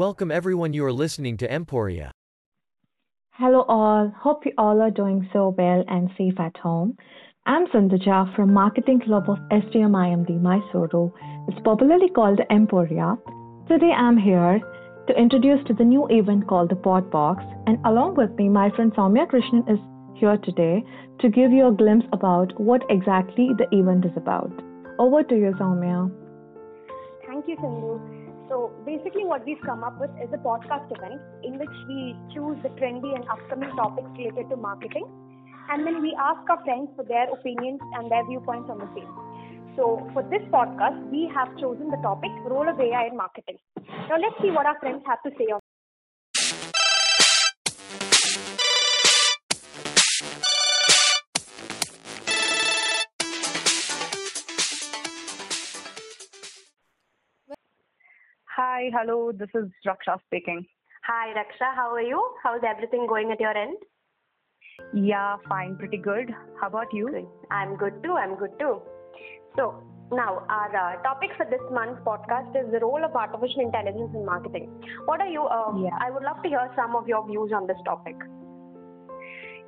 Welcome 0.00 0.30
everyone 0.30 0.72
you 0.72 0.82
are 0.86 0.94
listening 0.94 1.36
to 1.36 1.54
Emporia. 1.54 2.10
Hello 3.32 3.66
all, 3.68 4.10
hope 4.16 4.46
you 4.46 4.52
all 4.56 4.80
are 4.80 4.90
doing 4.90 5.28
so 5.30 5.54
well 5.58 5.84
and 5.88 6.08
safe 6.16 6.40
at 6.40 6.56
home. 6.56 6.96
I'm 7.44 7.66
Sandhya 7.66 8.34
from 8.34 8.54
Marketing 8.54 8.98
Club 8.98 9.28
of 9.28 9.36
SDMIMD 9.52 10.40
Mysuru. 10.40 11.12
It's 11.48 11.60
popularly 11.62 12.08
called 12.08 12.40
Emporia. 12.50 13.18
Today 13.68 13.90
I'm 13.94 14.16
here 14.16 14.58
to 15.06 15.12
introduce 15.18 15.62
to 15.66 15.74
the 15.74 15.84
new 15.84 16.06
event 16.08 16.48
called 16.48 16.70
the 16.70 16.76
Podbox 16.76 17.44
and 17.66 17.76
along 17.84 18.14
with 18.14 18.30
me 18.38 18.48
my 18.48 18.70
friend 18.70 18.94
Soumya 18.94 19.26
Krishnan 19.30 19.70
is 19.70 19.80
here 20.14 20.38
today 20.38 20.82
to 21.20 21.28
give 21.28 21.52
you 21.52 21.66
a 21.66 21.72
glimpse 21.82 22.06
about 22.14 22.58
what 22.58 22.80
exactly 22.88 23.50
the 23.58 23.68
event 23.78 24.06
is 24.06 24.16
about. 24.16 24.50
Over 24.98 25.22
to 25.24 25.34
you 25.34 25.52
Soumya. 25.60 26.10
Thank 27.26 27.46
you 27.48 27.56
Sindhu. 27.56 28.19
So 28.50 28.74
basically, 28.84 29.24
what 29.24 29.46
we've 29.46 29.62
come 29.64 29.84
up 29.84 30.00
with 30.00 30.10
is 30.18 30.28
a 30.34 30.42
podcast 30.42 30.90
event 30.90 31.22
in 31.44 31.56
which 31.60 31.76
we 31.86 32.16
choose 32.34 32.58
the 32.64 32.70
trendy 32.82 33.14
and 33.14 33.22
upcoming 33.30 33.70
topics 33.76 34.10
related 34.18 34.50
to 34.50 34.56
marketing, 34.56 35.06
and 35.70 35.86
then 35.86 36.02
we 36.02 36.10
ask 36.18 36.42
our 36.50 36.58
friends 36.64 36.90
for 36.96 37.04
their 37.04 37.30
opinions 37.30 37.78
and 37.94 38.10
their 38.10 38.26
viewpoints 38.26 38.68
on 38.68 38.78
the 38.78 38.90
same. 38.90 39.06
So 39.76 40.02
for 40.12 40.24
this 40.24 40.42
podcast, 40.50 40.98
we 41.12 41.30
have 41.32 41.56
chosen 41.62 41.90
the 41.90 42.02
topic 42.02 42.32
role 42.44 42.68
of 42.68 42.80
AI 42.80 43.06
in 43.06 43.16
marketing. 43.16 43.58
Now 44.10 44.18
let's 44.18 44.34
see 44.42 44.50
what 44.50 44.66
our 44.66 44.78
friends 44.80 45.04
have 45.06 45.22
to 45.22 45.30
say 45.38 45.46
on. 45.54 45.60
Hi, 58.56 58.90
hello, 58.92 59.30
this 59.32 59.48
is 59.54 59.70
Raksha 59.86 60.18
speaking. 60.26 60.66
Hi, 61.04 61.32
Raksha. 61.34 61.74
How 61.74 61.92
are 61.94 62.02
you? 62.02 62.20
How's 62.42 62.62
everything 62.66 63.06
going 63.06 63.30
at 63.30 63.40
your 63.40 63.56
end? 63.56 63.76
Yeah, 64.92 65.36
fine, 65.48 65.76
pretty 65.76 65.98
good. 65.98 66.34
How 66.60 66.66
about 66.66 66.92
you? 66.92 67.08
Good. 67.10 67.26
I'm 67.50 67.76
good 67.76 68.02
too. 68.02 68.14
I'm 68.14 68.34
good 68.36 68.58
too. 68.58 68.80
So, 69.56 69.82
now 70.12 70.44
our 70.48 70.76
uh, 70.76 71.02
topic 71.02 71.30
for 71.36 71.46
this 71.46 71.60
month's 71.70 72.00
podcast 72.02 72.50
is 72.60 72.72
the 72.72 72.80
role 72.80 73.04
of 73.04 73.14
artificial 73.14 73.60
intelligence 73.60 74.10
in 74.14 74.26
marketing. 74.26 74.68
What 75.04 75.20
are 75.20 75.28
you? 75.28 75.42
Uh, 75.44 75.76
Yeah. 75.78 75.96
I 76.00 76.10
would 76.10 76.24
love 76.24 76.42
to 76.42 76.48
hear 76.48 76.70
some 76.74 76.96
of 76.96 77.06
your 77.06 77.26
views 77.26 77.52
on 77.54 77.66
this 77.68 77.78
topic. 77.84 78.16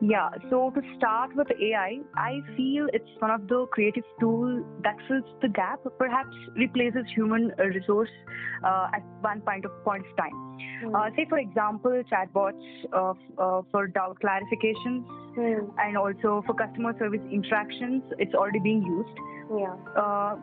Yeah, 0.03 0.31
so 0.51 0.71
to 0.71 0.81
start 0.97 1.31
with 1.37 1.47
AI, 1.53 2.01
I 2.17 2.41
feel 2.57 2.89
it's 2.93 3.09
one 3.21 3.31
of 3.31 3.47
the 3.47 3.67
creative 3.71 4.03
tools 4.19 4.65
that 4.83 4.97
fills 5.07 5.23
the 5.41 5.49
gap, 5.49 5.79
perhaps 5.97 6.35
replaces 6.57 7.05
human 7.15 7.53
uh, 7.57 7.67
resource 7.67 8.09
uh, 8.65 8.89
at 8.93 9.05
one 9.21 9.43
point 9.43 9.65
of 9.65 9.71
point 9.85 10.05
of 10.05 10.17
time. 10.17 10.33
Hmm. 10.83 10.97
Uh, 10.97 11.11
say, 11.15 11.25
for 11.29 11.39
example, 11.39 12.03
chatbots 12.11 12.67
uh, 12.93 13.15
uh, 13.39 13.63
for 13.71 13.87
doubt 13.87 14.19
clarifications 14.21 15.05
Hmm. 15.35 15.71
and 15.79 15.97
also 15.97 16.43
for 16.47 16.55
customer 16.55 16.93
service 16.99 17.23
interactions, 17.31 18.03
it's 18.19 18.35
already 18.35 18.59
being 18.59 18.83
used. 18.83 19.19
Yeah. 19.57 19.75
Uh, 19.97 20.37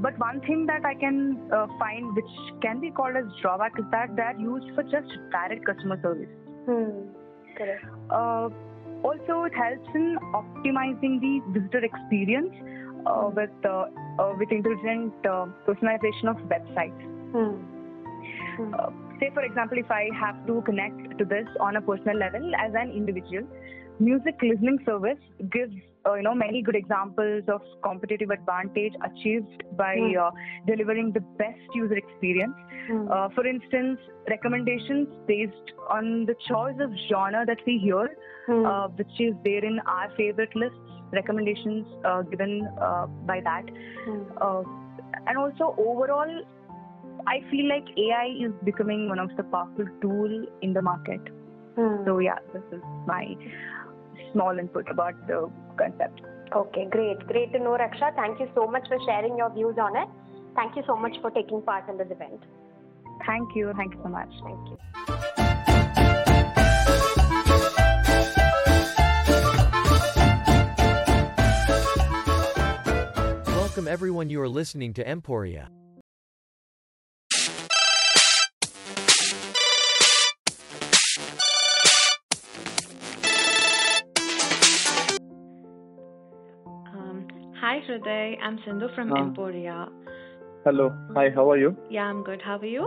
but 0.00 0.18
one 0.18 0.40
thing 0.40 0.66
that 0.66 0.84
I 0.84 0.94
can 0.94 1.38
uh, 1.52 1.66
find 1.78 2.16
which 2.16 2.32
can 2.62 2.80
be 2.80 2.90
called 2.90 3.14
as 3.16 3.24
drawback 3.42 3.78
is 3.78 3.84
that 3.92 4.16
they 4.16 4.22
are 4.22 4.38
used 4.40 4.74
for 4.74 4.82
just 4.82 5.12
direct 5.30 5.66
customer 5.66 6.00
service. 6.02 6.32
Hmm. 6.66 7.12
Correct. 7.56 7.84
Also, 9.02 9.44
it 9.44 9.54
helps 9.54 9.88
in 9.94 10.16
optimizing 10.32 11.20
the 11.20 11.40
visitor 11.52 11.84
experience 11.84 12.54
uh, 13.06 13.30
with 13.34 13.50
uh, 13.64 13.86
uh, 14.18 14.32
with 14.38 14.50
intelligent 14.52 15.12
uh, 15.26 15.46
personalization 15.66 16.30
of 16.30 16.36
websites. 16.46 17.02
Hmm. 17.32 17.58
Hmm. 18.56 18.74
Uh, 18.74 18.90
say, 19.18 19.30
for 19.34 19.42
example, 19.42 19.78
if 19.78 19.90
I 19.90 20.08
have 20.18 20.46
to 20.46 20.62
connect 20.62 21.18
to 21.18 21.24
this 21.24 21.46
on 21.60 21.76
a 21.76 21.80
personal 21.80 22.16
level 22.16 22.54
as 22.54 22.72
an 22.74 22.90
individual, 22.90 23.46
music 23.98 24.36
listening 24.42 24.78
service 24.86 25.18
gives 25.50 25.74
uh, 26.06 26.14
you 26.14 26.22
know 26.22 26.34
many 26.34 26.62
good 26.62 26.76
examples 26.76 27.44
of 27.48 27.60
competitive 27.82 28.30
advantage 28.30 28.92
achieved 29.08 29.62
by 29.76 29.94
Hmm. 29.96 30.16
uh, 30.22 30.30
delivering 30.66 31.12
the 31.12 31.20
best 31.42 31.74
user 31.74 31.96
experience. 31.96 32.54
Hmm. 32.88 33.08
Uh, 33.10 33.28
for 33.34 33.46
instance, 33.46 33.98
recommendations 34.28 35.08
based 35.26 35.72
on 35.88 36.26
the 36.26 36.34
choice 36.48 36.78
of 36.80 36.90
genre 37.08 37.44
that 37.46 37.58
we 37.66 37.78
hear, 37.78 38.08
uh, 38.48 38.88
which 38.88 39.20
is 39.20 39.34
there 39.44 39.64
in 39.64 39.78
our 39.86 40.10
favorite 40.16 40.54
lists, 40.56 40.78
recommendations 41.12 41.86
uh, 42.04 42.22
given 42.22 42.68
uh, 42.80 43.06
by 43.32 43.40
that. 43.40 43.64
Hmm. 44.04 44.22
Uh, 44.40 44.62
and 45.26 45.38
also, 45.38 45.74
overall, 45.78 46.42
I 47.26 47.40
feel 47.50 47.68
like 47.68 47.84
AI 47.96 48.34
is 48.46 48.52
becoming 48.64 49.08
one 49.08 49.20
of 49.20 49.36
the 49.36 49.44
powerful 49.44 49.86
tool 50.00 50.46
in 50.62 50.72
the 50.72 50.82
market. 50.82 51.20
Hmm. 51.76 52.04
So 52.04 52.18
yeah, 52.18 52.38
this 52.52 52.62
is 52.72 52.82
my 53.06 53.36
small 54.32 54.58
input 54.58 54.88
about 54.90 55.14
the 55.26 55.50
concept. 55.76 56.20
Okay, 56.54 56.86
great. 56.90 57.18
Great 57.26 57.52
to 57.52 57.58
know, 57.58 57.76
Raksha. 57.78 58.14
Thank 58.14 58.40
you 58.40 58.48
so 58.54 58.66
much 58.66 58.86
for 58.88 58.98
sharing 59.06 59.36
your 59.38 59.52
views 59.52 59.76
on 59.78 59.96
it. 59.96 60.08
Thank 60.54 60.76
you 60.76 60.82
so 60.86 60.96
much 60.96 61.16
for 61.22 61.30
taking 61.30 61.62
part 61.62 61.88
in 61.88 61.96
this 61.96 62.08
event. 62.10 62.40
Thank 63.26 63.54
you. 63.54 63.72
Thank 63.76 63.94
you 63.94 64.00
so 64.02 64.08
much. 64.08 64.28
Thank 64.44 64.68
you. 64.68 64.76
Welcome 73.46 73.88
everyone 73.88 74.28
you 74.28 74.40
are 74.42 74.48
listening 74.48 74.92
to 74.94 75.08
Emporia. 75.08 75.70
Hriday, 87.86 88.38
I'm 88.42 88.58
Sindhu 88.64 88.88
from 88.94 89.12
Ah. 89.12 89.20
Emporia. 89.22 89.88
Hello. 90.64 90.92
Hi, 91.16 91.30
how 91.30 91.50
are 91.50 91.58
you? 91.58 91.76
Yeah, 91.90 92.04
I'm 92.04 92.22
good. 92.22 92.40
How 92.42 92.56
are 92.58 92.72
you? 92.74 92.84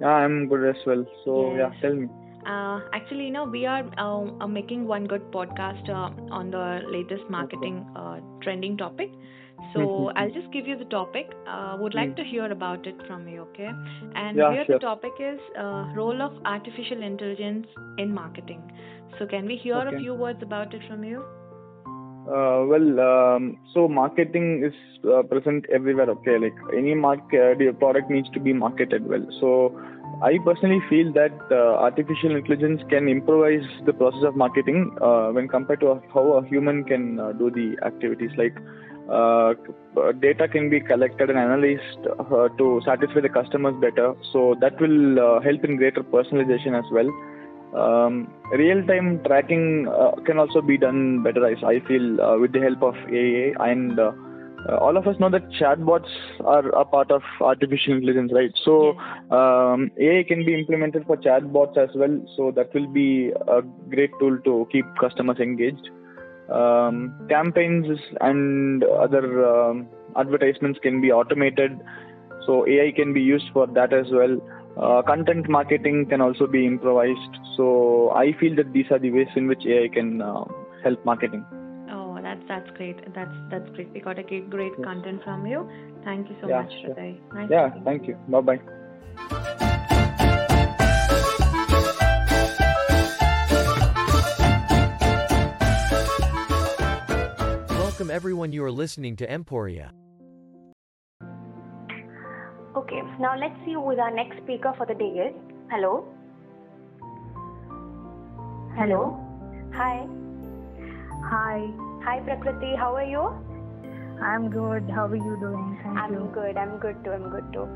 Yeah, 0.00 0.14
I'm 0.24 0.46
good 0.48 0.64
as 0.68 0.86
well. 0.86 1.04
So, 1.24 1.56
yeah, 1.56 1.72
tell 1.82 1.94
me. 1.94 2.08
Uh, 2.46 2.80
actually, 2.98 3.24
you 3.24 3.32
know, 3.32 3.44
we 3.44 3.66
are 3.66 3.84
uh, 3.98 4.44
uh, 4.44 4.46
making 4.46 4.86
one 4.86 5.06
good 5.06 5.24
podcast 5.32 5.88
uh, 5.90 6.10
on 6.30 6.50
the 6.50 6.80
latest 6.88 7.28
marketing 7.28 7.84
uh, 7.96 8.20
trending 8.40 8.76
topic. 8.76 9.10
So 9.72 9.80
Mhm. 9.80 10.12
I'll 10.16 10.30
just 10.36 10.52
give 10.52 10.68
you 10.72 10.76
the 10.82 10.86
topic. 10.92 11.32
Uh, 11.54 11.76
would 11.80 11.94
like 11.98 12.14
to 12.20 12.24
hear 12.32 12.46
about 12.56 12.86
it 12.86 13.00
from 13.08 13.26
you, 13.32 13.40
okay? 13.46 13.70
And 14.14 14.36
Yeah, 14.42 14.52
here 14.52 14.64
sure. 14.68 14.78
the 14.78 14.84
topic 14.84 15.18
is 15.30 15.40
uh, 15.64 15.82
role 15.96 16.22
of 16.28 16.38
artificial 16.52 17.02
intelligence 17.02 17.66
in 18.04 18.14
marketing. 18.20 18.62
So 19.18 19.26
can 19.26 19.46
we 19.46 19.56
hear 19.56 19.82
a 19.88 19.98
few 19.98 20.14
words 20.14 20.48
about 20.48 20.78
it 20.80 20.88
from 20.88 21.02
you? 21.10 21.24
Uh, 22.28 22.62
well, 22.68 23.00
um, 23.00 23.56
so 23.72 23.88
marketing 23.88 24.62
is 24.62 24.74
uh, 25.10 25.22
present 25.22 25.64
everywhere. 25.72 26.10
Okay, 26.10 26.38
like 26.38 26.52
any 26.76 26.94
market, 26.94 27.56
uh, 27.66 27.72
product 27.72 28.10
needs 28.10 28.28
to 28.30 28.40
be 28.40 28.52
marketed 28.52 29.06
well. 29.08 29.26
So, 29.40 29.80
I 30.22 30.36
personally 30.44 30.82
feel 30.90 31.10
that 31.14 31.32
uh, 31.50 31.78
artificial 31.86 32.36
intelligence 32.36 32.82
can 32.90 33.08
improvise 33.08 33.64
the 33.86 33.94
process 33.94 34.24
of 34.24 34.36
marketing 34.36 34.94
uh, 35.00 35.30
when 35.30 35.48
compared 35.48 35.80
to 35.80 36.02
how 36.12 36.24
a 36.32 36.46
human 36.46 36.84
can 36.84 37.18
uh, 37.18 37.32
do 37.32 37.50
the 37.50 37.76
activities. 37.86 38.30
Like 38.36 38.54
data 40.20 40.48
can 40.48 40.68
be 40.68 40.80
collected 40.80 41.30
and 41.30 41.38
analyzed 41.38 42.04
to 42.58 42.82
satisfy 42.84 43.20
the 43.20 43.30
customers 43.30 43.74
better. 43.80 44.12
So 44.34 44.54
that 44.60 44.78
will 44.78 45.40
help 45.40 45.64
in 45.64 45.76
greater 45.76 46.02
personalization 46.02 46.76
as 46.78 46.84
well. 46.92 47.08
Um, 47.74 48.32
real-time 48.52 49.22
tracking 49.24 49.88
uh, 49.88 50.12
can 50.24 50.38
also 50.38 50.60
be 50.60 50.78
done 50.78 51.22
better, 51.22 51.44
I, 51.44 51.54
I 51.66 51.80
feel, 51.86 52.20
uh, 52.20 52.38
with 52.38 52.52
the 52.52 52.60
help 52.60 52.82
of 52.82 52.94
AI. 53.12 53.52
And 53.60 53.98
uh, 53.98 54.12
uh, 54.68 54.76
all 54.76 54.96
of 54.96 55.06
us 55.06 55.16
know 55.20 55.30
that 55.30 55.48
chatbots 55.50 56.08
are 56.44 56.68
a 56.70 56.84
part 56.84 57.10
of 57.10 57.22
artificial 57.40 57.94
intelligence, 57.94 58.32
right? 58.34 58.52
So 58.64 58.98
um, 59.30 59.90
AI 59.98 60.24
can 60.26 60.44
be 60.44 60.54
implemented 60.54 61.04
for 61.06 61.16
chatbots 61.16 61.76
as 61.76 61.90
well. 61.94 62.20
So 62.36 62.52
that 62.56 62.74
will 62.74 62.88
be 62.88 63.30
a 63.46 63.62
great 63.90 64.10
tool 64.18 64.38
to 64.44 64.66
keep 64.72 64.84
customers 65.00 65.38
engaged. 65.38 65.90
Um, 66.50 67.14
campaigns 67.28 67.98
and 68.22 68.82
other 68.82 69.46
um, 69.46 69.86
advertisements 70.16 70.78
can 70.82 71.00
be 71.00 71.12
automated. 71.12 71.78
So 72.46 72.66
AI 72.66 72.92
can 72.96 73.12
be 73.12 73.20
used 73.20 73.50
for 73.52 73.66
that 73.66 73.92
as 73.92 74.06
well. 74.10 74.40
Uh, 74.78 75.02
content 75.02 75.48
marketing 75.48 76.06
can 76.08 76.20
also 76.20 76.46
be 76.46 76.64
improvised. 76.64 77.34
So 77.56 78.10
I 78.14 78.32
feel 78.38 78.54
that 78.56 78.72
these 78.72 78.86
are 78.90 78.98
the 78.98 79.10
ways 79.10 79.26
in 79.34 79.48
which 79.48 79.64
AI 79.66 79.88
can 79.92 80.22
uh, 80.22 80.44
help 80.84 81.04
marketing. 81.04 81.44
Oh, 81.90 82.18
that's 82.22 82.40
that's 82.46 82.70
great. 82.76 82.96
That's 83.14 83.34
that's 83.50 83.68
great. 83.70 83.90
We 83.92 84.00
got 84.00 84.18
a 84.18 84.22
great, 84.22 84.48
great 84.50 84.72
Yes. 84.78 84.84
content 84.84 85.22
from 85.24 85.46
you. 85.46 85.68
Thank 86.04 86.28
you 86.30 86.36
so 86.40 86.48
Yeah, 86.48 86.62
much, 86.62 86.72
sure. 86.82 86.94
Hriday. 86.94 87.18
Nice 87.34 87.48
Yeah, 87.50 87.68
talking 87.68 87.80
to 87.80 87.84
thank 87.84 88.06
you. 88.08 88.14
Bye 88.28 88.40
bye. 88.40 88.60
Welcome 97.70 98.10
everyone 98.10 98.52
you 98.52 98.62
are 98.62 98.70
listening 98.70 99.16
to 99.16 99.28
Emporia. 99.28 99.92
Okay, 102.78 103.02
now 103.18 103.36
let's 103.36 103.58
see 103.64 103.72
who 103.72 103.98
our 103.98 104.10
next 104.14 104.36
speaker 104.44 104.72
for 104.76 104.86
the 104.86 104.94
day 104.94 105.12
is. 105.26 105.34
Hello. 105.68 106.04
Hello. 108.76 109.18
Hi. 109.74 110.06
Hi, 111.30 111.70
Hi, 112.04 112.20
Prakriti. 112.20 112.76
How 112.76 112.94
are 112.94 113.04
you? 113.04 113.22
I'm 114.22 114.48
good. 114.50 114.88
How 114.90 115.06
are 115.06 115.16
you 115.16 115.36
doing? 115.40 115.78
Thank 115.82 115.98
I'm 115.98 116.14
you. 116.14 116.30
good. 116.32 116.56
I'm 116.56 116.78
good 116.78 117.02
too. 117.04 117.10
I'm 117.10 117.28
good 117.30 117.52
too. 117.52 117.66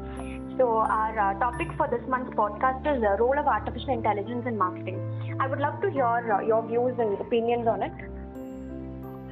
So, 0.57 0.69
our 0.69 1.19
uh, 1.19 1.39
topic 1.41 1.69
for 1.77 1.89
this 1.89 2.07
month's 2.09 2.35
podcast 2.37 2.87
is 2.95 3.03
the 3.03 3.17
role 3.19 3.37
of 3.37 3.47
artificial 3.47 3.95
intelligence 3.95 4.47
in 4.47 4.57
marketing. 4.57 5.01
I 5.41 5.49
would 5.49 5.59
love 5.59 5.81
to 5.83 5.91
hear 5.91 6.07
uh, 6.07 6.41
your 6.43 6.67
views 6.67 6.95
and 6.99 7.21
opinions 7.21 7.67
on 7.67 7.83
it. 7.83 7.93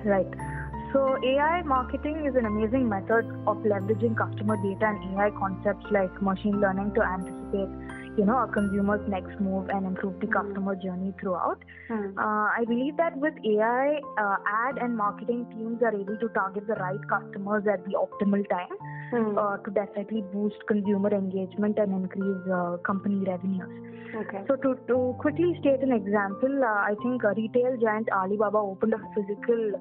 Right. 0.05 0.50
So 0.93 1.17
AI 1.23 1.63
marketing 1.63 2.27
is 2.27 2.35
an 2.35 2.47
amazing 2.47 2.89
method 2.89 3.25
of 3.47 3.59
leveraging 3.59 4.17
customer 4.17 4.57
data 4.57 4.87
and 4.87 5.17
AI 5.19 5.31
concepts 5.39 5.87
like 5.93 6.11
machine 6.21 6.61
learning 6.61 6.95
to 6.95 7.03
anticipate, 7.03 7.71
you 8.19 8.25
know, 8.25 8.39
a 8.43 8.49
consumer's 8.49 9.01
next 9.09 9.39
move 9.41 9.69
and 9.69 9.87
improve 9.87 10.19
the 10.19 10.27
customer 10.27 10.75
journey 10.75 11.15
throughout. 11.21 11.59
Hmm. 11.87 12.19
Uh, 12.19 12.49
I 12.59 12.65
believe 12.67 12.97
that 12.97 13.17
with 13.19 13.35
AI, 13.45 14.01
uh, 14.19 14.37
ad 14.67 14.79
and 14.79 14.97
marketing 14.97 15.47
teams 15.53 15.81
are 15.83 15.95
able 15.95 16.17
to 16.19 16.29
target 16.31 16.67
the 16.67 16.75
right 16.75 16.99
customers 17.09 17.65
at 17.73 17.85
the 17.85 17.93
optimal 17.95 18.49
time 18.51 18.75
Hmm. 19.13 19.37
uh, 19.39 19.57
to 19.59 19.71
definitely 19.73 20.23
boost 20.33 20.57
consumer 20.69 21.11
engagement 21.13 21.79
and 21.79 21.93
increase 21.93 22.51
uh, 22.53 22.77
company 22.79 23.25
revenues. 23.27 24.15
okay. 24.15 24.43
So 24.49 24.55
to, 24.57 24.75
to 24.87 25.15
quickly 25.19 25.57
state 25.61 25.81
an 25.83 25.93
example, 25.93 26.63
uh, 26.65 26.83
I 26.91 26.95
think 27.03 27.25
uh, 27.25 27.35
retail 27.35 27.77
giant 27.81 28.09
Alibaba 28.13 28.59
opened 28.59 28.95
a 28.95 29.01
physical 29.15 29.73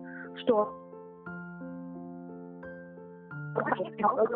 store 0.43 0.73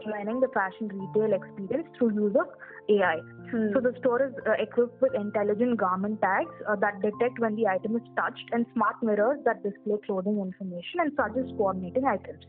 planning 0.03 0.39
the 0.39 0.49
fashion 0.53 0.87
retail 0.87 1.33
experience 1.33 1.87
through 1.97 2.13
use 2.13 2.35
of 2.39 2.47
AI. 2.89 3.17
Hmm. 3.51 3.73
So 3.73 3.79
the 3.79 3.93
store 3.99 4.27
is 4.27 4.33
uh, 4.47 4.51
equipped 4.59 5.01
with 5.01 5.13
intelligent 5.15 5.77
garment 5.77 6.21
tags 6.21 6.51
uh, 6.67 6.75
that 6.77 7.01
detect 7.01 7.39
when 7.39 7.55
the 7.55 7.67
item 7.67 7.95
is 7.95 8.01
touched 8.15 8.49
and 8.51 8.65
smart 8.73 8.95
mirrors 9.01 9.39
that 9.45 9.63
display 9.63 9.97
clothing 10.05 10.39
information 10.39 10.99
and 10.99 11.11
suggest 11.15 11.55
coordinating 11.57 12.05
items. 12.05 12.43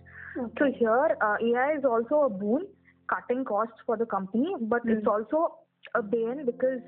So 0.58 0.72
here, 0.76 1.16
uh, 1.20 1.36
AI 1.40 1.78
is 1.78 1.84
also 1.84 2.22
a 2.26 2.30
boon, 2.30 2.66
cutting 3.08 3.44
costs 3.44 3.78
for 3.86 3.96
the 3.96 4.06
company, 4.06 4.54
but 4.60 4.80
it's 4.84 5.06
also 5.06 5.58
a 5.94 6.02
bane 6.02 6.44
because, 6.44 6.80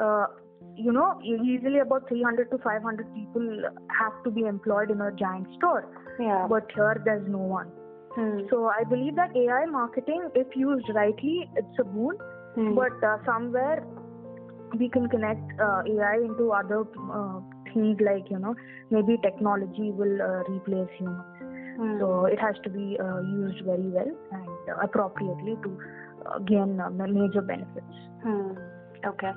uh, 0.00 0.26
you 0.76 0.92
know, 0.92 1.20
easily 1.22 1.80
about 1.80 2.08
300 2.08 2.50
to 2.50 2.58
500 2.58 3.14
people 3.14 3.62
have 3.98 4.24
to 4.24 4.30
be 4.30 4.42
employed 4.42 4.90
in 4.90 5.00
a 5.00 5.12
giant 5.12 5.46
store, 5.56 5.86
yeah. 6.18 6.46
but 6.48 6.70
here 6.74 7.02
there's 7.04 7.28
no 7.28 7.38
one. 7.38 7.70
Hmm. 8.16 8.40
So 8.50 8.70
I 8.74 8.84
believe 8.84 9.14
that 9.16 9.36
AI 9.36 9.66
marketing, 9.66 10.30
if 10.34 10.56
used 10.56 10.88
rightly, 10.94 11.48
it's 11.54 11.78
a 11.78 11.84
boon, 11.84 12.16
Hmm. 12.56 12.74
but 12.74 13.04
uh, 13.04 13.18
somewhere 13.26 13.84
we 14.78 14.88
can 14.88 15.08
connect 15.08 15.60
uh, 15.60 15.82
AI 15.86 16.16
into 16.24 16.50
other 16.52 16.80
uh, 17.12 17.40
things 17.72 18.00
like, 18.00 18.30
you 18.30 18.38
know, 18.38 18.54
maybe 18.90 19.18
technology 19.22 19.90
will 19.90 20.22
uh, 20.22 20.42
replace 20.50 20.88
humans. 20.98 21.36
Hmm. 21.76 21.98
So 22.00 22.24
it 22.24 22.40
has 22.40 22.56
to 22.64 22.70
be 22.70 22.98
uh, 22.98 23.20
used 23.20 23.64
very 23.64 23.88
well 23.98 24.10
and 24.32 24.70
uh, 24.70 24.80
appropriately 24.82 25.56
to 25.62 25.78
uh, 26.26 26.38
gain 26.38 26.80
major 26.96 27.42
benefits. 27.42 27.96
Okay. 29.04 29.32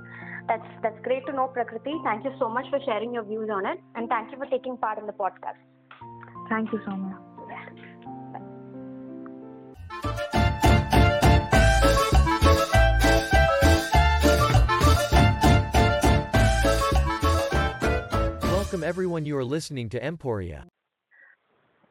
That's 0.47 0.69
that's 0.81 0.99
great 1.03 1.25
to 1.27 1.33
know, 1.33 1.47
Prakriti. 1.47 1.93
Thank 2.03 2.23
you 2.23 2.31
so 2.39 2.49
much 2.49 2.65
for 2.69 2.79
sharing 2.85 3.13
your 3.13 3.23
views 3.23 3.49
on 3.53 3.65
it, 3.65 3.79
and 3.95 4.09
thank 4.09 4.31
you 4.31 4.37
for 4.37 4.47
taking 4.47 4.77
part 4.77 4.97
in 4.97 5.05
the 5.05 5.13
podcast. 5.13 5.61
Thank 6.49 6.71
you, 6.71 6.79
Soumya. 6.79 7.28
Welcome 18.69 18.83
everyone 18.83 19.25
you 19.25 19.35
are 19.35 19.43
listening 19.43 19.89
to 19.89 20.05
Emporia. 20.05 20.65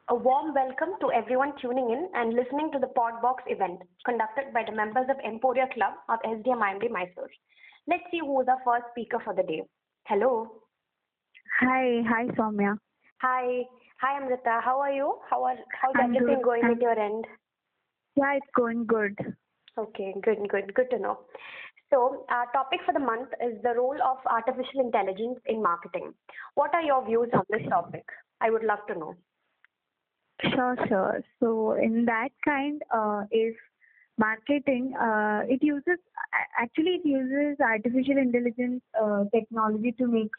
A 0.09 0.15
warm 0.15 0.53
welcome 0.55 0.95
to 1.01 1.11
everyone 1.11 1.53
tuning 1.61 1.91
in 1.91 2.09
and 2.15 2.33
listening 2.33 2.71
to 2.73 2.79
the 2.79 2.87
Podbox 2.97 3.35
event 3.47 3.81
conducted 4.05 4.53
by 4.53 4.63
the 4.65 4.75
members 4.75 5.05
of 5.09 5.17
Emporia 5.23 5.67
Club 5.73 5.93
of 6.07 6.19
SDM 6.25 6.61
IMD 6.61 6.89
Mysore. 6.89 7.29
Let's 7.87 8.03
see 8.09 8.19
who 8.19 8.41
is 8.41 8.47
our 8.47 8.57
first 8.65 8.85
speaker 8.91 9.19
for 9.23 9.35
the 9.35 9.43
day. 9.43 9.61
Hello. 10.07 10.47
Hi, 11.59 12.01
hi, 12.07 12.25
Soumya. 12.37 12.77
Hi. 13.21 13.63
Hi, 14.01 14.17
Amrita. 14.17 14.61
How 14.63 14.79
are 14.79 14.93
you? 14.93 15.19
How 15.29 15.43
are 15.43 15.57
how's 15.79 15.93
I'm 15.95 16.15
everything 16.15 16.37
good, 16.37 16.43
going 16.43 16.63
at 16.63 16.81
your 16.81 16.97
end? 16.97 17.25
Yeah, 18.19 18.33
it's 18.35 18.51
going 18.55 18.85
good. 18.85 19.17
Okay, 19.77 20.13
good, 20.21 20.49
good, 20.49 20.73
good 20.73 20.89
to 20.89 20.99
know. 20.99 21.19
So, 21.89 22.25
our 22.29 22.51
topic 22.51 22.81
for 22.85 22.93
the 22.93 22.99
month 22.99 23.29
is 23.41 23.61
the 23.63 23.73
role 23.75 23.97
of 24.03 24.17
artificial 24.25 24.81
intelligence 24.81 25.39
in 25.45 25.63
marketing. 25.63 26.13
What 26.55 26.73
are 26.73 26.83
your 26.83 27.05
views 27.05 27.29
on 27.33 27.43
this 27.49 27.67
topic? 27.69 28.03
I 28.41 28.49
would 28.49 28.63
love 28.63 28.79
to 28.89 28.95
know. 28.95 29.15
Sure, 30.41 30.75
sure. 30.87 31.23
So 31.39 31.73
in 31.73 32.05
that 32.05 32.29
kind, 32.45 32.81
uh, 32.93 33.23
if 33.31 33.55
marketing, 34.17 34.93
uh, 34.99 35.41
it 35.47 35.61
uses 35.61 35.99
actually 36.59 37.01
it 37.03 37.05
uses 37.05 37.57
artificial 37.59 38.17
intelligence 38.17 38.81
uh, 39.01 39.23
technology 39.33 39.93
to 39.93 40.07
make, 40.07 40.31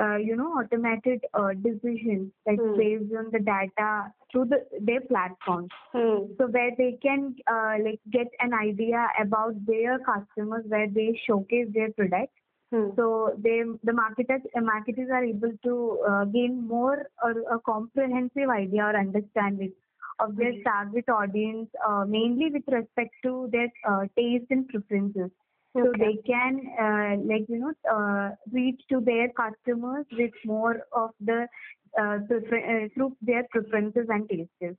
uh, 0.00 0.16
you 0.16 0.36
know, 0.36 0.48
automated 0.58 1.24
uh, 1.34 1.52
decisions 1.62 2.30
like 2.46 2.58
Hmm. 2.58 2.76
based 2.76 3.12
on 3.16 3.30
the 3.32 3.38
data 3.40 4.12
through 4.30 4.46
the 4.46 4.64
their 4.80 5.00
platforms. 5.02 5.70
Hmm. 5.92 6.32
So 6.38 6.46
where 6.46 6.70
they 6.76 6.98
can 7.02 7.36
uh, 7.46 7.76
like 7.84 8.00
get 8.10 8.28
an 8.40 8.52
idea 8.54 9.06
about 9.20 9.54
their 9.66 9.98
customers, 10.00 10.64
where 10.68 10.88
they 10.88 11.18
showcase 11.26 11.68
their 11.74 11.92
product. 11.92 12.32
Hmm. 12.70 12.90
So 12.96 13.34
they, 13.38 13.62
the 13.84 13.92
marketers, 13.92 14.40
uh, 14.56 14.60
marketers 14.60 15.08
are 15.12 15.24
able 15.24 15.52
to 15.64 16.00
uh, 16.08 16.24
gain 16.24 16.66
more 16.66 17.06
or 17.22 17.30
a 17.54 17.58
comprehensive 17.60 18.48
idea 18.48 18.84
or 18.84 18.96
understanding 18.96 19.72
of 20.20 20.36
their 20.36 20.52
Mhm. 20.52 20.64
target 20.64 21.08
audience, 21.08 21.68
uh, 21.88 22.04
mainly 22.06 22.50
with 22.50 22.66
respect 22.68 23.14
to 23.22 23.48
their 23.52 23.70
uh, 23.88 24.06
taste 24.16 24.46
and 24.50 24.68
preferences. 24.68 25.30
So 25.74 25.88
Okay. 25.88 25.98
they 25.98 26.16
can, 26.26 26.60
uh, 26.78 27.16
like 27.24 27.48
you 27.48 27.58
know, 27.58 27.72
uh, 27.90 28.34
reach 28.52 28.80
to 28.90 29.00
their 29.00 29.28
customers 29.30 30.06
with 30.12 30.32
more 30.44 30.86
of 30.92 31.10
the 31.20 31.48
uh, 31.98 32.18
prefer- 32.28 32.84
uh, 32.84 32.88
through 32.94 33.16
their 33.22 33.44
preferences 33.50 34.06
and 34.08 34.28
tastes. 34.28 34.78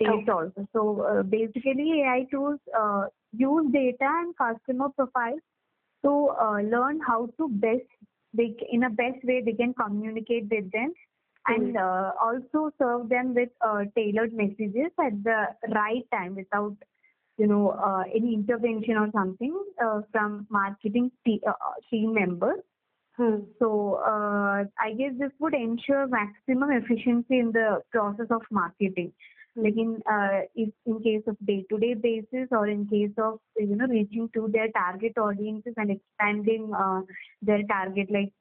Taste 0.00 0.28
also. 0.28 0.66
So 0.72 1.02
uh, 1.02 1.22
basically, 1.22 2.02
AI 2.02 2.26
tools 2.30 2.58
uh, 2.76 3.06
use 3.32 3.72
data 3.72 4.08
and 4.22 4.36
customer 4.36 4.88
profiles 4.90 5.40
to 6.04 6.30
uh, 6.40 6.60
learn 6.62 7.00
how 7.06 7.28
to 7.38 7.48
best 7.48 7.86
they 8.34 8.56
in 8.70 8.84
a 8.84 8.90
best 8.90 9.22
way 9.24 9.42
they 9.44 9.52
can 9.52 9.74
communicate 9.74 10.44
with 10.50 10.70
them 10.72 10.92
and 11.46 11.76
uh, 11.76 12.12
also 12.22 12.70
serve 12.78 13.08
them 13.08 13.34
with 13.34 13.48
uh, 13.60 13.84
tailored 13.96 14.32
messages 14.32 14.90
at 15.04 15.22
the 15.24 15.46
right 15.74 16.04
time 16.12 16.34
without 16.34 16.76
you 17.42 17.48
know 17.52 17.64
uh, 17.88 18.02
any 18.20 18.34
intervention 18.34 18.96
or 19.04 19.10
something 19.20 19.54
uh, 19.84 20.00
from 20.12 20.46
marketing 20.50 21.10
te- 21.26 21.42
uh, 21.48 21.72
team 21.90 22.14
members 22.14 22.60
Hmm. 23.16 23.40
so 23.58 23.68
uh, 24.06 24.64
I 24.78 24.92
guess 24.98 25.12
this 25.18 25.32
would 25.38 25.54
ensure 25.54 26.06
maximum 26.08 26.70
efficiency 26.72 27.38
in 27.38 27.52
the 27.52 27.82
process 27.90 28.26
of 28.30 28.42
marketing. 28.50 29.12
Like 29.56 29.76
in 29.76 30.02
uh, 30.10 30.40
if 30.54 30.70
in 30.86 31.02
case 31.02 31.22
of 31.26 31.36
day-to-day 31.46 31.94
basis 31.94 32.48
or 32.52 32.68
in 32.68 32.86
case 32.88 33.12
of 33.18 33.38
you 33.58 33.76
know 33.76 33.86
reaching 33.86 34.30
to 34.34 34.48
their 34.52 34.68
target 34.72 35.18
audiences 35.18 35.74
and 35.76 35.90
expanding 35.90 36.72
uh, 36.74 37.02
their 37.42 37.62
target 37.64 38.10
like 38.10 38.32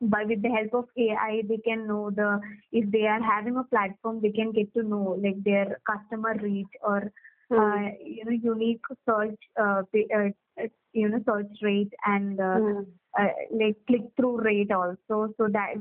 by 0.00 0.24
with 0.24 0.42
the 0.42 0.48
help 0.48 0.74
of 0.74 0.88
AI 0.98 1.42
they 1.48 1.58
can 1.58 1.86
know 1.86 2.10
the 2.10 2.40
if 2.72 2.90
they 2.90 3.06
are 3.06 3.22
having 3.22 3.56
a 3.56 3.64
platform 3.64 4.20
they 4.22 4.30
can 4.30 4.52
get 4.52 4.72
to 4.74 4.82
know 4.82 5.18
like 5.22 5.42
their 5.44 5.80
customer 5.90 6.34
reach 6.42 6.74
or 6.82 7.00
Hmm. 7.02 7.37
Uh, 7.56 7.88
you 8.04 8.24
know 8.24 8.32
unique 8.32 8.82
search 9.08 9.38
uh, 9.60 9.82
uh, 10.14 10.28
uh, 10.62 10.66
you 10.92 11.08
know 11.08 11.20
search 11.26 11.52
rate 11.62 11.92
and 12.06 12.40
uh, 12.40 12.60
Hmm. 12.60 12.82
uh, 13.18 13.28
like 13.52 13.76
click 13.86 14.02
through 14.16 14.40
rate 14.40 14.70
also 14.72 15.32
so 15.36 15.48
that 15.52 15.74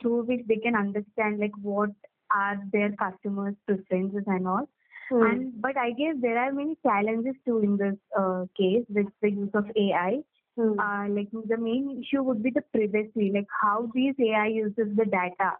through 0.00 0.22
which 0.24 0.40
they 0.48 0.56
can 0.56 0.74
understand 0.74 1.38
like 1.40 1.56
what 1.62 1.90
are 2.32 2.56
their 2.72 2.90
customers 2.92 3.54
preferences 3.66 4.24
and 4.26 4.46
all 4.46 4.68
Hmm. 5.10 5.22
and 5.28 5.60
but 5.60 5.76
i 5.76 5.90
guess 5.92 6.14
there 6.20 6.38
are 6.38 6.52
many 6.52 6.76
challenges 6.86 7.34
too 7.44 7.58
in 7.60 7.76
this 7.76 7.96
uh, 8.18 8.44
case 8.56 8.84
with 8.98 9.06
the 9.22 9.30
use 9.30 9.50
of 9.54 9.66
ai 9.76 10.20
Hmm. 10.56 10.78
uh, 10.78 11.06
like 11.08 11.28
the 11.52 11.56
main 11.56 12.00
issue 12.02 12.22
would 12.22 12.42
be 12.42 12.50
the 12.50 12.62
privacy 12.74 13.30
like 13.34 13.48
how 13.62 13.88
these 13.94 14.14
ai 14.28 14.46
uses 14.48 14.94
the 14.96 15.06
data 15.16 15.50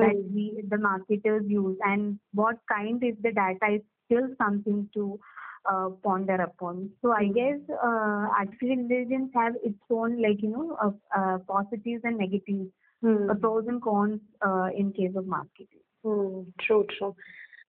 that 0.00 0.16
Hmm. 0.16 0.34
we 0.34 0.44
the 0.70 0.78
marketers 0.78 1.44
use 1.46 1.76
and 1.90 2.18
what 2.32 2.58
kind 2.72 3.02
is 3.02 3.14
the 3.22 3.32
data 3.32 3.74
is 3.76 3.82
still 4.04 4.28
something 4.42 4.88
to 4.94 5.18
uh, 5.70 5.88
ponder 6.06 6.34
upon 6.46 6.90
so 7.02 7.12
i 7.12 7.24
Hmm. 7.24 7.32
guess 7.38 7.60
uh, 7.88 8.24
artificial 8.40 8.78
intelligence 8.78 9.30
have 9.34 9.54
its 9.70 9.94
own 9.98 10.20
like 10.26 10.42
you 10.42 10.50
know 10.56 10.66
uh, 10.86 10.92
uh, 11.18 11.38
positives 11.54 12.02
and 12.04 12.18
negatives 12.18 12.70
Hmm. 13.06 13.28
pros 13.40 13.66
and 13.68 13.82
cons 13.82 14.20
uh, 14.48 14.68
in 14.82 14.92
case 14.92 15.16
of 15.22 15.26
marketing 15.26 15.82
Hmm. 16.06 16.40
True, 16.60 16.84
true. 16.98 17.14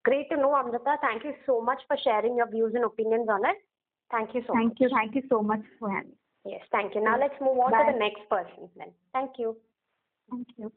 Great 0.04 0.30
to 0.30 0.36
know, 0.38 0.54
Amrita. 0.56 0.98
Thank 1.01 1.24
you 1.24 1.34
so 1.46 1.62
much 1.62 1.82
for 1.88 1.96
sharing 2.04 2.36
your 2.36 2.50
views 2.50 2.74
and 2.75 2.84
opinions 2.84 3.27
on 3.30 3.46
it. 3.46 3.58
Thank 4.12 4.36
you 4.36 4.42
so 4.46 4.54
thank 4.54 4.70
much. 4.74 4.77
you 4.82 4.89
thank 4.96 5.15
you 5.15 5.24
so 5.30 5.42
much 5.42 5.62
for 5.80 5.89
having 5.89 6.10
me. 6.12 6.51
Yes, 6.54 6.62
thank 6.72 6.96
you. 6.96 7.01
Now 7.04 7.18
let's 7.20 7.39
move 7.42 7.58
on 7.60 7.72
Bye. 7.72 7.86
to 7.86 7.94
the 7.94 8.00
next 8.00 8.30
person 8.30 8.70
then. 8.77 8.92
Thank 9.13 9.39
you. 9.39 9.56
Thank 10.30 10.48
you. 10.58 10.72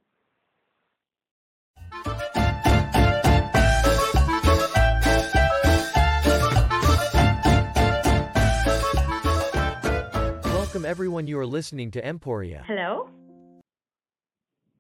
Welcome 10.79 10.91
everyone 10.91 11.27
you 11.27 11.37
are 11.41 11.45
listening 11.45 11.91
to 11.91 12.09
Emporia. 12.09 12.63
Hello. 12.65 13.09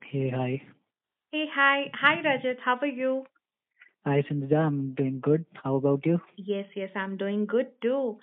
Hey, 0.04 0.30
hi. 0.30 0.62
Hey, 1.32 1.46
hi. 1.52 1.90
Hi, 1.92 2.22
Rajat. 2.24 2.60
How 2.64 2.76
are 2.80 2.86
you? 2.86 3.24
Hi, 4.06 4.22
Sindhya. 4.30 4.58
I'm 4.58 4.94
doing 4.94 5.18
good. 5.20 5.44
How 5.64 5.74
about 5.74 6.06
you? 6.06 6.20
Yes, 6.36 6.66
yes, 6.76 6.90
I'm 6.94 7.16
doing 7.16 7.46
good 7.46 7.66
too. 7.82 8.18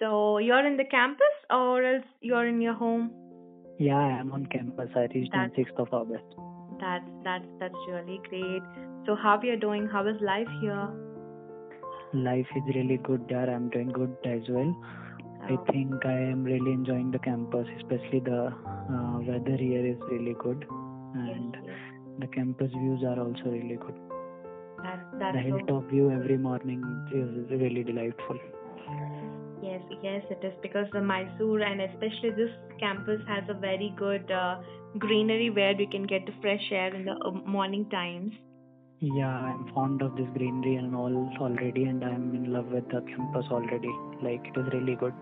So, 0.00 0.38
you're 0.38 0.66
in 0.66 0.76
the 0.76 0.86
campus 0.90 1.36
or 1.50 1.84
else 1.84 2.04
you're 2.20 2.48
in 2.48 2.60
your 2.60 2.74
home? 2.74 3.12
Yeah, 3.78 3.94
I'm 3.94 4.32
on 4.32 4.46
campus. 4.46 4.90
I 4.96 5.06
reached 5.14 5.32
on 5.32 5.50
6th 5.50 5.78
of 5.78 5.94
August. 5.94 6.34
That's 6.80 7.12
that's 7.22 7.46
that's 7.60 7.86
really 7.92 8.18
great. 8.28 8.64
So, 9.06 9.14
how 9.14 9.36
are 9.36 9.44
you 9.44 9.56
doing? 9.56 9.86
How 9.86 10.04
is 10.08 10.16
life 10.20 10.50
here? 10.60 10.88
Life 12.12 12.50
is 12.56 12.74
really 12.74 12.98
good 13.04 13.28
there. 13.28 13.48
I'm 13.48 13.70
doing 13.70 13.90
good 14.00 14.16
as 14.24 14.42
well. 14.48 14.74
I 15.42 15.56
think 15.72 16.04
I 16.04 16.12
am 16.12 16.44
really 16.44 16.72
enjoying 16.72 17.10
the 17.10 17.18
campus, 17.18 17.66
especially 17.78 18.20
the 18.20 18.52
uh, 18.52 19.18
weather 19.20 19.56
here 19.56 19.84
is 19.84 19.98
really 20.10 20.36
good. 20.38 20.64
And 21.14 21.56
yes. 21.64 21.76
the 22.20 22.26
campus 22.28 22.70
views 22.70 23.02
are 23.02 23.18
also 23.18 23.44
really 23.46 23.76
good. 23.76 23.94
That's 24.82 25.02
The 25.12 25.18
that's 25.18 25.36
so 25.36 25.42
hilltop 25.42 25.90
view 25.90 26.10
every 26.10 26.38
morning 26.38 26.82
is 27.12 27.50
really 27.50 27.82
delightful. 27.84 28.38
Yes, 29.62 29.82
yes, 30.02 30.22
it 30.30 30.44
is 30.44 30.54
because 30.62 30.86
the 30.92 31.02
Mysore 31.02 31.60
and 31.60 31.82
especially 31.82 32.30
this 32.30 32.50
campus 32.78 33.20
has 33.28 33.44
a 33.48 33.54
very 33.54 33.92
good 33.96 34.30
uh, 34.30 34.60
greenery 34.98 35.50
where 35.50 35.74
we 35.76 35.86
can 35.86 36.06
get 36.06 36.24
the 36.26 36.32
fresh 36.40 36.66
air 36.70 36.94
in 36.94 37.04
the 37.04 37.12
uh, 37.12 37.30
morning 37.30 37.88
times. 37.90 38.32
Yeah, 39.02 39.28
I'm 39.28 39.72
fond 39.72 40.02
of 40.02 40.14
this 40.14 40.26
greenery 40.36 40.76
and 40.76 40.94
all 40.94 41.32
already, 41.40 41.84
and 41.84 42.04
I'm 42.04 42.34
in 42.34 42.52
love 42.52 42.66
with 42.66 42.86
the 42.88 43.00
campus 43.00 43.46
already. 43.50 43.88
Like, 44.22 44.44
it 44.44 44.60
is 44.60 44.66
really 44.74 44.94
good. 44.94 45.14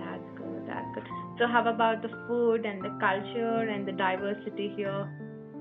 That's 0.00 0.24
good, 0.34 0.64
that's 0.66 0.88
good. 0.94 1.04
So, 1.38 1.46
how 1.46 1.68
about 1.68 2.00
the 2.00 2.08
food 2.26 2.64
and 2.64 2.82
the 2.82 2.88
culture 3.00 3.68
and 3.68 3.86
the 3.86 3.92
diversity 3.92 4.72
here? 4.74 5.06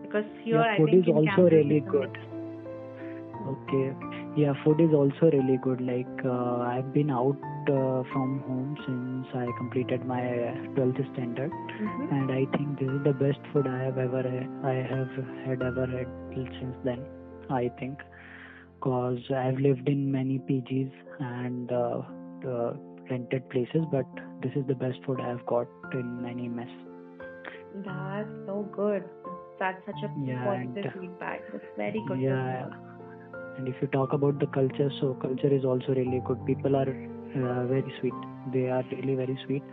Because 0.01 0.23
here, 0.45 0.61
yeah, 0.61 0.75
I 0.75 0.77
food 0.77 0.91
think 0.91 1.07
is 1.09 1.13
also 1.13 1.25
campus 1.25 1.51
really 1.51 1.81
good. 1.81 2.17
Okay. 3.51 3.93
Yeah, 4.37 4.53
food 4.63 4.79
is 4.79 4.93
also 4.93 5.29
really 5.29 5.57
good. 5.61 5.81
Like 5.81 6.23
uh, 6.23 6.59
I've 6.71 6.93
been 6.93 7.11
out 7.11 7.35
uh, 7.69 8.03
from 8.11 8.39
home 8.47 8.75
since 8.85 9.27
I 9.35 9.45
completed 9.57 10.05
my 10.05 10.21
uh, 10.21 10.53
12th 10.75 11.01
standard, 11.13 11.51
Mhm. 11.51 12.11
and 12.17 12.31
I 12.31 12.45
think 12.57 12.79
this 12.79 12.89
is 12.89 13.03
the 13.03 13.13
best 13.13 13.39
food 13.53 13.67
I 13.67 13.77
have 13.83 13.97
ever 13.97 14.23
I 14.73 14.75
have 14.93 15.13
had 15.45 15.61
ever 15.61 15.85
had 15.95 16.07
since 16.59 16.75
then. 16.83 17.05
I 17.49 17.69
think, 17.79 17.99
cause 18.81 19.19
I've 19.43 19.59
lived 19.67 19.87
in 19.89 20.11
many 20.11 20.39
PGs 20.39 20.91
and 21.19 21.71
uh, 21.71 22.01
uh, 22.55 22.73
rented 23.09 23.49
places, 23.49 23.85
but 23.91 24.05
this 24.41 24.51
is 24.55 24.65
the 24.67 24.75
best 24.75 24.99
food 25.05 25.19
I've 25.21 25.45
got 25.45 25.67
in 25.93 26.25
any 26.33 26.47
mess. 26.49 26.73
That's 27.85 28.29
so 28.45 28.63
good. 28.75 29.03
That's 29.59 29.85
such 29.85 30.01
a 30.03 30.09
Yeah, 30.25 30.43
positive 30.45 30.85
and- 30.85 31.01
feedback. 31.01 31.41
That's 31.51 31.71
very 31.77 32.03
good. 32.07 32.19
Yeah, 32.19 32.67
and 33.57 33.67
if 33.67 33.75
you 33.81 33.87
talk 33.87 34.13
about 34.13 34.39
the 34.39 34.47
culture, 34.47 34.89
so 34.99 35.13
culture 35.15 35.53
is 35.59 35.65
also 35.65 35.95
really 35.95 36.21
good. 36.25 36.43
People 36.45 36.75
are 36.75 36.87
uh, 37.35 37.65
very 37.67 37.93
sweet. 37.99 38.13
They 38.53 38.69
are 38.69 38.83
really 38.91 39.15
very 39.15 39.37
sweet. 39.45 39.63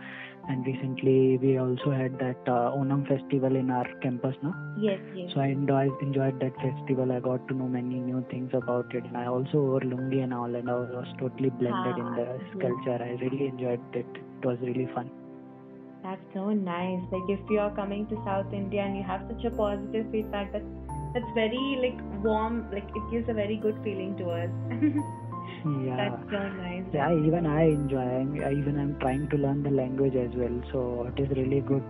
And 0.47 0.65
recently 0.65 1.37
we 1.41 1.57
also 1.57 1.91
had 1.91 2.19
that 2.19 2.37
uh, 2.47 2.71
Onam 2.77 3.07
festival 3.07 3.55
in 3.55 3.71
our 3.71 3.87
campus, 4.01 4.35
now. 4.43 4.53
Yes, 4.79 4.99
yes. 5.15 5.31
So 5.33 5.41
I 5.41 5.47
enjoyed 5.47 5.91
enjoyed 6.01 6.39
that 6.39 6.53
festival. 6.61 7.11
I 7.11 7.19
got 7.19 7.47
to 7.47 7.53
know 7.55 7.67
many 7.67 7.95
new 7.99 8.23
things 8.29 8.51
about 8.53 8.93
it, 8.93 9.03
and 9.05 9.17
I 9.17 9.25
also 9.25 9.57
wore 9.59 9.79
lungi 9.81 10.23
and 10.23 10.33
all, 10.33 10.53
and 10.53 10.69
I 10.69 10.73
was 10.75 11.07
totally 11.19 11.49
blended 11.49 11.97
in 11.97 12.05
Ah, 12.05 12.15
the 12.15 12.27
yes. 12.39 12.61
culture. 12.61 13.03
I 13.03 13.11
really 13.23 13.47
enjoyed 13.47 13.81
it. 13.93 14.05
It 14.21 14.45
was 14.45 14.57
really 14.61 14.87
fun. 14.93 15.09
That's 16.03 16.21
so 16.33 16.49
nice. 16.53 17.01
Like 17.11 17.27
if 17.29 17.39
you're 17.49 17.71
coming 17.71 18.05
to 18.07 18.15
South 18.25 18.53
India 18.53 18.83
and 18.83 18.95
you 18.95 19.03
have 19.03 19.21
such 19.31 19.43
a 19.45 19.49
positive 19.55 20.05
feedback, 20.11 20.51
that's 20.53 20.65
that's 21.15 21.31
very 21.33 21.65
like 21.81 21.99
warm. 22.23 22.69
Like 22.71 22.87
it 22.95 23.11
gives 23.11 23.27
a 23.29 23.33
very 23.33 23.55
good 23.57 23.77
feeling 23.83 24.15
to 24.17 24.29
us. 24.29 24.49
Yeah. 25.65 25.97
That's 25.97 26.31
so 26.31 26.39
nice. 26.61 26.85
Yeah, 26.93 27.11
even 27.13 27.45
I 27.47 27.63
enjoy. 27.63 27.97
I'm, 27.99 28.35
even 28.37 28.79
I'm 28.79 28.99
trying 28.99 29.27
to 29.29 29.37
learn 29.37 29.63
the 29.63 29.71
language 29.71 30.15
as 30.15 30.29
well. 30.35 30.61
So 30.71 31.11
it 31.11 31.19
is 31.23 31.29
really 31.37 31.61
good 31.61 31.83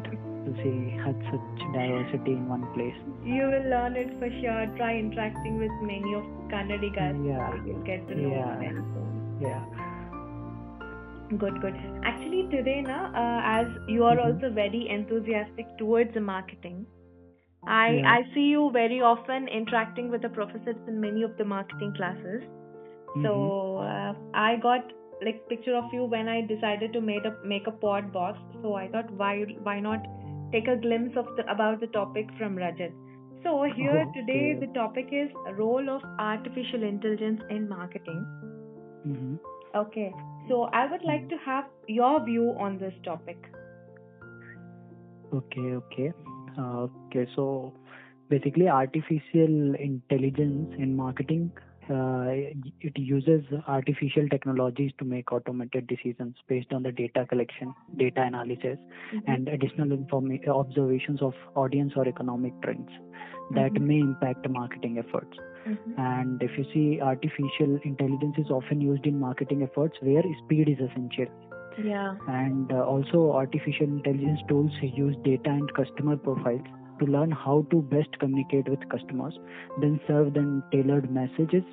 to 0.46 0.54
see 0.64 0.96
such 1.04 1.22
such 1.32 1.66
diversity 1.74 2.34
in 2.40 2.48
one 2.48 2.66
place. 2.74 2.96
You 3.24 3.50
will 3.54 3.68
learn 3.70 3.96
it 3.98 4.14
for 4.20 4.30
sure. 4.42 4.66
Try 4.78 4.98
interacting 4.98 5.58
with 5.58 5.72
many 5.82 6.14
of 6.14 6.24
Kannadigas. 6.54 7.20
Yeah. 7.28 7.52
You'll 7.66 7.84
get 7.84 8.08
to 8.08 8.16
know 8.16 8.32
Yeah. 8.32 8.72
soon. 8.72 9.38
Yeah. 9.42 9.66
Good, 11.38 11.60
good. 11.62 11.76
Actually, 12.04 12.48
today, 12.52 12.82
na, 12.82 12.98
uh, 13.24 13.42
as 13.60 13.68
you 13.88 14.04
are 14.06 14.18
Mhm. 14.18 14.26
also 14.26 14.52
very 14.52 14.88
enthusiastic 14.98 15.78
towards 15.80 16.14
the 16.14 16.22
marketing, 16.22 16.86
I 17.68 17.88
Yeah. 17.96 18.12
I 18.16 18.24
see 18.34 18.46
you 18.56 18.70
very 18.76 19.02
often 19.02 19.48
interacting 19.60 20.12
with 20.16 20.22
the 20.22 20.30
professors 20.30 20.78
in 20.92 21.02
many 21.06 21.24
of 21.24 21.36
the 21.40 21.46
marketing 21.54 21.94
classes. 22.02 22.44
So 23.24 23.34
Mhm. 23.34 23.88
uh, 23.88 24.14
I 24.34 24.56
got 24.58 24.94
like 25.24 25.48
picture 25.50 25.76
of 25.76 25.94
you 25.94 26.06
when 26.14 26.28
I 26.28 26.42
decided 26.42 26.94
to 26.94 27.02
make 27.02 27.26
a 27.26 27.34
make 27.54 27.68
a 27.68 27.72
pod 27.72 28.12
box. 28.12 28.40
So 28.62 28.76
I 28.76 28.88
thought 28.88 29.12
why 29.24 29.34
why 29.70 29.80
not 29.80 30.08
take 30.52 30.68
a 30.68 30.76
glimpse 30.76 31.18
of 31.18 31.30
the 31.38 31.50
about 31.52 31.80
the 31.80 31.88
topic 31.88 32.32
from 32.38 32.58
Rajat. 32.58 32.94
So 33.44 33.64
here 33.64 34.06
today 34.14 34.58
the 34.60 34.68
topic 34.78 35.10
is 35.12 35.30
role 35.58 35.90
of 35.96 36.04
artificial 36.20 36.84
intelligence 36.84 37.42
in 37.50 37.70
marketing. 37.70 38.22
Mhm. 39.08 39.40
Okay. 39.76 40.14
So 40.50 40.64
I 40.80 40.86
would 40.92 41.04
like 41.04 41.30
to 41.30 41.38
have 41.46 41.66
your 41.88 42.24
view 42.26 42.54
on 42.68 42.78
this 42.78 42.94
topic. 43.04 43.38
Okay, 45.34 45.74
okay. 45.76 46.12
Uh, 46.58 46.88
okay, 47.08 47.28
so 47.36 47.74
basically, 48.30 48.70
artificial 48.70 49.76
intelligence 49.76 50.74
in 50.78 50.96
marketing, 50.96 51.52
it 51.90 52.98
uses 52.98 53.44
artificial 53.68 54.28
technologies 54.30 54.92
to 55.00 55.06
make 55.06 55.32
automated 55.32 55.88
decisions 55.88 56.36
based 56.48 56.74
on 56.74 56.84
the 56.84 56.92
data 56.92 57.26
collection, 57.30 57.74
data 57.98 58.22
analysis, 58.22 58.78
and 59.28 59.48
additional 59.48 59.98
informa- 59.98 60.48
observations 60.48 61.22
of 61.22 61.34
audience 61.56 61.94
or 61.96 62.08
economic 62.08 62.54
trends 62.62 62.90
that 63.52 63.74
Mhm. 63.74 63.82
may 63.82 64.00
impact 64.00 64.50
marketing 64.50 64.98
efforts. 64.98 65.38
Mhm. 65.66 65.98
And 65.98 66.44
if 66.44 66.58
you 66.58 66.66
see, 66.74 67.02
artificial 67.02 67.80
intelligence 67.84 68.38
is 68.38 68.50
often 68.50 68.82
used 68.82 69.06
in 69.06 69.20
marketing 69.20 69.62
efforts 69.64 70.02
where 70.02 70.24
speed 70.44 70.70
is 70.70 70.80
essential. 70.80 71.28
Yeah. 71.84 72.16
and 72.30 72.72
uh, 72.72 72.86
also 72.86 73.34
artificial 73.34 73.86
intelligence 73.86 74.40
tools 74.48 74.72
use 74.82 75.18
data 75.26 75.50
and 75.50 75.74
customer 75.74 76.16
profiles 76.16 76.62
to 77.00 77.06
learn 77.06 77.32
how 77.32 77.66
to 77.72 77.82
best 77.94 78.18
communicate 78.20 78.68
with 78.70 78.88
customers 78.90 79.38
then 79.82 80.00
serve 80.08 80.34
them 80.34 80.64
tailored 80.72 81.10
messages 81.12 81.64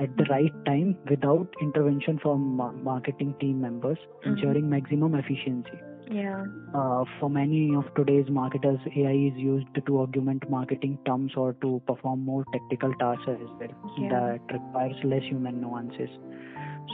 at 0.00 0.16
the 0.16 0.24
right 0.30 0.52
time 0.66 0.96
without 1.10 1.48
intervention 1.60 2.18
from 2.22 2.56
marketing 2.82 3.34
team 3.40 3.60
members 3.60 3.98
ensuring 4.24 4.68
maximum 4.68 5.14
efficiency 5.22 5.78
Yeah. 6.14 6.44
uh, 6.78 7.04
for 7.18 7.28
many 7.34 7.74
of 7.80 7.84
today's 7.98 8.30
marketers 8.38 8.80
ai 9.02 9.12
is 9.28 9.36
used 9.44 9.78
to 9.86 10.00
augment 10.00 10.48
marketing 10.54 10.98
terms 11.06 11.36
or 11.42 11.52
to 11.64 11.70
perform 11.92 12.24
more 12.32 12.44
technical 12.56 12.92
tasks 13.04 13.30
as 13.36 13.54
well 13.60 13.76
Yeah. 13.98 14.10
that 14.16 14.56
requires 14.58 15.04
less 15.14 15.22
human 15.34 15.60
nuances 15.60 16.18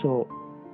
so 0.03 0.13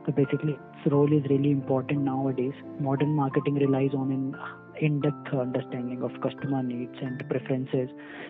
so 0.06 0.12
basically, 0.12 0.52
its 0.52 0.92
role 0.92 1.10
is 1.10 1.24
really 1.30 1.50
important 1.50 2.00
nowadays. 2.02 2.52
Modern 2.78 3.14
marketing 3.14 3.54
relies 3.54 3.94
on 3.94 4.12
an 4.12 4.34
in-depth 4.80 5.34
understanding 5.34 6.02
of 6.02 6.10
customer 6.20 6.62
needs 6.62 6.94
and 7.00 7.22
preferences, 7.28 7.88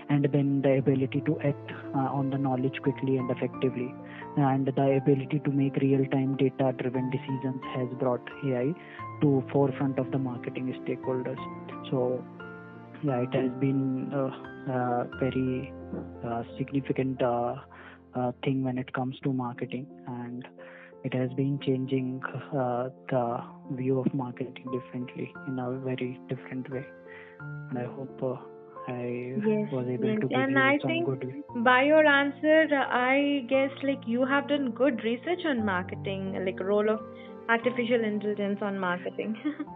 and 0.08 0.26
then 0.32 0.62
the 0.62 0.78
ability 0.78 1.22
to 1.26 1.38
act 1.40 1.70
uh, 1.94 1.98
on 1.98 2.30
the 2.30 2.38
knowledge 2.38 2.80
quickly 2.82 3.16
and 3.16 3.30
effectively. 3.30 3.94
And 4.36 4.66
the 4.66 5.00
ability 5.02 5.40
to 5.44 5.50
make 5.50 5.76
real-time 5.76 6.36
data-driven 6.36 7.10
decisions 7.10 7.62
has 7.76 7.88
brought 7.98 8.26
AI 8.44 8.72
to 9.20 9.44
forefront 9.52 9.98
of 9.98 10.10
the 10.10 10.18
marketing 10.18 10.74
stakeholders. 10.84 11.38
So, 11.90 12.24
yeah, 13.04 13.20
it 13.20 13.34
has 13.34 13.50
been 13.60 14.10
a, 14.12 14.72
a 14.72 15.08
very 15.20 15.72
uh, 16.24 16.42
significant 16.58 17.22
uh, 17.22 17.56
uh, 18.14 18.32
thing 18.44 18.64
when 18.64 18.78
it 18.78 18.92
comes 18.92 19.16
to 19.22 19.32
marketing 19.32 19.86
and 20.06 20.46
it 21.04 21.14
has 21.14 21.30
been 21.34 21.58
changing 21.66 22.22
uh, 22.56 22.88
the 23.10 23.38
view 23.72 24.00
of 24.00 24.12
marketing 24.14 24.66
differently 24.72 25.32
in 25.48 25.58
a 25.58 25.70
very 25.88 26.18
different 26.28 26.70
way 26.70 26.84
and 27.70 27.78
i 27.78 27.84
hope 27.96 28.22
uh, 28.22 28.36
i 28.92 29.04
Yes, 29.44 29.68
was 29.72 29.86
able 29.96 30.06
yes. 30.08 30.18
to 30.20 30.28
give 30.28 30.32
And 30.40 30.50
you 30.50 30.62
I 30.62 30.78
some 30.82 30.90
think 30.90 31.06
good 31.06 31.24
By 31.64 31.82
your 31.84 32.06
answer, 32.06 32.68
I 32.74 33.44
guess 33.48 33.70
like 33.82 34.06
you 34.06 34.24
have 34.24 34.48
done 34.48 34.70
good 34.72 35.02
research 35.04 35.44
on 35.46 35.64
marketing, 35.64 36.44
like 36.44 36.60
role 36.60 36.88
of 36.88 37.00
artificial 37.48 38.04
intelligence 38.04 38.58
on 38.62 38.78
marketing. 38.78 39.36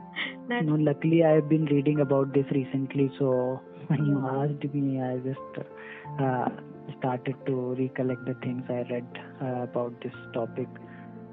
No, 0.61 0.75
luckily 0.75 1.25
I 1.25 1.31
have 1.33 1.49
been 1.49 1.65
reading 1.67 2.01
about 2.01 2.33
this 2.35 2.47
recently, 2.51 3.11
so 3.19 3.61
when 3.89 4.05
you 4.05 4.19
asked 4.27 4.73
me, 4.75 5.01
I 5.01 5.19
just 5.19 5.67
uh, 6.21 6.49
started 6.99 7.37
to 7.47 7.75
recollect 7.79 8.25
the 8.27 8.35
things 8.43 8.63
I 8.69 8.83
read 8.93 9.07
uh, 9.43 9.63
about 9.63 10.01
this 10.03 10.15
topic, 10.35 10.69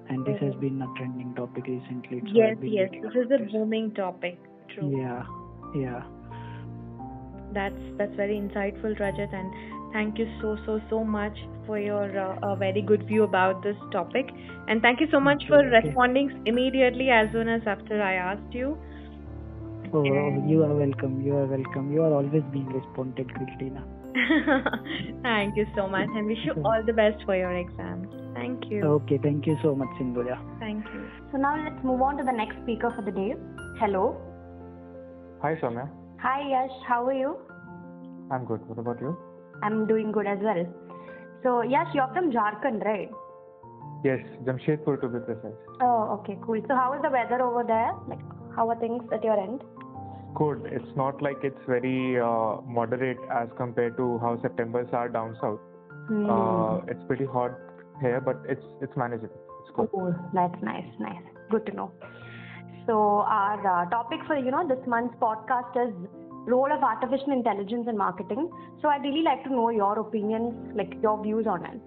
and 0.10 0.26
this 0.26 0.40
has 0.42 0.54
been 0.56 0.82
a 0.82 0.88
trending 0.98 1.34
topic 1.36 1.66
recently. 1.68 2.22
So 2.22 2.34
yes, 2.34 2.58
yes. 2.62 2.90
This 2.92 3.26
is 3.26 3.32
a 3.32 3.52
booming 3.52 3.94
topic. 3.94 4.40
True. 4.74 4.92
Yeah, 4.98 5.24
yeah. 5.76 6.04
That's 7.54 7.84
that's 7.98 8.16
very 8.16 8.36
insightful, 8.36 9.00
Rajat, 9.00 9.34
and 9.34 9.94
thank 9.94 10.18
you 10.18 10.28
so 10.42 10.58
so 10.66 10.80
so 10.90 11.04
much 11.04 11.38
for 11.66 11.80
your 11.80 12.08
uh, 12.20 12.52
a 12.52 12.56
very 12.56 12.82
good 12.82 13.08
view 13.08 13.24
about 13.24 13.64
this 13.64 13.78
topic, 13.92 14.30
and 14.68 14.82
thank 14.82 15.00
you 15.00 15.08
so 15.12 15.20
much 15.20 15.38
Okay, 15.44 15.48
for 15.48 15.60
okay. 15.60 15.88
responding 15.88 16.44
immediately 16.46 17.10
as 17.10 17.32
soon 17.32 17.48
as 17.48 17.62
after 17.66 18.02
I 18.02 18.16
asked 18.16 18.54
you. 18.54 18.78
Oh, 19.94 20.04
And- 20.04 20.50
you 20.50 20.64
are 20.64 20.76
welcome. 20.76 21.22
You 21.22 21.38
are 21.38 21.46
welcome. 21.46 21.94
You 21.94 22.04
are 22.04 22.14
always 22.14 22.44
being 22.52 22.68
responded, 22.68 23.34
Christina. 23.34 23.86
thank 25.24 25.56
you 25.56 25.66
so 25.76 25.88
much, 25.88 26.10
and 26.14 26.28
wish 26.28 26.44
you 26.44 26.54
all 26.64 26.84
the 26.86 26.94
best 26.94 27.24
for 27.26 27.36
your 27.36 27.56
exams. 27.56 28.25
Thank 28.46 28.72
you. 28.72 28.84
Okay, 28.98 29.18
thank 29.22 29.48
you 29.48 29.58
so 29.64 29.74
much, 29.76 29.90
Sindhuja. 30.00 30.38
Thank 30.60 30.86
you. 30.94 31.04
So 31.32 31.38
now 31.38 31.54
let's 31.64 31.84
move 31.84 32.02
on 32.08 32.18
to 32.18 32.24
the 32.24 32.32
next 32.32 32.58
speaker 32.64 32.94
for 32.96 33.02
the 33.02 33.12
day. 33.12 33.34
Hello. 33.80 34.04
Hi, 35.42 35.56
Soumya. 35.62 35.90
Hi 36.20 36.42
Yash, 36.50 36.78
how 36.88 37.06
are 37.08 37.14
you? 37.14 37.38
I'm 38.32 38.46
good. 38.46 38.68
What 38.68 38.78
about 38.78 39.02
you? 39.02 39.18
I'm 39.64 39.88
doing 39.88 40.12
good 40.12 40.28
as 40.28 40.38
well. 40.42 40.64
So 41.42 41.64
Yash, 41.64 41.94
you're 41.96 42.12
from 42.14 42.32
Jharkhand, 42.32 42.86
right? 42.86 43.10
Yes, 44.04 44.20
Jamshedpur 44.44 45.02
to 45.02 45.08
be 45.08 45.20
precise. 45.26 45.60
Oh, 45.82 46.20
okay, 46.20 46.38
cool. 46.46 46.62
So 46.68 46.76
how 46.76 46.94
is 46.94 47.02
the 47.02 47.10
weather 47.10 47.42
over 47.42 47.64
there? 47.64 47.94
Like, 48.08 48.24
how 48.56 48.70
are 48.70 48.80
things 48.80 49.04
at 49.12 49.24
your 49.24 49.40
end? 49.42 49.62
Good. 50.36 50.66
It's 50.66 50.96
not 50.96 51.22
like 51.22 51.38
it's 51.44 51.66
very 51.68 52.20
uh, 52.20 52.62
moderate 52.80 53.18
as 53.42 53.50
compared 53.58 53.98
to 53.98 54.20
how 54.20 54.40
September's 54.42 54.90
are 54.94 55.10
down 55.10 55.36
south. 55.42 55.60
Hmm. 56.08 56.30
Uh, 56.30 56.78
it's 56.88 57.04
pretty 57.08 57.26
hot 57.26 57.52
here, 58.02 58.22
but 58.22 58.38
it's 58.48 58.66
it's 58.82 58.96
manageable. 58.96 59.40
It's 59.62 59.76
good. 59.76 59.90
Cool. 59.92 60.16
That's 60.34 60.62
nice, 60.64 60.86
nice. 61.00 61.24
Good 61.50 61.66
to 61.68 61.74
know. 61.74 61.92
So 62.86 63.26
our 63.28 63.60
uh, 63.66 63.90
topic 63.90 64.20
for 64.28 64.38
you 64.38 64.52
know 64.52 64.68
this 64.68 64.86
month's 64.88 65.16
podcast 65.16 65.76
is 65.88 65.94
role 66.48 66.72
of 66.72 66.84
artificial 66.84 67.32
intelligence 67.34 67.88
in 67.90 67.98
marketing. 67.98 68.50
So 68.82 68.90
I'd 68.90 69.02
really 69.02 69.24
like 69.24 69.44
to 69.46 69.50
know 69.50 69.70
your 69.70 70.00
opinions, 70.00 70.54
like 70.76 70.94
your 71.02 71.22
views 71.24 71.48
on 71.48 71.66
it. 71.66 71.82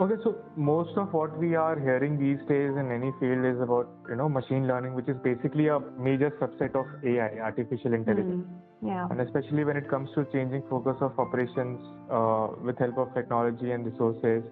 Okay, 0.00 0.14
so 0.22 0.36
most 0.56 0.96
of 0.96 1.12
what 1.12 1.36
we 1.38 1.56
are 1.56 1.78
hearing 1.78 2.18
these 2.18 2.38
days 2.48 2.70
in 2.82 2.90
any 2.92 3.10
field 3.18 3.44
is 3.44 3.60
about 3.60 3.88
you 4.08 4.14
know 4.14 4.28
machine 4.28 4.68
learning, 4.68 4.94
which 4.94 5.08
is 5.08 5.16
basically 5.24 5.66
a 5.68 5.80
major 5.98 6.30
subset 6.40 6.76
of 6.76 6.86
AI, 7.04 7.40
artificial 7.50 7.94
intelligence. 7.94 8.46
Hmm. 8.46 8.64
Yeah. 8.86 9.08
and 9.10 9.20
especially 9.20 9.64
when 9.64 9.76
it 9.76 9.86
comes 9.90 10.08
to 10.14 10.24
changing 10.32 10.62
focus 10.70 10.98
of 11.00 11.18
operations 11.18 11.80
uh, 12.16 12.46
with 12.66 12.78
help 12.78 12.96
of 13.04 13.08
technology 13.12 13.72
and 13.76 13.84
resources 13.88 14.44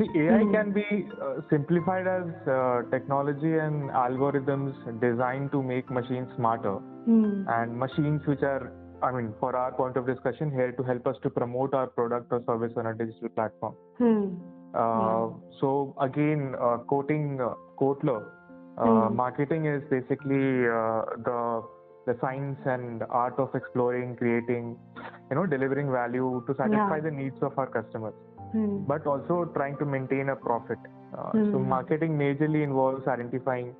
see 0.00 0.08
ai 0.22 0.40
Mhm. 0.42 0.50
can 0.56 0.72
be 0.74 0.82
uh, 1.26 1.30
simplified 1.52 2.10
as 2.14 2.26
uh, 2.56 2.82
technology 2.90 3.52
and 3.66 3.88
algorithms 4.00 4.82
designed 5.06 5.48
to 5.54 5.62
make 5.70 5.94
machines 6.00 6.34
smarter 6.40 6.74
Hmm. 7.06 7.32
and 7.56 7.78
machines 7.84 8.28
which 8.32 8.44
are 8.50 8.60
i 9.08 9.14
mean 9.16 9.32
for 9.40 9.54
our 9.62 9.72
point 9.80 9.96
of 10.02 10.12
discussion 10.12 10.52
here 10.58 10.68
to 10.82 10.86
help 10.90 11.10
us 11.14 11.22
to 11.24 11.32
promote 11.40 11.78
our 11.80 11.86
product 12.00 12.36
or 12.38 12.42
service 12.52 12.76
on 12.84 12.90
a 12.92 12.94
digital 13.02 13.34
platform 13.40 13.80
Hmm. 14.02 14.28
So 15.60 15.94
again 16.00 16.54
uh, 16.60 16.78
quoting 16.78 17.40
uh, 17.40 17.54
Kotler, 17.80 18.22
uh, 18.78 19.08
Hmm. 19.08 19.16
marketing 19.16 19.66
is 19.66 19.82
basically 19.90 20.66
uh, 20.66 21.02
the 21.28 21.62
the 22.06 22.16
science 22.20 22.58
and 22.66 23.02
art 23.10 23.38
of 23.38 23.54
exploring, 23.54 24.16
creating, 24.16 24.76
you 25.30 25.36
know, 25.36 25.46
delivering 25.46 25.90
value 25.90 26.42
to 26.46 26.54
satisfy 26.54 26.98
Yeah. 26.98 27.00
the 27.00 27.10
needs 27.10 27.36
of 27.42 27.58
our 27.58 27.66
customers, 27.66 28.14
Hmm. 28.52 28.84
but 28.86 29.06
also 29.06 29.44
trying 29.56 29.76
to 29.78 29.84
maintain 29.84 30.28
a 30.28 30.36
profit. 30.36 30.78
Uh, 31.16 31.32
So 31.50 31.58
Hmm. 31.58 31.68
marketing 31.68 32.16
majorly 32.18 32.62
involves 32.62 33.06
identifying 33.08 33.74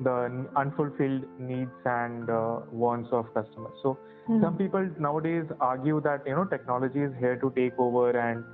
the 0.00 0.46
unfulfilled 0.56 1.24
needs 1.38 1.70
and 1.84 2.28
uh, 2.30 2.60
wants 2.70 3.08
of 3.12 3.32
customers. 3.34 3.72
So 3.82 3.98
Hmm. 4.26 4.42
some 4.42 4.56
people 4.56 4.88
nowadays 4.98 5.46
argue 5.60 6.00
that 6.00 6.26
you 6.26 6.34
know 6.34 6.44
technology 6.44 7.00
is 7.00 7.12
here 7.18 7.36
to 7.36 7.50
take 7.56 7.78
over 7.78 8.10
and 8.10 8.44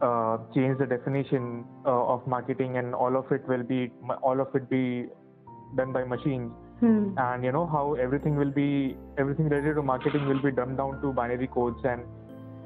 uh, 0.00 0.38
change 0.54 0.78
the 0.78 0.86
definition 0.86 1.64
uh, 1.86 2.14
of 2.14 2.26
marketing, 2.26 2.76
and 2.76 2.94
all 2.94 3.16
of 3.16 3.30
it 3.32 3.46
will 3.48 3.62
be 3.62 3.92
all 4.22 4.40
of 4.40 4.54
it 4.54 4.68
be 4.70 5.06
done 5.76 5.92
by 5.92 6.04
machines. 6.04 6.52
Hmm. 6.80 7.12
And 7.18 7.44
you 7.44 7.52
know 7.52 7.66
how 7.66 7.94
everything 7.94 8.36
will 8.36 8.50
be 8.50 8.96
everything 9.18 9.48
related 9.48 9.74
to 9.74 9.82
marketing 9.82 10.26
will 10.26 10.42
be 10.42 10.50
dumbed 10.50 10.78
down 10.78 11.00
to 11.02 11.12
binary 11.12 11.46
codes, 11.46 11.80
and 11.84 12.02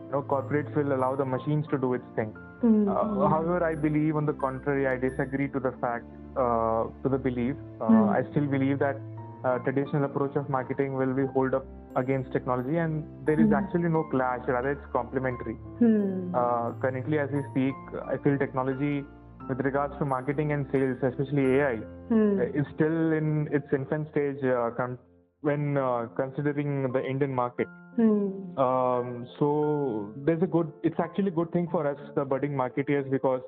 you 0.06 0.12
know 0.12 0.22
corporates 0.22 0.74
will 0.76 0.92
allow 0.94 1.16
the 1.16 1.24
machines 1.24 1.66
to 1.70 1.78
do 1.78 1.94
its 1.94 2.04
thing. 2.14 2.34
Hmm. 2.60 2.88
Uh, 2.88 3.28
however, 3.28 3.64
I 3.64 3.74
believe 3.74 4.16
on 4.16 4.26
the 4.26 4.32
contrary, 4.32 4.86
I 4.86 4.96
disagree 4.96 5.48
to 5.48 5.60
the 5.60 5.72
fact, 5.80 6.06
uh, 6.36 6.84
to 7.02 7.08
the 7.08 7.18
belief. 7.18 7.56
Uh, 7.80 7.88
Hmm. 7.88 8.08
I 8.10 8.22
still 8.30 8.46
believe 8.46 8.78
that 8.78 8.96
uh, 9.44 9.58
traditional 9.58 10.04
approach 10.04 10.36
of 10.36 10.48
marketing 10.48 10.94
will 10.94 11.14
be 11.14 11.26
hold 11.34 11.54
up 11.54 11.66
against 11.96 12.32
technology, 12.32 12.76
and 12.84 13.04
there 13.26 13.38
is 13.40 13.48
Hmm. 13.48 13.54
actually 13.60 13.88
no 13.96 14.02
clash. 14.14 14.46
Rather, 14.48 14.70
it's 14.72 14.86
complementary. 14.92 15.54
Hmm. 15.80 16.34
Uh, 16.34 16.72
currently, 16.84 17.18
as 17.18 17.30
we 17.30 17.42
speak, 17.50 17.74
I 18.06 18.16
feel 18.24 18.38
technology 18.38 19.04
with 19.48 19.60
regards 19.60 19.96
to 19.98 20.04
marketing 20.06 20.52
and 20.52 20.66
sales, 20.72 20.96
especially 21.10 21.46
AI, 21.56 21.76
Hmm. 22.12 22.40
is 22.62 22.66
still 22.74 23.12
in 23.12 23.48
its 23.52 23.72
infant 23.80 24.08
stage 24.12 24.42
uh, 24.44 24.70
com- 24.78 24.98
when 25.42 25.76
uh, 25.76 26.06
considering 26.16 26.90
the 26.92 27.02
Indian 27.14 27.34
market. 27.34 27.68
Hmm. 27.96 28.58
Um, 28.66 29.26
so 29.38 30.12
there's 30.28 30.42
a 30.42 30.46
good. 30.46 30.72
It's 30.82 30.98
actually 30.98 31.28
a 31.28 31.36
good 31.40 31.52
thing 31.52 31.68
for 31.74 31.86
us, 31.86 31.98
the 32.16 32.24
budding 32.24 32.54
marketeers, 32.62 33.10
because 33.10 33.42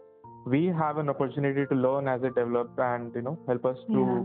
we 0.47 0.67
have 0.67 0.99
an 0.99 1.09
opportunity 1.09 1.65
to 1.71 1.75
learn 1.75 2.07
as 2.07 2.23
it 2.23 2.35
develops 2.37 2.79
and 2.79 3.15
you 3.15 3.23
know 3.23 3.39
help 3.49 3.65
us 3.65 3.79
to 3.95 4.03
Yeah. 4.03 4.21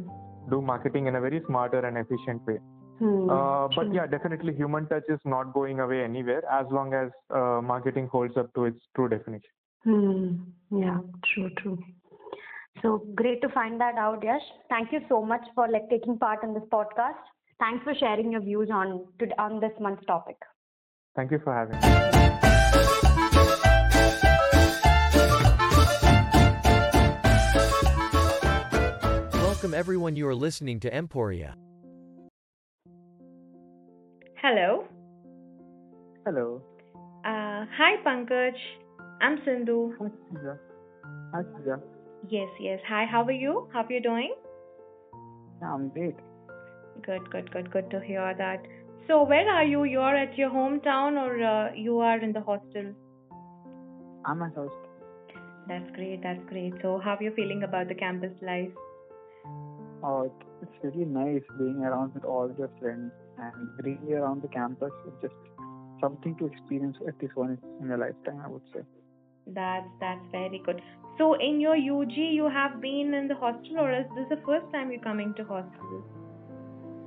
Do 0.49 0.61
marketing 0.61 1.07
in 1.07 1.15
a 1.15 1.21
very 1.21 1.41
smarter 1.45 1.79
and 1.79 1.97
efficient 1.97 2.45
way. 2.45 2.59
Hmm. 2.99 3.29
Uh, 3.29 3.67
but 3.75 3.93
yeah, 3.93 4.05
definitely 4.05 4.53
human 4.53 4.87
touch 4.87 5.03
is 5.09 5.19
not 5.25 5.53
going 5.53 5.79
away 5.79 6.03
anywhere 6.03 6.43
as 6.51 6.67
long 6.69 6.93
as 6.93 7.09
uh, 7.31 7.59
marketing 7.61 8.07
holds 8.11 8.37
up 8.37 8.53
to 8.53 8.65
its 8.65 8.79
true 8.95 9.09
definition. 9.09 9.49
Hmm. 9.83 10.35
Yeah. 10.71 10.99
True. 11.33 11.49
True. 11.57 11.79
So 12.81 13.05
great 13.15 13.41
to 13.41 13.49
find 13.49 13.79
that 13.81 13.95
out, 13.95 14.23
Yash. 14.23 14.41
Thank 14.69 14.91
you 14.91 14.99
so 15.09 15.23
much 15.23 15.41
for 15.55 15.67
like 15.67 15.89
taking 15.89 16.17
part 16.17 16.43
in 16.43 16.53
this 16.53 16.63
podcast. 16.71 17.21
Thanks 17.59 17.83
for 17.83 17.93
sharing 17.95 18.31
your 18.31 18.41
views 18.41 18.69
on 18.71 19.05
to, 19.19 19.25
on 19.39 19.59
this 19.59 19.73
month's 19.79 20.05
topic. 20.05 20.37
Thank 21.15 21.31
you 21.31 21.39
for 21.43 21.53
having 21.53 21.77
me. 21.79 22.37
Welcome 29.61 29.77
everyone 29.77 30.15
you 30.15 30.27
are 30.27 30.33
listening 30.33 30.79
to 30.79 30.91
Emporia. 30.91 31.55
Hello. 34.41 34.85
Hello. 36.25 36.63
Uh, 37.23 37.69
hi, 37.77 37.91
Pankaj. 38.03 38.55
I'm 39.21 39.37
Sindhu. 39.45 39.93
Hi, 39.99 40.07
Pooja. 40.31 40.57
Hi, 41.35 41.43
Pooja. 41.43 41.79
Yes, 42.27 42.49
yes. 42.59 42.79
Hi, 42.87 43.05
how 43.05 43.23
are 43.23 43.31
you? 43.31 43.69
How 43.71 43.83
are 43.83 43.93
you 43.93 44.01
doing? 44.01 44.33
Yeah, 45.61 45.75
I'm 45.75 45.89
great. 45.89 46.15
Good, 47.05 47.29
good, 47.29 47.51
good, 47.51 47.69
good 47.69 47.91
to 47.91 48.01
hear 48.01 48.33
that. 48.35 48.65
So, 49.07 49.21
where 49.21 49.47
are 49.47 49.63
you? 49.63 49.83
You're 49.83 50.15
at 50.15 50.35
your 50.39 50.49
hometown 50.49 51.21
or 51.21 51.39
uh, 51.43 51.75
you 51.75 51.99
are 51.99 52.19
in 52.19 52.33
the 52.33 52.41
hostel? 52.41 52.95
I'm 54.25 54.41
at 54.41 54.55
host. 54.55 54.73
That's 55.67 55.91
great, 55.95 56.23
that's 56.23 56.43
great. 56.49 56.73
So, 56.81 56.99
how 57.03 57.13
are 57.17 57.21
you 57.21 57.31
feeling 57.35 57.61
about 57.61 57.89
the 57.89 57.93
campus 57.93 58.33
life? 58.41 58.71
Oh, 60.03 60.31
it's 60.61 60.71
really 60.83 61.05
nice 61.05 61.43
being 61.57 61.83
around 61.83 62.13
with 62.13 62.25
all 62.25 62.53
your 62.57 62.69
friends 62.79 63.11
and 63.37 63.83
being 63.83 64.13
around 64.13 64.41
the 64.41 64.47
campus. 64.47 64.91
It's 65.07 65.21
just 65.21 65.35
something 65.99 66.35
to 66.37 66.47
experience 66.47 66.97
at 67.07 67.21
least 67.21 67.35
once 67.35 67.59
in 67.81 67.91
a 67.91 67.97
lifetime, 67.97 68.41
I 68.43 68.49
would 68.49 68.63
say. 68.73 68.81
That's 69.47 69.87
that's 69.99 70.25
very 70.31 70.61
good. 70.65 70.81
So, 71.17 71.33
in 71.35 71.59
your 71.59 71.75
UG, 71.75 72.15
you 72.15 72.49
have 72.49 72.81
been 72.81 73.13
in 73.13 73.27
the 73.27 73.35
hostel, 73.35 73.79
or 73.79 73.91
is 73.93 74.05
this 74.15 74.25
the 74.29 74.41
first 74.45 74.65
time 74.71 74.91
you're 74.91 75.01
coming 75.01 75.33
to 75.35 75.43
hostel? 75.43 76.03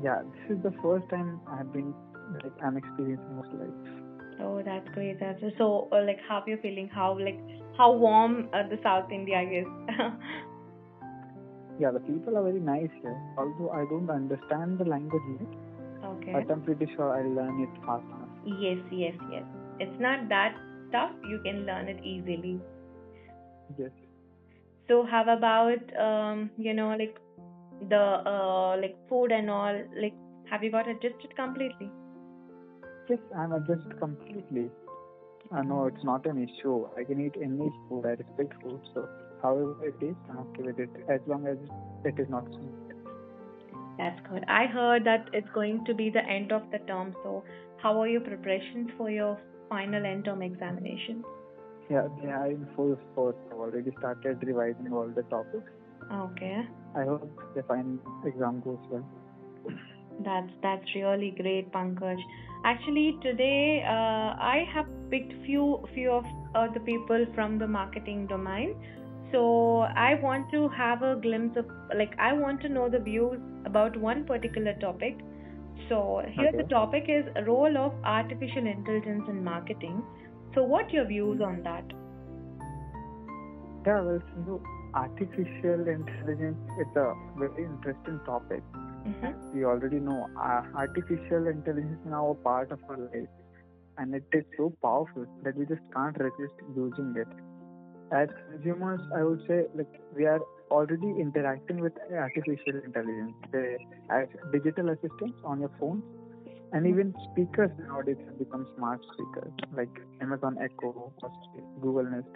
Yeah, 0.03 0.23
this 0.23 0.57
is 0.57 0.63
the 0.63 0.73
first 0.83 1.09
time 1.11 1.41
I've 1.49 1.73
been 1.73 1.95
like 2.43 2.53
I'm 2.63 2.77
experiencing 2.77 3.35
hostel 3.37 3.59
life. 3.59 4.05
Oh, 4.41 4.63
that's 4.65 4.89
great. 4.95 5.19
That's 5.21 5.41
so. 5.59 5.89
Uh, 5.93 6.03
like, 6.05 6.19
how 6.29 6.41
are 6.41 6.49
you 6.49 6.59
feeling? 6.61 6.89
How 6.89 7.19
like 7.19 7.41
how 7.77 7.93
warm 7.93 8.49
uh, 8.53 8.69
the 8.69 8.79
South 8.83 9.11
India 9.11 9.41
is? 9.41 9.67
Yeah, 11.79 11.91
the 11.91 12.01
people 12.01 12.37
are 12.39 12.43
very 12.43 12.61
nice 12.61 12.91
here. 13.03 13.21
Although 13.37 13.71
I 13.71 13.85
don't 13.91 14.11
understand 14.11 14.79
the 14.79 14.85
language 14.85 15.23
yet, 15.41 15.49
okay. 16.05 16.33
but 16.33 16.51
I'm 16.51 16.63
pretty 16.63 16.87
sure 16.95 17.17
I'll 17.17 17.35
learn 17.35 17.61
it 17.61 17.85
fast 17.85 18.05
enough. 18.05 18.61
Yes, 18.61 18.79
yes, 18.93 19.15
yes. 19.31 19.43
It's 19.81 20.01
not 20.01 20.29
that 20.29 20.55
tough. 20.93 21.13
You 21.29 21.41
can 21.45 21.67
learn 21.67 21.89
it 21.89 22.05
easily. 22.05 22.61
Yes. 23.77 23.91
So, 24.87 25.05
how 25.05 25.23
about 25.23 25.83
um, 25.99 26.51
you 26.59 26.75
know, 26.75 26.91
like 26.91 27.19
the 27.89 28.23
uh, 28.27 28.77
like 28.81 28.97
food 29.09 29.33
and 29.33 29.51
all. 29.51 29.77
Like, 30.01 30.15
have 30.51 30.63
you 30.63 30.71
got 30.71 30.89
adjusted 30.89 31.35
completely? 31.37 31.91
Yes, 33.09 33.19
I'm 33.37 33.53
adjusted 33.53 33.99
completely. 33.99 34.71
I 35.53 35.63
know 35.63 35.87
it's 35.87 36.05
not 36.05 36.25
an 36.27 36.43
issue. 36.43 36.87
I 36.97 37.05
can 37.05 37.21
eat 37.21 37.35
any 37.43 37.71
food. 37.89 38.05
I 38.07 38.11
respect 38.11 38.55
food. 38.63 38.81
So, 38.95 39.09
however 39.45 39.77
it 39.93 40.03
is, 40.05 40.17
I'm 40.31 40.39
okay 40.39 40.63
with 40.63 40.79
it 40.79 40.91
as 41.09 41.21
long 41.27 41.47
as 41.47 41.59
it 42.05 42.19
is 42.19 42.29
not. 42.29 42.47
That's 43.99 44.21
good. 44.29 44.45
I 44.49 44.67
heard 44.67 45.05
that 45.05 45.29
it's 45.33 45.49
going 45.55 45.85
to 45.87 45.95
be 45.95 46.11
the 46.11 46.25
end 46.37 46.51
of 46.51 46.63
the 46.73 46.79
term. 46.91 47.15
So, 47.23 47.45
how 47.83 48.01
are 48.01 48.09
your 48.09 48.23
preparations 48.23 48.91
for 48.97 49.11
your 49.11 49.39
final 49.69 50.05
end 50.05 50.25
term 50.25 50.43
examination? 50.43 51.23
Yeah, 51.91 52.09
they 52.21 52.31
are 52.31 52.51
in 52.51 52.67
full 52.75 52.99
force. 53.15 53.37
I've 53.53 53.59
already 53.59 53.93
started 53.99 54.43
revising 54.43 54.93
all 54.93 55.09
the 55.15 55.23
topics. 55.25 55.71
Okay. 56.11 56.63
I 56.97 57.05
hope 57.05 57.29
the 57.55 57.63
final 57.65 57.99
exam 58.25 58.63
goes 58.65 58.79
well. 58.91 59.05
That's 60.25 60.53
that's 60.63 60.95
really 60.95 61.35
great, 61.37 61.73
Pankaj. 61.73 62.19
Actually, 62.65 63.19
today 63.23 63.85
uh, 63.87 64.31
I 64.55 64.65
have 64.75 64.87
picked 65.11 65.33
few 65.45 65.65
few 65.95 66.11
of 66.11 66.25
uh, 66.55 66.69
the 66.73 66.81
people 66.81 67.27
from 67.35 67.59
the 67.59 67.67
marketing 67.67 68.27
domain. 68.27 68.77
So 69.35 69.81
I 70.01 70.15
want 70.23 70.51
to 70.53 70.69
have 70.69 71.03
a 71.03 71.17
glimpse 71.17 71.57
of 71.57 71.67
like 72.01 72.13
I 72.19 72.33
want 72.33 72.61
to 72.61 72.69
know 72.69 72.89
the 72.89 73.01
views 73.01 73.41
about 73.67 73.97
one 73.97 74.25
particular 74.25 74.75
topic. 74.75 75.19
So 75.89 76.23
here 76.37 76.53
the 76.57 76.63
topic 76.73 77.07
is 77.09 77.25
role 77.47 77.77
of 77.77 77.95
artificial 78.05 78.69
intelligence 78.73 79.25
in 79.29 79.43
marketing. 79.43 80.05
So 80.55 80.63
what 80.63 80.93
your 80.93 81.05
views 81.05 81.41
on 81.41 81.65
that? 81.65 81.85
Yeah, 83.87 84.03
well, 84.03 84.23
Sindhu, 84.33 84.61
artificial 84.95 85.89
intelligence 85.95 86.71
is 86.85 86.97
a 86.97 87.07
very 87.37 87.65
interesting 87.65 88.21
topic. 88.29 88.63
Mhm. 89.15 89.35
We 89.57 89.65
already 89.73 90.01
know 90.11 90.21
uh, 90.51 90.63
artificial 90.85 91.49
intelligence 91.55 91.99
is 92.05 92.13
now 92.15 92.23
a 92.29 92.39
part 92.47 92.71
of 92.79 92.87
our 92.89 93.01
life, 93.09 93.35
and 93.99 94.15
it 94.21 94.39
is 94.41 94.47
so 94.57 94.71
powerful 94.87 95.27
that 95.43 95.61
we 95.63 95.67
just 95.75 95.93
can't 95.99 96.23
resist 96.29 96.65
using 96.77 97.13
it. 97.25 97.37
As 98.15 98.29
consumers, 98.51 99.01
I 99.15 99.23
would 99.25 99.43
say 99.49 99.65
like 99.75 99.93
we 100.17 100.25
are 100.27 100.41
already 100.71 101.11
interacting 101.21 101.81
with 101.81 101.93
artificial 102.13 102.81
intelligence. 102.85 103.35
They, 103.53 103.77
as 104.11 104.29
digital 104.53 104.91
assistants 104.91 105.39
on 105.45 105.61
your 105.61 105.71
phone, 105.81 106.03
and 106.73 106.87
even 106.87 107.13
speakers 107.33 107.71
nowadays 107.89 108.17
have 108.27 108.39
become 108.39 108.67
smart 108.77 109.01
speakers 109.13 109.53
like 109.77 109.91
Amazon 110.21 110.57
Echo, 110.63 111.13
Google 111.83 112.05
Nest. 112.05 112.29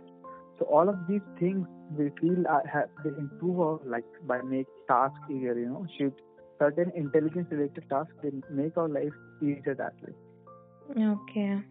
So 0.58 0.64
all 0.64 0.88
of 0.88 0.96
these 1.08 1.26
things 1.38 1.66
we 1.96 2.10
feel 2.20 2.46
are, 2.48 2.64
have, 2.66 2.88
they 3.04 3.10
improve 3.10 3.60
our 3.60 3.80
life 3.84 4.02
by 4.26 4.42
make 4.42 4.66
tasks 4.88 5.18
easier. 5.30 5.56
You 5.58 5.68
know, 5.68 5.86
certain 6.58 6.90
intelligence 6.96 7.46
related 7.50 7.84
tasks 7.88 8.12
they 8.22 8.30
make 8.50 8.76
our 8.76 8.88
life 8.88 9.12
easier 9.40 9.76
that 9.78 9.94
way. 10.02 11.04
Okay. 11.04 11.62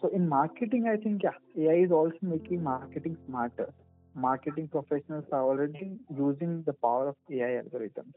So 0.00 0.08
in 0.08 0.28
marketing, 0.28 0.86
I 0.92 0.96
think 0.96 1.22
yeah, 1.22 1.36
AI 1.58 1.84
is 1.84 1.90
also 1.92 2.16
making 2.22 2.62
marketing 2.62 3.16
smarter. 3.26 3.72
Marketing 4.14 4.68
professionals 4.68 5.24
are 5.32 5.42
already 5.42 5.98
using 6.16 6.62
the 6.66 6.72
power 6.74 7.08
of 7.08 7.16
AI 7.30 7.60
algorithms. 7.62 8.12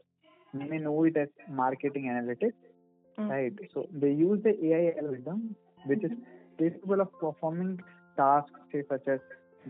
You 0.52 0.68
may 0.68 0.78
know 0.78 1.04
it 1.04 1.16
as 1.16 1.28
marketing 1.48 2.04
analytics, 2.14 2.58
Mm. 3.18 3.28
right? 3.30 3.54
So 3.72 3.86
they 3.92 4.12
use 4.12 4.42
the 4.42 4.54
AI 4.68 4.94
algorithm, 5.00 5.56
which 5.86 6.02
is 6.04 6.12
capable 6.58 7.00
of 7.00 7.10
performing 7.20 7.78
tasks, 8.16 8.60
say 8.72 8.82
such 8.88 9.06
as 9.08 9.20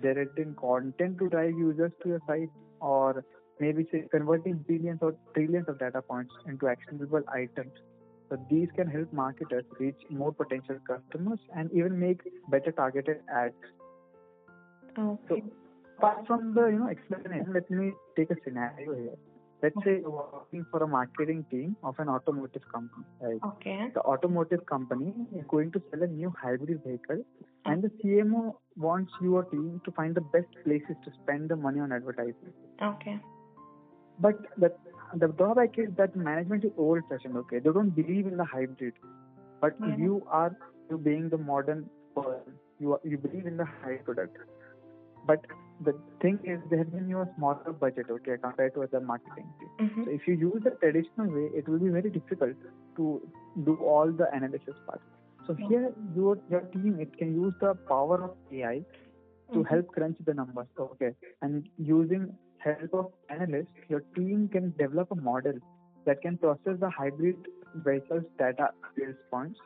generating 0.02 0.54
content 0.56 1.18
to 1.18 1.28
drive 1.28 1.54
users 1.58 1.92
to 2.02 2.08
your 2.10 2.20
site, 2.26 2.50
or 2.80 3.24
maybe 3.60 3.86
say 3.92 4.06
converting 4.10 4.58
billions 4.68 5.00
or 5.02 5.14
trillions 5.34 5.68
of 5.68 5.78
data 5.78 6.02
points 6.02 6.34
into 6.46 6.68
actionable 6.68 7.22
items. 7.28 7.72
So 8.30 8.38
these 8.50 8.68
can 8.74 8.88
help 8.88 9.12
marketers 9.12 9.64
reach 9.78 10.00
more 10.10 10.32
potential 10.32 10.76
customers 10.86 11.38
and 11.54 11.70
even 11.72 11.98
make 11.98 12.20
better 12.48 12.72
targeted 12.72 13.18
ads. 13.32 13.54
Okay. 14.98 15.18
So, 15.28 15.42
Apart 15.98 16.26
from 16.26 16.54
the 16.54 16.66
you 16.66 16.78
know 16.78 16.88
explanation, 16.88 17.52
let 17.52 17.70
me 17.70 17.92
take 18.16 18.30
a 18.30 18.36
scenario 18.44 18.94
here. 18.94 19.16
Let's 19.62 19.76
say 19.84 20.00
you're 20.00 20.10
working 20.10 20.66
for 20.70 20.82
a 20.82 20.86
marketing 20.86 21.44
team 21.50 21.76
of 21.82 21.94
an 21.98 22.08
automotive 22.08 22.62
company. 22.70 23.04
Right? 23.20 23.40
Okay. 23.46 23.90
The 23.94 24.00
automotive 24.00 24.66
company 24.66 25.14
is 25.34 25.44
going 25.48 25.70
to 25.72 25.82
sell 25.90 26.02
a 26.02 26.06
new 26.06 26.34
hybrid 26.38 26.82
vehicle, 26.84 27.24
and 27.64 27.82
the 27.82 27.90
CMO 28.02 28.54
wants 28.76 29.12
your 29.22 29.44
team 29.44 29.80
to 29.84 29.92
find 29.92 30.14
the 30.14 30.20
best 30.20 30.52
places 30.64 30.96
to 31.04 31.12
spend 31.22 31.48
the 31.48 31.56
money 31.56 31.80
on 31.80 31.92
advertising. 31.92 32.52
Okay. 32.82 33.18
But 34.18 34.36
the 34.58 34.72
the 35.22 35.28
drawback 35.28 35.78
is 35.78 35.90
that 35.96 36.16
management 36.16 36.64
is 36.64 36.72
old-fashioned. 36.76 37.36
Okay, 37.36 37.58
they 37.58 37.70
don't 37.70 37.90
believe 37.90 38.26
in 38.26 38.36
the 38.36 38.44
hybrid. 38.44 38.94
But 39.60 39.80
Mhm. 39.80 39.98
you 39.98 40.22
are 40.40 40.56
you 40.90 40.98
being 40.98 41.28
the 41.34 41.38
modern 41.38 41.84
person. 42.16 42.58
You 42.78 42.94
are, 42.94 43.00
you 43.04 43.18
believe 43.18 43.46
in 43.46 43.56
the 43.56 43.64
hybrid 43.64 44.04
product. 44.04 44.36
But 45.26 45.46
the 45.86 45.94
thing 46.22 46.38
is, 46.44 46.60
they 46.70 46.78
have 46.78 46.90
given 46.90 47.08
you 47.08 47.20
a 47.20 47.28
smaller 47.36 47.72
budget. 47.84 48.10
Okay, 48.16 48.36
compared 48.46 48.74
to 48.74 48.82
other 48.88 49.00
marketing 49.12 49.48
team. 49.60 49.70
Mhm. 49.86 50.04
So 50.04 50.10
if 50.18 50.28
you 50.30 50.34
use 50.34 50.62
the 50.68 50.72
traditional 50.82 51.32
way, 51.36 51.46
it 51.62 51.68
will 51.68 51.82
be 51.86 51.92
very 51.98 52.10
difficult 52.18 52.66
to 52.98 53.06
do 53.70 53.76
all 53.92 54.12
the 54.22 54.28
analysis 54.40 54.82
part. 54.86 55.00
So 55.46 55.54
here, 55.54 55.92
your 56.18 56.36
your 56.54 56.60
team 56.74 57.00
it 57.06 57.16
can 57.22 57.34
use 57.40 57.54
the 57.64 57.74
power 57.92 58.18
of 58.28 58.36
AI 58.60 58.76
to 59.54 59.62
Mhm. 59.62 59.68
help 59.72 59.94
crunch 59.98 60.22
the 60.30 60.34
numbers. 60.42 60.68
Okay, 60.88 61.12
and 61.42 61.68
using 61.94 62.28
help 62.64 62.94
of 62.94 63.12
analysts, 63.28 63.88
your 63.88 64.00
team 64.16 64.48
can 64.52 64.74
develop 64.78 65.10
a 65.10 65.16
model 65.16 65.58
that 66.06 66.20
can 66.22 66.36
process 66.38 66.78
the 66.80 66.90
hybrid 66.90 67.48
vehicles 67.88 68.24
data 68.38 68.68
sales 68.98 69.16
points, 69.30 69.58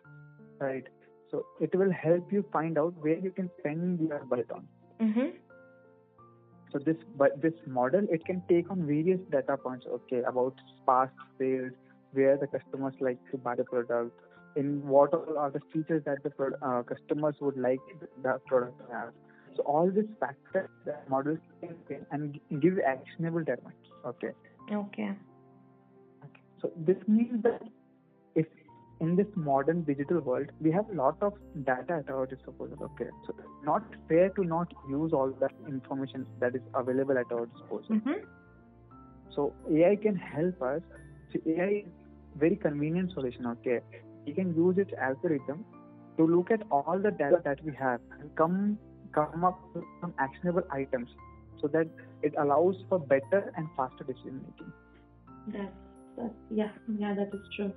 right? 0.60 0.84
So 1.30 1.44
it 1.60 1.74
will 1.74 1.92
help 1.92 2.32
you 2.32 2.44
find 2.52 2.78
out 2.78 2.94
where 3.06 3.18
you 3.18 3.30
can 3.30 3.50
spend 3.58 4.00
your 4.00 4.20
budget 4.24 4.50
on. 4.58 4.68
Mhm. 5.00 5.34
So 6.72 6.78
this 6.86 6.96
but 7.16 7.36
this 7.42 7.60
model 7.66 8.08
it 8.16 8.24
can 8.30 8.40
take 8.48 8.70
on 8.70 8.86
various 8.86 9.20
data 9.36 9.56
points, 9.66 9.86
okay, 9.98 10.22
about 10.32 10.64
past 10.86 11.14
sales, 11.38 11.76
where 12.12 12.36
the 12.42 12.48
customers 12.56 12.98
like 13.00 13.18
to 13.30 13.38
buy 13.46 13.54
the 13.60 13.64
product, 13.64 14.26
in 14.56 14.86
what 14.88 15.14
all 15.14 15.38
are 15.38 15.50
the 15.50 15.60
features 15.72 16.02
that 16.04 16.22
the 16.22 16.30
pro- 16.30 16.58
uh, 16.62 16.82
customers 16.82 17.40
would 17.40 17.56
like 17.56 17.80
the 18.22 18.38
product 18.46 18.78
to 18.78 18.94
have. 18.94 19.12
So 19.58 19.64
all 19.64 19.90
these 19.90 20.10
factors 20.20 20.68
that 20.86 21.10
models 21.10 21.38
can 21.60 22.06
and 22.12 22.38
give 22.62 22.78
actionable 22.86 23.42
data 23.42 23.60
points. 23.62 23.88
Okay. 24.06 24.30
Okay. 24.72 25.10
So 26.62 26.70
this 26.76 26.96
means 27.08 27.42
that 27.42 27.62
if 28.36 28.46
in 29.00 29.16
this 29.16 29.26
modern 29.34 29.82
digital 29.82 30.20
world 30.20 30.52
we 30.60 30.70
have 30.72 30.88
a 30.90 30.94
lot 30.94 31.16
of 31.22 31.34
data 31.64 31.98
at 31.98 32.10
our 32.10 32.26
disposal. 32.26 32.78
Okay. 32.88 33.10
So 33.26 33.34
not 33.64 33.82
fair 34.08 34.28
to 34.30 34.44
not 34.44 34.72
use 34.88 35.12
all 35.12 35.32
that 35.40 35.52
information 35.66 36.26
that 36.40 36.54
is 36.54 36.62
available 36.74 37.18
at 37.18 37.32
our 37.32 37.46
disposal. 37.46 37.96
Mhm. 37.96 38.24
So 39.36 39.52
AI 39.70 39.96
can 39.96 40.16
help 40.16 40.62
us. 40.62 40.82
See, 41.32 41.42
AI 41.54 41.70
is 41.78 41.86
very 42.36 42.56
convenient 42.56 43.12
solution. 43.12 43.46
Okay, 43.54 43.80
we 44.26 44.34
can 44.34 44.54
use 44.54 44.78
its 44.78 44.92
algorithm 45.08 45.64
to 46.16 46.26
look 46.26 46.50
at 46.50 46.62
all 46.70 46.98
the 47.08 47.10
data 47.10 47.40
that 47.48 47.64
we 47.64 47.74
have 47.74 48.00
and 48.20 48.34
come 48.36 48.78
come 49.14 49.44
up 49.44 49.58
with 49.74 49.84
some 50.00 50.14
actionable 50.18 50.62
items, 50.72 51.08
so 51.60 51.68
that 51.68 51.86
it 52.22 52.34
allows 52.38 52.76
for 52.88 52.98
better 52.98 53.52
and 53.56 53.66
faster 53.76 54.04
decision 54.04 54.42
making. 54.46 54.72
That's 55.52 55.76
that's 56.16 56.34
yeah 56.50 56.72
yeah 56.98 57.14
that 57.14 57.34
is 57.34 57.40
true. 57.56 57.72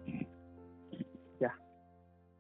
Yeah. 1.40 1.50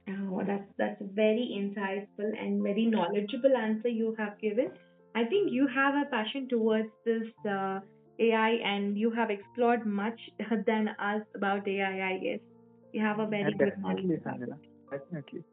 Oh, 0.09 0.41
that's 0.45 0.67
that's 0.77 1.01
a 1.01 1.07
very 1.13 1.45
insightful 1.59 2.31
and 2.39 2.63
very 2.63 2.85
knowledgeable 2.85 3.55
answer 3.55 3.89
you 3.89 4.15
have 4.17 4.39
given. 4.39 4.71
I 5.15 5.25
think 5.25 5.51
you 5.51 5.67
have 5.67 5.95
a 5.95 6.09
passion 6.09 6.47
towards 6.49 6.89
this 7.05 7.27
uh, 7.47 7.79
AI 8.19 8.49
and 8.73 8.97
you 8.97 9.11
have 9.11 9.29
explored 9.29 9.85
much 9.85 10.19
than 10.67 10.89
us 10.99 11.21
about 11.35 11.67
AI. 11.67 12.13
I 12.13 12.17
guess 12.17 12.39
you 12.93 13.01
have 13.01 13.19
a 13.19 13.27
very 13.27 13.53
Yeah, 13.53 13.65
good 13.65 13.69
definitely, 13.69 14.15
knowledge. 14.15 14.21
about 14.25 14.41
it. 14.41 14.49
Definitely. 14.91 15.43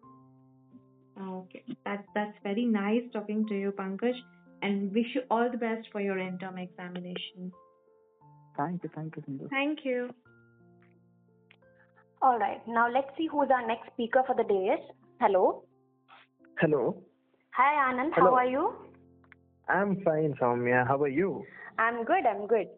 Okay, 1.20 1.64
that's 1.85 2.07
that's 2.14 2.37
very 2.42 2.64
nice 2.64 3.02
talking 3.12 3.46
to 3.48 3.54
you, 3.54 3.72
Pankaj, 3.72 4.14
and 4.62 4.92
wish 4.94 5.14
you 5.14 5.22
all 5.31 5.50
the 5.50 5.59
best 5.59 5.88
for 5.90 6.00
your 6.00 6.18
interim 6.18 6.59
examination. 6.59 7.52
Thank 8.57 8.83
you. 8.85 8.90
Thank 8.94 9.16
you, 9.16 9.22
Sindhu. 9.26 9.48
Thank 9.48 9.85
you. 9.85 10.11
All 12.22 12.38
right, 12.38 12.61
now 12.66 12.90
let's 12.92 13.11
see 13.16 13.28
who's 13.31 13.48
our 13.50 13.66
next 13.66 13.92
speaker 13.92 14.22
for 14.26 14.35
the 14.35 14.44
day 14.44 14.74
is. 14.74 14.81
Hello. 15.20 15.64
Hello, 16.61 17.02
Hi, 17.52 17.92
Anand. 17.92 18.11
Hello. 18.14 18.31
How 18.31 18.37
are 18.37 18.46
you? 18.46 18.74
I'm 19.68 20.00
fine, 20.02 20.35
Soumya. 20.40 20.87
How 20.87 21.00
are 21.02 21.09
you? 21.09 21.44
I'm 21.78 22.04
good. 22.04 22.26
I'm 22.26 22.46
good. 22.46 22.68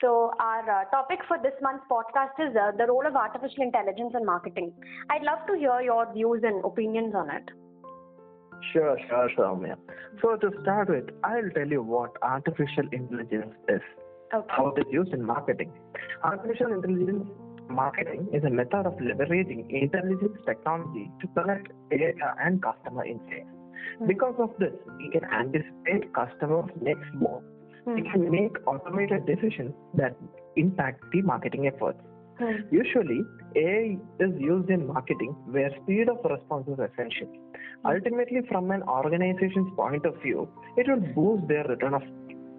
So 0.00 0.32
our 0.40 0.68
uh, 0.68 0.84
topic 0.90 1.20
for 1.28 1.38
this 1.42 1.52
month's 1.62 1.84
podcast 1.90 2.34
is 2.38 2.56
uh, 2.56 2.72
the 2.76 2.86
role 2.86 3.06
of 3.06 3.14
artificial 3.14 3.62
intelligence 3.62 4.14
in 4.16 4.26
marketing. 4.26 4.72
I'd 5.10 5.22
love 5.22 5.46
to 5.46 5.54
hear 5.54 5.80
your 5.80 6.12
views 6.12 6.42
and 6.42 6.64
opinions 6.64 7.14
on 7.14 7.30
it. 7.30 7.50
Sure, 8.72 8.96
sure, 9.08 9.30
Soumya. 9.36 9.76
So 10.20 10.36
to 10.36 10.50
start 10.62 10.88
with, 10.88 11.10
I'll 11.24 11.50
tell 11.54 11.68
you 11.68 11.82
what 11.82 12.16
artificial 12.22 12.88
intelligence 12.92 13.54
is. 13.68 13.82
Okay. 14.34 14.46
how 14.48 14.68
it 14.68 14.80
is 14.80 14.86
used 14.90 15.12
in 15.12 15.22
marketing. 15.22 15.70
Artificial 16.24 16.72
intelligence 16.72 17.28
marketing 17.68 18.28
is 18.32 18.42
a 18.44 18.50
method 18.50 18.86
of 18.86 18.94
leveraging 18.94 19.68
intelligence 19.68 20.38
technology 20.46 21.10
to 21.20 21.26
collect 21.34 21.68
data 21.90 22.34
and 22.40 22.62
customer 22.62 23.04
insights. 23.04 23.48
Hmm. 23.98 24.06
Because 24.06 24.34
of 24.38 24.50
this, 24.58 24.72
we 24.96 25.10
can 25.10 25.24
anticipate 25.24 26.14
customers' 26.14 26.70
next 26.80 27.12
move. 27.12 27.42
We 27.84 28.00
hmm. 28.00 28.10
can 28.10 28.30
make 28.30 28.56
automated 28.66 29.26
decisions 29.26 29.74
that 29.94 30.16
impact 30.56 31.04
the 31.12 31.20
marketing 31.20 31.66
efforts. 31.66 32.00
Hmm. 32.38 32.64
Usually, 32.70 33.20
AI 33.54 33.98
is 34.18 34.32
used 34.38 34.70
in 34.70 34.86
marketing 34.86 35.36
where 35.44 35.70
speed 35.82 36.08
of 36.08 36.24
response 36.24 36.68
is 36.68 36.78
essential. 36.78 37.28
Mm-hmm. 37.84 37.94
Ultimately, 37.94 38.40
from 38.48 38.70
an 38.70 38.82
organization's 38.82 39.70
point 39.76 40.06
of 40.06 40.14
view, 40.22 40.48
it 40.76 40.86
will 40.88 41.00
boost 41.14 41.48
their 41.48 41.64
return 41.64 41.94
of 41.94 42.02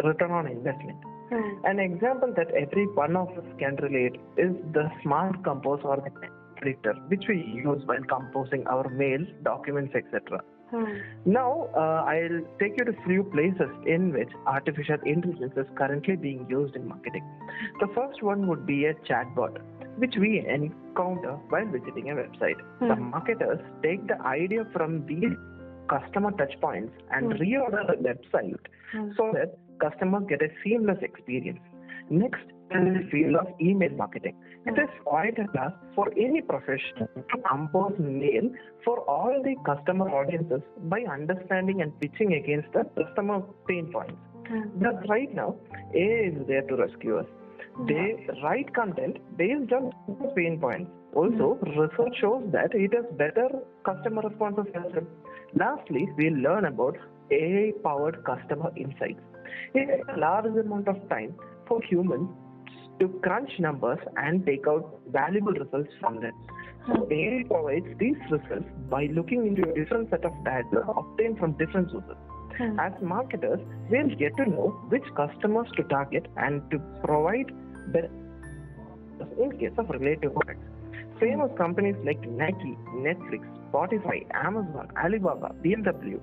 return 0.03 0.31
on 0.31 0.47
investment. 0.47 0.97
Mm-hmm. 1.31 1.65
An 1.65 1.79
example 1.79 2.33
that 2.35 2.51
every 2.51 2.87
one 2.87 3.15
of 3.15 3.29
us 3.29 3.45
can 3.59 3.75
relate 3.77 4.15
is 4.37 4.53
the 4.73 4.89
smart 5.01 5.43
compose 5.43 5.79
or 5.83 5.97
the 5.97 6.11
predictor, 6.57 6.93
which 7.07 7.23
we 7.27 7.37
use 7.37 7.81
while 7.85 8.03
composing 8.07 8.65
our 8.67 8.89
mails, 8.89 9.27
documents, 9.43 9.93
etc. 9.95 10.41
Mm-hmm. 10.73 11.31
Now, 11.31 11.69
uh, 11.75 12.03
I'll 12.07 12.41
take 12.59 12.73
you 12.77 12.85
to 12.85 12.93
few 13.05 13.23
places 13.23 13.69
in 13.85 14.11
which 14.11 14.29
artificial 14.47 14.97
intelligence 15.05 15.53
is 15.55 15.67
currently 15.77 16.15
being 16.15 16.47
used 16.49 16.75
in 16.75 16.87
marketing. 16.87 17.23
The 17.79 17.87
first 17.93 18.23
one 18.23 18.47
would 18.47 18.65
be 18.65 18.85
a 18.85 18.93
chatbot, 19.07 19.61
which 19.97 20.15
we 20.19 20.39
encounter 20.39 21.33
while 21.49 21.65
visiting 21.65 22.09
a 22.09 22.15
website. 22.15 22.59
The 22.79 22.95
hmm. 22.95 23.11
marketers 23.11 23.59
take 23.83 24.07
the 24.07 24.19
idea 24.21 24.65
from 24.73 25.05
these 25.05 25.33
customer 25.89 26.31
touchpoints 26.31 26.91
and 27.11 27.33
hmm. 27.33 27.41
reorder 27.41 27.87
the 27.87 27.97
website 28.09 28.65
hmm. 28.91 29.09
so 29.17 29.31
that 29.33 29.57
customers 29.79 30.23
get 30.29 30.41
a 30.41 30.49
seamless 30.63 30.97
experience. 31.01 31.59
Next 32.09 32.43
is 32.71 32.93
the 32.93 33.07
field 33.11 33.35
of 33.35 33.47
email 33.61 33.91
marketing. 33.91 34.35
It 34.65 34.71
is 34.79 34.89
quite 35.05 35.37
a 35.37 35.45
task 35.55 35.75
for 35.93 36.11
any 36.17 36.41
professional 36.41 37.07
to 37.15 37.37
compose 37.47 37.93
mail 37.99 38.49
for 38.83 38.99
all 39.01 39.41
the 39.43 39.55
customer 39.65 40.09
audiences 40.09 40.61
by 40.83 41.01
understanding 41.01 41.81
and 41.81 41.97
pitching 41.99 42.33
against 42.33 42.71
the 42.73 42.83
customer 42.97 43.41
pain 43.67 43.91
points. 43.91 44.15
But 44.75 45.07
right 45.07 45.33
now, 45.33 45.55
AI 45.95 46.29
is 46.29 46.47
there 46.47 46.63
to 46.63 46.75
rescue 46.75 47.17
us. 47.17 47.25
They 47.87 48.27
write 48.43 48.73
content 48.75 49.17
based 49.37 49.73
on 49.73 49.91
pain 50.35 50.59
points. 50.59 50.91
Also, 51.15 51.55
hmm. 51.55 51.79
research 51.79 52.15
shows 52.21 52.43
that 52.51 52.73
it 52.73 52.93
has 52.93 53.05
better 53.17 53.49
customer 53.85 54.21
responses 54.21 54.65
as 54.75 54.91
well. 54.93 55.07
Lastly, 55.55 56.07
we 56.17 56.29
learn 56.29 56.65
about 56.65 56.97
AI-powered 57.31 58.23
customer 58.25 58.71
insights. 58.75 59.19
It 59.73 59.87
takes 59.87 60.07
a 60.15 60.19
large 60.19 60.45
amount 60.45 60.87
of 60.87 60.97
time 61.09 61.35
for 61.67 61.81
humans 61.83 62.29
to 62.99 63.07
crunch 63.23 63.49
numbers 63.59 63.99
and 64.17 64.45
take 64.45 64.67
out 64.67 65.01
valuable 65.11 65.53
results 65.53 65.89
from 65.99 66.21
them. 66.21 66.33
So 66.87 66.93
hmm. 66.93 67.13
AI 67.13 67.43
provides 67.47 67.97
these 67.99 68.17
results 68.29 68.69
by 68.89 69.07
looking 69.07 69.47
into 69.47 69.69
a 69.69 69.73
different 69.73 70.09
set 70.11 70.25
of 70.25 70.33
data 70.45 70.85
obtained 70.95 71.39
from 71.39 71.53
different 71.53 71.89
sources. 71.89 72.17
Hmm. 72.57 72.79
As 72.79 72.93
marketers, 73.01 73.59
we'll 73.89 74.15
get 74.15 74.37
to 74.37 74.45
know 74.45 74.79
which 74.89 75.03
customers 75.15 75.67
to 75.75 75.83
target 75.83 76.27
and 76.37 76.61
to 76.69 76.79
provide 77.03 77.51
better 77.91 78.09
in 79.39 79.57
case 79.59 79.77
of 79.77 79.89
related 79.89 80.33
products. 80.33 80.65
Famous 81.19 81.51
companies 81.57 81.95
like 82.03 82.21
Nike, 82.27 82.77
Netflix, 82.95 83.45
Spotify, 83.71 84.25
Amazon, 84.33 84.87
Alibaba, 84.97 85.55
BMW, 85.63 86.19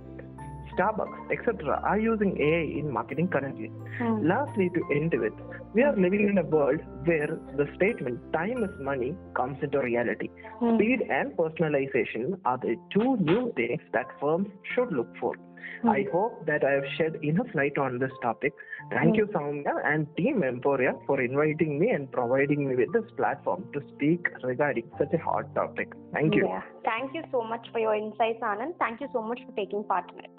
Starbucks, 0.77 1.33
etc. 1.33 1.81
are 1.85 1.99
using 1.99 2.37
AI 2.41 2.79
in 2.79 2.91
marketing 2.91 3.29
currently. 3.29 3.71
Hmm. 3.99 4.27
Lastly, 4.27 4.71
to 4.75 4.81
end 4.95 5.13
with, 5.19 5.33
we 5.75 5.83
are 5.83 5.97
living 5.97 6.29
in 6.29 6.39
a 6.39 6.45
world 6.45 6.81
where 7.05 7.39
the 7.57 7.67
statement 7.77 8.21
time 8.33 8.63
is 8.65 8.71
money 8.81 9.15
comes 9.35 9.59
into 9.63 9.81
reality. 9.81 10.29
Hmm. 10.59 10.77
Speed 10.77 11.03
and 11.11 11.33
personalization 11.37 12.39
are 12.45 12.59
the 12.59 12.77
two 12.93 13.17
new 13.17 13.53
things 13.57 13.81
that 13.93 14.07
firms 14.21 14.49
should 14.75 14.93
look 14.93 15.09
for. 15.21 15.35
Hmm. 15.83 15.89
I 15.89 16.05
hope 16.13 16.47
that 16.47 16.65
I 16.65 16.73
have 16.73 16.85
shed 16.97 17.17
enough 17.23 17.47
light 17.55 17.79
on 17.79 17.99
this 17.99 18.13
topic. 18.23 18.53
Thank 18.91 19.17
you, 19.17 19.27
hmm. 19.27 19.37
Soumya 19.37 19.75
and 19.85 20.07
Team 20.17 20.43
Emporia, 20.43 20.95
for 21.07 21.21
inviting 21.21 21.79
me 21.79 21.91
and 21.91 22.11
providing 22.11 22.69
me 22.69 22.77
with 22.77 22.93
this 22.93 23.11
platform 23.17 23.65
to 23.73 23.81
speak 23.95 24.27
regarding 24.43 24.91
such 24.99 25.13
a 25.13 25.19
hot 25.19 25.55
topic. 25.55 25.93
Thank 26.13 26.35
you. 26.35 26.47
Yeah. 26.47 26.63
Thank 26.85 27.15
you 27.15 27.23
so 27.31 27.43
much 27.43 27.67
for 27.73 27.79
your 27.79 27.95
insights, 27.95 28.41
Anand. 28.43 28.79
Thank 28.79 29.01
you 29.01 29.09
so 29.13 29.23
much 29.23 29.41
for 29.47 29.53
taking 29.57 29.85
part 29.85 30.11
in 30.13 30.21
it. 30.21 30.31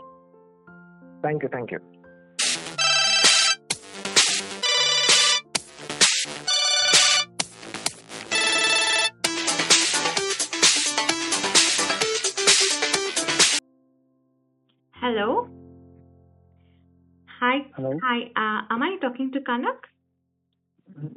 Thank 1.21 1.43
you. 1.43 1.49
Thank 1.49 1.71
you. 1.71 1.79
Hello. 15.01 15.47
Hi. 17.39 17.65
Hello. 17.75 17.91
Hi. 18.03 18.17
Uh, 18.41 18.73
am 18.73 18.83
I 18.83 18.97
talking 19.01 19.31
to 19.31 19.39
Kanak? 19.39 19.87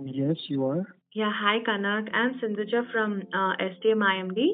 Yes, 0.03 0.37
you 0.49 0.65
are. 0.65 0.87
Yeah. 1.13 1.31
Hi, 1.41 1.59
Kanak. 1.67 2.09
I'm 2.15 2.33
Sindhuja 2.41 2.91
from 2.91 3.25
uh, 3.35 3.53
SDM 3.65 4.01
IMD. 4.13 4.47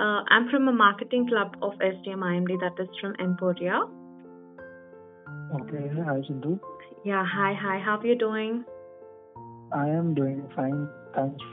Uh, 0.00 0.24
I'm 0.28 0.48
from 0.48 0.66
a 0.66 0.72
marketing 0.72 1.28
club 1.28 1.54
of 1.62 1.74
SDM 1.74 2.24
IMD 2.30 2.58
that 2.58 2.82
is 2.82 2.88
from 3.00 3.14
Emporia. 3.20 3.78
Okay. 5.60 5.84
Hi, 6.04 6.16
Sindhu. 6.26 6.58
Yeah. 7.04 7.24
Hi. 7.24 7.54
Hi. 7.62 7.78
How 7.78 7.98
are 7.98 8.06
you 8.06 8.18
doing? 8.18 8.64
I 9.72 9.86
am 9.90 10.12
doing 10.12 10.42
fine. 10.56 10.88
Thanks. 11.14 11.44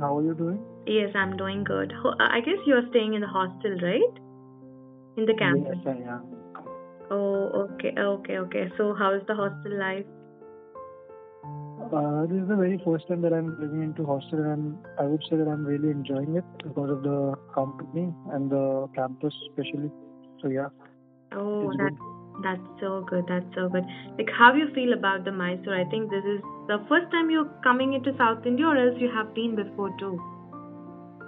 How 0.00 0.18
are 0.18 0.24
you 0.24 0.34
doing? 0.34 0.58
Yes, 0.88 1.14
I'm 1.14 1.36
doing 1.36 1.62
good. 1.62 1.92
I 2.18 2.40
guess 2.40 2.66
you're 2.66 2.82
staying 2.90 3.14
in 3.14 3.20
the 3.20 3.28
hostel, 3.28 3.78
right? 3.80 4.18
In 5.16 5.24
the 5.24 5.34
campus. 5.38 5.78
Yes, 5.84 5.94
I 5.94 6.14
am. 6.16 6.37
Oh, 7.10 7.68
okay, 7.72 7.94
okay, 7.98 8.38
okay. 8.38 8.70
So, 8.76 8.94
how 8.94 9.14
is 9.14 9.22
the 9.26 9.34
hostel 9.34 9.78
life? 9.78 10.04
Uh, 11.92 12.26
this 12.26 12.42
is 12.42 12.48
the 12.48 12.56
very 12.56 12.78
first 12.84 13.08
time 13.08 13.22
that 13.22 13.32
I'm 13.32 13.58
living 13.58 13.82
into 13.82 14.04
hostel, 14.04 14.40
and 14.40 14.76
I 14.98 15.04
would 15.04 15.22
say 15.30 15.36
that 15.36 15.48
I'm 15.48 15.64
really 15.64 15.90
enjoying 15.90 16.36
it 16.36 16.44
because 16.62 16.90
of 16.90 17.02
the 17.02 17.34
company 17.54 18.12
and 18.32 18.50
the 18.50 18.88
campus, 18.94 19.32
especially. 19.48 19.90
So 20.42 20.48
yeah. 20.48 20.68
Oh, 21.32 21.72
that 21.78 21.92
that's 22.42 22.80
so 22.80 23.06
good. 23.08 23.24
That's 23.26 23.54
so 23.54 23.68
good. 23.68 23.84
Like, 24.18 24.28
how 24.36 24.52
you 24.54 24.68
feel 24.74 24.92
about 24.92 25.24
the 25.24 25.32
Mysore? 25.32 25.74
I 25.74 25.84
think 25.84 26.10
this 26.10 26.24
is 26.24 26.40
the 26.66 26.84
first 26.88 27.10
time 27.10 27.30
you're 27.30 27.50
coming 27.62 27.94
into 27.94 28.12
South 28.18 28.44
India, 28.44 28.66
or 28.66 28.76
else 28.76 29.00
you 29.00 29.10
have 29.14 29.34
been 29.34 29.56
before 29.56 29.90
too. 29.98 30.20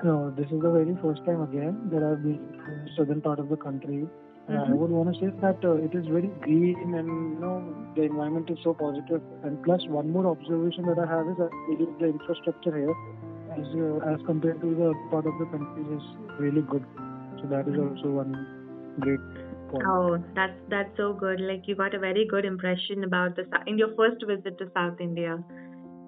No, 0.04 0.30
this 0.36 0.46
is 0.46 0.60
the 0.62 0.70
very 0.70 0.96
first 1.02 1.24
time 1.24 1.42
again 1.42 1.88
that 1.92 2.02
I've 2.02 2.22
been 2.22 2.38
to 2.38 2.70
the 2.84 2.90
southern 2.96 3.20
part 3.20 3.38
of 3.38 3.48
the 3.48 3.56
country. 3.56 4.06
And 4.50 4.58
I 4.58 4.72
Mhm. 4.72 4.74
would 4.74 4.90
want 4.90 5.14
to 5.14 5.20
say 5.20 5.30
that 5.42 5.64
uh, 5.64 5.76
it 5.76 5.94
is 5.94 6.06
very 6.06 6.28
green 6.42 6.94
and 6.94 7.08
you 7.08 7.40
know 7.40 7.54
the 7.96 8.02
environment 8.02 8.50
is 8.50 8.58
so 8.64 8.74
positive. 8.74 9.22
And 9.44 9.62
plus, 9.62 9.80
one 9.88 10.10
more 10.10 10.26
observation 10.26 10.86
that 10.86 10.98
I 10.98 11.06
have 11.06 11.26
is 11.28 11.36
that 11.38 11.50
I 11.52 11.76
the 12.00 12.08
infrastructure 12.10 12.74
here, 12.76 12.94
as 13.58 13.66
uh, 13.86 14.12
as 14.14 14.20
compared 14.26 14.60
to 14.62 14.74
the 14.82 14.94
part 15.10 15.26
of 15.26 15.38
the 15.38 15.46
country, 15.46 15.84
is 15.96 16.02
really 16.38 16.62
good. 16.62 16.84
So 17.40 17.48
that 17.48 17.68
is 17.68 17.78
also 17.78 18.10
one 18.22 18.34
great 19.00 19.20
point. 19.70 19.86
Oh, 19.86 20.18
that's 20.34 20.58
that's 20.68 20.96
so 20.96 21.14
good. 21.14 21.40
Like 21.40 21.62
you 21.66 21.74
got 21.76 21.94
a 21.94 21.98
very 21.98 22.26
good 22.26 22.44
impression 22.44 23.04
about 23.04 23.36
the 23.36 23.44
in 23.66 23.78
your 23.78 23.94
first 23.96 24.24
visit 24.26 24.58
to 24.58 24.70
South 24.74 25.00
India. 25.00 25.38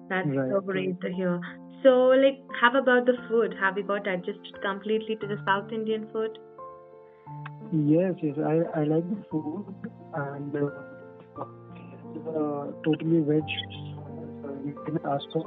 That's 0.09 0.29
Right, 0.35 0.49
so 0.49 0.61
great 0.61 0.99
to 1.01 1.11
hear. 1.11 1.39
So, 1.83 2.09
like, 2.23 2.39
how 2.61 2.69
about 2.79 3.05
the 3.05 3.17
food? 3.27 3.55
Have 3.59 3.77
you 3.77 3.83
got 3.83 4.07
adjusted 4.07 4.61
completely 4.61 5.17
to 5.17 5.27
the 5.27 5.37
South 5.45 5.71
Indian 5.71 6.07
food? 6.11 6.37
Yes, 7.73 8.13
yes, 8.21 8.37
I 8.37 8.79
I 8.79 8.83
like 8.83 9.03
the 9.09 9.23
food 9.31 9.65
and 10.13 10.55
uh, 10.55 11.41
uh, 11.41 12.65
totally 12.85 13.21
veg. 13.21 13.43
Uh, 14.45 14.53
you 14.63 14.75
can 14.85 14.99
ask 15.05 15.25
for. 15.33 15.43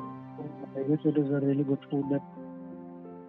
I 0.76 0.82
guess 0.88 0.98
it 1.04 1.16
is 1.16 1.30
a 1.30 1.40
really 1.40 1.62
good 1.62 1.78
food 1.90 2.04
that 2.10 2.20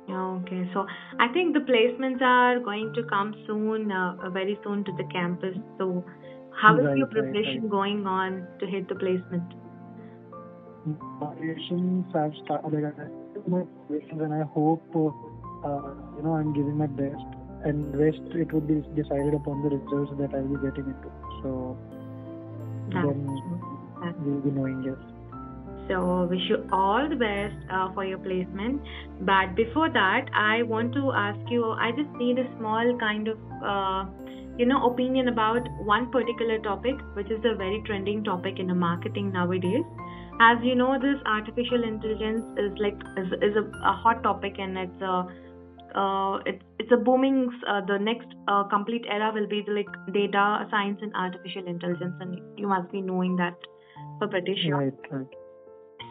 Okay, 0.10 0.70
so 0.74 0.86
I 1.20 1.28
think 1.34 1.54
the 1.54 1.60
placements 1.60 2.22
are 2.22 2.60
going 2.60 2.94
to 2.96 3.04
come 3.04 3.36
soon, 3.46 3.92
uh, 3.92 4.30
very 4.32 4.58
soon 4.64 4.84
to 4.86 4.92
the 4.94 5.04
campus. 5.12 5.56
So, 5.78 6.04
how 6.62 6.76
is 6.80 6.86
Right, 6.86 6.98
your 6.98 7.08
preparation 7.08 7.62
right. 7.62 7.70
going 7.70 8.08
on 8.08 8.48
to 8.60 8.66
hit 8.66 8.88
the 8.90 8.96
placement? 8.96 9.54
preparations 11.20 12.06
have 12.14 12.32
started. 12.46 12.84
Like, 12.84 13.00
I 13.00 13.08
do 13.34 13.44
my 13.48 13.62
preparations 13.88 14.22
and 14.22 14.34
I 14.34 14.44
hope, 14.44 14.84
uh, 14.96 15.08
uh, 15.68 15.94
you 16.16 16.24
know, 16.24 16.34
I'm 16.34 16.54
giving 16.54 16.78
my 16.78 16.88
best. 16.88 17.37
And 17.63 17.96
rest, 17.98 18.22
it 18.34 18.54
would 18.54 18.67
be 18.67 18.82
decided 19.02 19.34
upon 19.34 19.62
the 19.63 19.70
results 19.78 20.12
that 20.20 20.34
I'll 20.34 20.48
be 20.48 20.56
getting 20.62 20.86
into. 20.86 21.10
So 21.43 21.78
That's 22.93 23.06
then 23.06 23.26
true. 23.26 23.62
That's 24.02 24.17
we'll 24.20 24.41
be 24.41 24.52
knowing 24.52 24.84
yes. 24.84 24.98
So, 25.88 26.28
wish 26.30 26.41
you 26.50 26.67
all 26.72 27.08
the 27.08 27.15
best 27.15 27.56
uh, 27.72 27.93
for 27.93 28.04
your 28.04 28.17
placement. 28.17 28.82
But 29.22 29.56
before 29.56 29.89
that, 29.89 30.30
I 30.34 30.63
want 30.63 30.93
to 30.93 31.12
ask 31.13 31.39
you 31.50 31.72
I 31.72 31.91
just 31.91 32.10
need 32.17 32.38
a 32.39 32.48
small 32.58 32.98
kind 33.00 33.30
of, 33.30 33.38
uh, 33.63 34.06
you 34.58 34.65
know, 34.65 34.86
opinion 34.89 35.30
about 35.30 35.62
one 35.86 36.12
particular 36.12 36.60
topic, 36.60 36.96
which 37.13 37.32
is 37.32 37.39
a 37.46 37.56
very 37.56 37.82
trending 37.86 38.24
topic 38.24 38.60
in 38.60 38.67
the 38.67 38.76
marketing 38.76 39.32
nowadays. 39.32 39.86
as 40.39 40.58
you 40.63 40.76
know, 40.76 41.00
this 41.00 41.20
artificial 41.26 41.84
intelligence 41.84 42.46
is 42.58 42.72
like 42.78 42.98
is, 43.17 43.28
is 43.41 43.56
a, 43.56 43.65
a 43.89 43.93
hot 43.93 44.22
topic 44.24 44.60
and 44.60 44.78
it's 44.78 45.02
a 45.02 45.26
uh, 45.95 46.39
it's 46.45 46.63
it's 46.80 46.91
a 46.91 46.97
booming. 46.97 47.50
Uh, 47.67 47.82
the 47.86 47.97
next 47.97 48.28
uh, 48.47 48.63
complete 48.65 49.06
era 49.10 49.32
will 49.34 49.47
be 49.47 49.63
the 49.65 49.73
like 49.73 50.13
data 50.13 50.67
science 50.69 51.00
and 51.02 51.13
artificial 51.15 51.65
intelligence, 51.67 52.15
and 52.19 52.39
you 52.58 52.67
must 52.67 52.91
be 52.91 53.02
knowing 53.02 53.36
that 53.38 53.56
for 54.19 54.28
British. 54.28 54.60
Right, 54.69 54.93
right. 55.12 55.28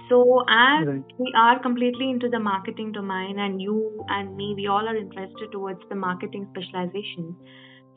So 0.08 0.44
as 0.48 0.86
Right. 0.86 1.04
we 1.18 1.32
are 1.36 1.60
completely 1.60 2.10
into 2.10 2.28
the 2.28 2.38
marketing 2.38 2.92
domain, 2.92 3.38
and 3.38 3.60
you 3.60 4.04
and 4.08 4.36
me, 4.36 4.54
we 4.56 4.66
all 4.68 4.88
are 4.88 4.96
interested 4.96 5.50
towards 5.52 5.80
the 5.88 5.96
marketing 5.96 6.46
specialization. 6.50 7.34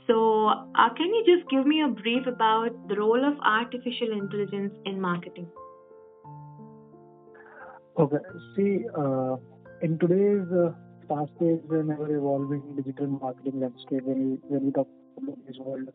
So 0.08 0.48
uh, 0.48 0.90
can 0.98 1.14
you 1.14 1.24
just 1.26 1.50
give 1.50 1.68
me 1.68 1.82
a 1.84 1.88
brief 1.88 2.26
about 2.26 2.88
the 2.88 2.96
role 2.96 3.24
of 3.24 3.38
artificial 3.46 4.12
intelligence 4.12 4.74
in 4.86 5.00
marketing? 5.00 5.48
Okay. 7.98 8.18
See, 8.56 8.86
uh, 8.98 9.36
in 9.82 10.00
today's 10.00 10.48
uh, 10.52 10.72
fast-paced 11.10 11.70
and 11.70 11.92
ever-evolving 11.92 12.76
digital 12.78 13.08
marketing 13.08 13.60
landscape, 13.60 14.04
when 14.04 14.20
we 14.26 14.38
when 14.48 14.66
we 14.66 14.72
talk 14.72 14.88
about 15.22 15.40
this 15.48 15.58
world, 15.60 15.90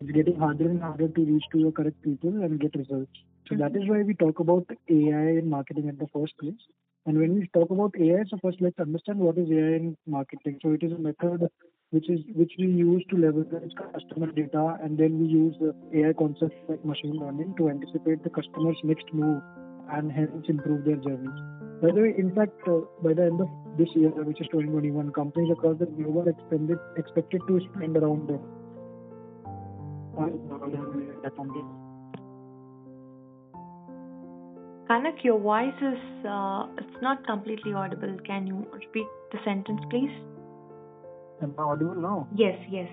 it's 0.00 0.12
getting 0.12 0.38
harder 0.38 0.68
and 0.70 0.82
harder 0.82 1.08
to 1.08 1.24
reach 1.30 1.44
to 1.52 1.64
the 1.64 1.72
correct 1.72 2.00
people 2.02 2.42
and 2.42 2.60
get 2.60 2.74
results. 2.76 3.24
So 3.48 3.56
that 3.56 3.76
is 3.76 3.82
mm-hmm. 3.82 3.92
why 3.92 4.02
we 4.02 4.14
talk 4.14 4.38
about 4.40 4.66
AI 4.88 5.26
in 5.40 5.50
marketing 5.50 5.88
at 5.88 5.98
the 5.98 6.06
first 6.14 6.38
place. 6.38 6.62
And 7.06 7.18
when 7.18 7.34
we 7.34 7.48
talk 7.52 7.70
about 7.70 7.94
AI, 7.98 8.24
so 8.30 8.38
first 8.42 8.58
let's 8.60 8.78
understand 8.78 9.18
what 9.18 9.38
is 9.38 9.50
AI 9.50 9.74
in 9.80 9.96
marketing. 10.06 10.58
So 10.62 10.72
it 10.72 10.82
is 10.82 10.92
a 10.92 10.98
method 10.98 11.48
which 11.90 12.08
is 12.08 12.20
which 12.34 12.52
we 12.58 12.66
use 12.66 13.04
to 13.10 13.16
leverage 13.16 13.72
customer 13.92 14.30
data, 14.32 14.76
and 14.82 14.96
then 14.96 15.18
we 15.20 15.26
use 15.26 15.56
AI 15.92 16.12
concepts 16.12 16.54
like 16.68 16.84
machine 16.84 17.18
learning 17.18 17.54
to 17.58 17.68
anticipate 17.68 18.22
the 18.22 18.30
customer's 18.30 18.78
next 18.84 19.12
move 19.12 19.42
and 19.92 20.12
hence 20.12 20.44
improve 20.48 20.84
their 20.84 20.96
journeys. 20.96 21.40
By 21.82 21.92
the 21.92 22.02
way, 22.02 22.14
in 22.16 22.34
fact, 22.34 22.52
uh, 22.68 22.80
by 23.02 23.14
the 23.14 23.24
end 23.24 23.40
of 23.40 23.48
this 23.78 23.88
year, 23.94 24.10
which 24.10 24.40
is 24.40 24.46
2021, 24.48 25.12
companies 25.12 25.50
across 25.50 25.78
the 25.78 25.86
globe 25.86 26.26
are 26.26 26.30
expended, 26.30 26.78
expected 26.96 27.40
to 27.48 27.60
spend 27.72 27.96
around 27.96 28.30
uh, 28.30 28.36
Kanak, 34.90 35.22
your 35.22 35.38
voice 35.38 35.80
is 35.80 36.26
uh, 36.26 36.66
it's 36.76 37.00
not 37.00 37.24
completely 37.24 37.72
audible. 37.72 38.18
Can 38.26 38.46
you 38.46 38.66
repeat 38.72 39.06
the 39.32 39.38
sentence, 39.44 39.80
please? 39.88 40.10
Am 41.42 41.54
I 41.56 41.62
audible 41.62 41.94
now? 41.94 42.28
Yes, 42.34 42.58
yes. 42.68 42.88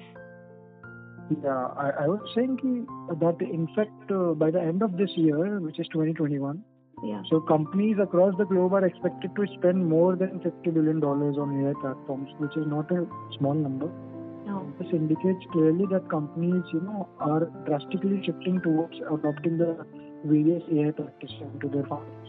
Yeah, 1.43 1.67
I, 1.75 2.03
I 2.03 2.07
was 2.07 2.21
saying 2.36 2.57
ki, 2.62 2.86
that 3.19 3.41
in 3.41 3.67
fact, 3.75 4.12
uh, 4.12 4.33
by 4.33 4.51
the 4.51 4.62
end 4.62 4.81
of 4.83 4.95
this 4.95 5.10
year, 5.15 5.60
which 5.60 5.79
is 5.79 5.88
2021, 5.88 6.63
Yeah. 7.03 7.21
so 7.29 7.39
companies 7.39 7.97
across 8.01 8.36
the 8.38 8.45
globe 8.45 8.73
are 8.73 8.83
expected 8.83 9.36
to 9.36 9.45
spend 9.60 9.88
more 9.88 10.15
than 10.15 10.39
50 10.41 10.71
billion 10.71 10.99
dollars 10.99 11.38
on 11.38 11.63
AI 11.63 11.73
platforms, 11.79 12.29
which 12.39 12.57
is 12.57 12.65
not 12.65 12.91
a 12.91 13.05
small 13.38 13.53
number. 13.53 13.88
No. 14.47 14.65
This 14.79 14.88
indicates 14.91 15.45
clearly 15.51 15.86
that 15.91 16.10
companies, 16.10 16.63
you 16.73 16.81
know, 16.81 17.07
are 17.19 17.45
drastically 17.67 18.23
shifting 18.25 18.62
towards 18.62 18.95
adopting 19.13 19.57
the 19.60 19.86
various 20.25 20.63
AI 20.71 20.91
practices 20.91 21.43
into 21.53 21.67
their 21.67 21.86
functions. 21.86 22.27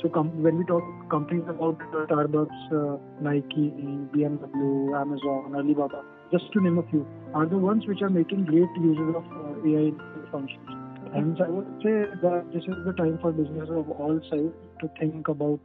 So 0.00 0.08
com- 0.08 0.42
when 0.42 0.58
we 0.58 0.64
talk 0.64 0.84
companies 1.10 1.44
about 1.48 1.80
uh, 1.92 2.06
Starbucks, 2.06 2.60
uh, 2.72 2.98
Nike, 3.20 3.72
BMW, 4.14 5.00
Amazon, 5.00 5.54
Alibaba, 5.56 6.04
just 6.30 6.52
to 6.52 6.60
name 6.60 6.78
a 6.78 6.84
few, 6.90 7.06
are 7.34 7.46
the 7.46 7.58
ones 7.58 7.86
which 7.86 8.00
are 8.00 8.08
making 8.08 8.44
great 8.44 8.70
uses 8.80 9.16
of 9.16 9.24
uh, 9.24 9.68
AI 9.68 9.90
functions. 10.30 10.77
Hence, 11.14 11.38
I 11.44 11.48
would 11.48 11.66
say 11.82 12.04
that 12.22 12.50
this 12.52 12.62
is 12.64 12.84
the 12.84 12.92
time 12.92 13.18
for 13.22 13.32
businesses 13.32 13.70
of 13.70 13.90
all 13.90 14.20
sizes 14.30 14.52
to 14.80 14.90
think 15.00 15.28
about 15.28 15.60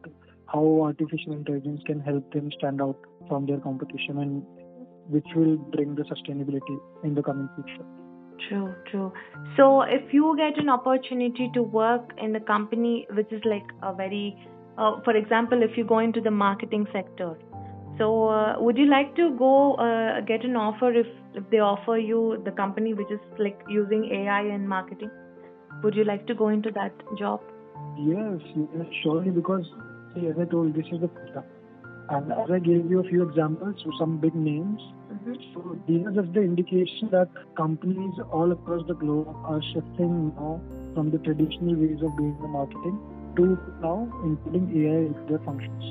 how 0.47 0.82
artificial 0.84 1.34
intelligence 1.34 1.82
can 1.86 1.99
help 1.99 2.32
them 2.34 2.49
stand 2.58 2.82
out 2.82 2.97
from 3.27 3.45
their 3.45 3.60
competition 3.60 4.19
and 4.19 4.43
which 5.10 5.27
will 5.36 5.58
bring 5.58 5.95
the 5.95 6.03
sustainability 6.03 6.77
in 7.03 7.13
the 7.13 7.21
coming 7.21 7.49
future. 7.56 7.86
True, 8.47 8.73
true. 8.89 9.12
So, 9.58 9.82
if 9.82 10.13
you 10.13 10.36
get 10.38 10.58
an 10.62 10.69
opportunity 10.69 11.49
to 11.53 11.62
work 11.62 12.12
in 12.17 12.36
a 12.36 12.39
company 12.39 13.06
which 13.12 13.32
is 13.32 13.41
like 13.45 13.65
a 13.82 13.93
very, 13.93 14.36
uh, 14.77 15.01
for 15.03 15.15
example, 15.15 15.62
if 15.62 15.77
you 15.77 15.86
go 15.86 15.99
into 15.99 16.21
the 16.21 16.32
marketing 16.32 16.88
sector, 16.93 17.36
so 17.97 18.29
uh, 18.29 18.56
would 18.60 18.77
you 18.77 18.89
like 18.89 19.15
to 19.17 19.36
go 19.38 19.75
uh, 19.75 20.21
get 20.21 20.43
an 20.43 20.56
offer 20.56 20.93
if, 20.93 21.08
if 21.36 21.43
they 21.51 21.60
offer 21.60 21.97
you 21.97 22.41
the 22.43 22.51
company 22.51 22.93
which 22.93 23.12
is 23.12 23.19
like 23.38 23.60
using 23.69 24.06
AI 24.06 24.41
in 24.41 24.67
marketing? 24.67 25.12
Would 25.84 25.96
you 25.96 26.06
like 26.06 26.26
to 26.28 26.34
go 26.34 26.48
into 26.48 26.72
that 26.72 26.93
job? 27.17 27.41
Yes, 27.98 28.39
yes, 28.56 28.88
surely 29.04 29.32
because 29.32 29.65
see, 30.15 30.28
as 30.28 30.36
I 30.39 30.46
told, 30.46 30.74
this 30.74 30.86
is 30.91 31.02
the 31.02 31.10
future. 31.10 31.43
And 32.10 32.32
as 32.32 32.50
I 32.52 32.60
gave 32.60 32.89
you 32.89 33.00
a 33.00 33.04
few 33.04 33.24
examples, 33.28 33.76
so 33.84 33.91
some 34.00 34.17
big 34.17 34.34
names, 34.34 34.80
so 35.54 35.78
these 35.88 36.06
are 36.06 36.12
just 36.12 36.34
the 36.34 36.41
indication 36.41 37.10
that 37.12 37.28
companies 37.58 38.13
all 38.32 38.52
across 38.52 38.88
the 38.88 38.93
globe 38.93 39.28
are 39.46 39.62
shifting 39.74 40.34
now 40.36 40.62
from 40.96 41.12
the 41.12 41.17
traditional 41.19 41.76
ways 41.76 42.00
of 42.02 42.15
doing 42.17 42.38
the 42.41 42.48
marketing 42.48 43.00
to 43.36 43.58
now 43.82 44.08
including 44.24 44.69
AI 44.86 45.08
into 45.08 45.26
their 45.28 45.39
functions 45.39 45.84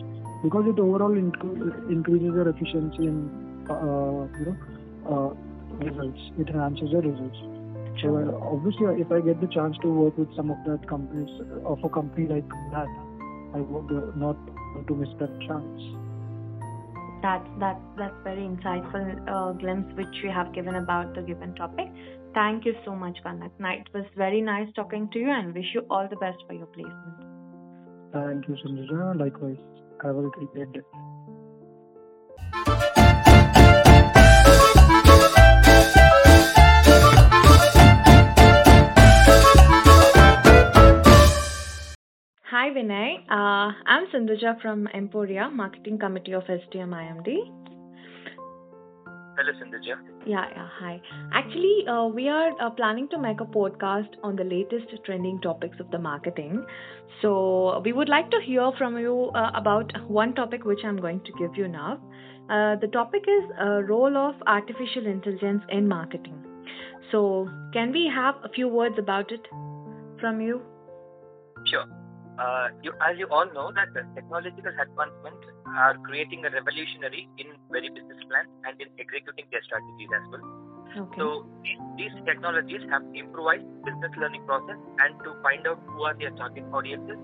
because 0.43 0.65
it 0.67 0.79
overall 0.79 1.11
incre- 1.11 1.91
increases 1.91 2.35
their 2.35 2.49
efficiency 2.49 3.07
and 3.07 3.31
uh, 3.71 4.27
you 4.39 4.47
know 4.47 4.57
uh, 5.11 5.85
results. 5.85 6.21
It 6.39 6.49
enhances 6.49 6.93
their 6.93 7.03
results. 7.03 7.52
Uh, 8.05 8.33
obviously, 8.43 8.87
if 9.01 9.13
I 9.13 9.21
get 9.21 9.41
the 9.41 9.47
chance 9.49 9.77
to 9.83 9.89
work 9.89 10.19
with 10.19 10.35
some 10.35 10.51
of 10.51 10.57
that 10.67 10.89
companies 10.89 11.31
of 11.65 11.79
a 11.85 11.89
company 11.89 12.27
like 12.27 12.49
that, 12.73 12.89
I 13.55 13.61
would 13.61 14.17
not 14.17 14.37
want 14.75 14.87
to 14.89 14.95
miss 14.95 15.09
that 15.21 15.33
chance. 15.47 15.81
That's 17.23 17.47
that's 17.61 17.85
that's 17.97 18.15
very 18.25 18.43
insightful 18.43 19.05
uh, 19.29 19.53
glimpse 19.53 19.95
which 19.97 20.23
you 20.25 20.31
have 20.31 20.53
given 20.53 20.75
about 20.77 21.15
the 21.15 21.23
given 21.23 21.55
topic. 21.55 21.87
Thank 22.35 22.65
you 22.65 22.75
so 22.85 22.97
much, 22.97 23.19
Kanak. 23.25 23.53
It 23.61 23.89
was 23.95 24.07
very 24.17 24.41
nice 24.41 24.69
talking 24.75 25.09
to 25.13 25.19
you, 25.19 25.31
and 25.31 25.55
wish 25.55 25.71
you 25.75 25.87
all 25.91 26.09
the 26.09 26.17
best 26.17 26.39
for 26.49 26.55
your 26.55 26.67
placement. 26.67 27.33
Thank 28.13 28.49
you, 28.49 28.57
Sanjana. 28.65 29.19
Likewise. 29.19 29.59
Have 30.03 30.17
a 30.17 30.29
great 30.31 30.73
day. 30.73 30.81
Vinay, 42.75 43.19
uh, 43.31 43.71
I'm 43.87 44.07
Sindhuja 44.07 44.61
from 44.63 44.89
Emporia, 44.95 45.51
Marketing 45.51 45.99
Committee 45.99 46.33
of 46.33 46.45
SDM 46.45 46.95
IMD. 47.01 47.37
Hello, 49.37 49.53
Sindhuja. 49.61 49.97
Yeah, 50.25 50.47
yeah, 50.57 50.69
hi. 50.81 51.03
Actually, 51.35 51.87
uh, 51.87 52.07
we 52.07 52.29
are 52.29 52.53
uh, 52.61 52.71
planning 52.71 53.09
to 53.11 53.19
make 53.19 53.41
a 53.41 53.45
podcast 53.45 54.09
on 54.23 54.37
the 54.37 54.45
latest 54.45 54.87
trending 55.05 55.39
topics 55.43 55.79
of 55.81 55.91
the 55.91 55.99
marketing. 55.99 56.65
So, 57.21 57.83
we 57.85 57.93
would 57.93 58.09
like 58.09 58.31
to 58.31 58.41
hear 58.41 58.71
from 58.79 58.99
you 58.99 59.31
uh, 59.35 59.51
about 59.55 59.93
one 60.09 60.35
topic 60.35 60.65
which 60.65 60.81
I'm 60.83 60.97
going 60.97 61.21
to 61.25 61.33
give 61.39 61.55
you 61.57 61.69
now. 61.69 62.01
Uh, 62.49 62.77
the 62.77 62.89
topic 62.91 63.25
is 63.29 63.51
uh, 63.61 63.83
role 63.83 64.17
of 64.17 64.35
artificial 64.47 65.07
intelligence 65.07 65.63
in 65.69 65.87
marketing. 65.87 66.43
So, 67.11 67.49
can 67.75 67.93
we 67.93 68.11
have 68.15 68.37
a 68.43 68.49
few 68.49 68.69
words 68.69 68.95
about 68.99 69.31
it 69.31 69.47
from 70.21 70.41
you? 70.41 70.63
Sure. 71.67 71.85
Uh, 72.39 72.69
you, 72.83 72.93
as 73.05 73.19
you 73.19 73.29
all 73.29 73.47
know, 73.53 73.71
that 73.77 73.93
the 73.93 74.03
technological 74.15 74.73
advancements 74.73 75.45
are 75.67 75.97
creating 76.05 76.45
a 76.45 76.51
revolutionary 76.51 77.29
in 77.37 77.47
very 77.71 77.89
business 77.89 78.21
plans 78.29 78.49
and 78.65 78.81
in 78.81 78.89
executing 78.99 79.45
their 79.53 79.63
strategies 79.63 80.09
as 80.17 80.25
well. 80.33 80.45
Okay. 80.93 81.21
So 81.21 81.47
these, 81.97 82.13
technologies 82.25 82.81
have 82.91 83.03
improvised 83.15 83.65
business 83.85 84.13
learning 84.17 84.45
process 84.45 84.77
and 85.01 85.17
to 85.25 85.37
find 85.43 85.67
out 85.67 85.81
who 85.87 86.05
are 86.05 86.15
their 86.15 86.31
target 86.33 86.65
audiences 86.73 87.17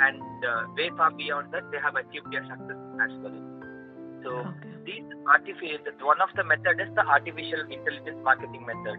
and 0.00 0.20
uh, 0.44 0.64
way 0.76 0.90
far 0.96 1.12
beyond 1.12 1.52
that 1.52 1.64
they 1.70 1.78
have 1.78 1.96
achieved 1.96 2.32
their 2.32 2.44
success 2.48 2.80
as 3.00 3.12
well. 3.20 3.36
So 4.24 4.30
these 4.84 5.04
artificial 5.28 5.84
one 6.00 6.20
of 6.20 6.28
the 6.36 6.44
method 6.44 6.80
is 6.80 6.88
the 6.94 7.04
artificial 7.04 7.60
intelligence 7.68 8.20
marketing 8.24 8.64
method. 8.64 8.98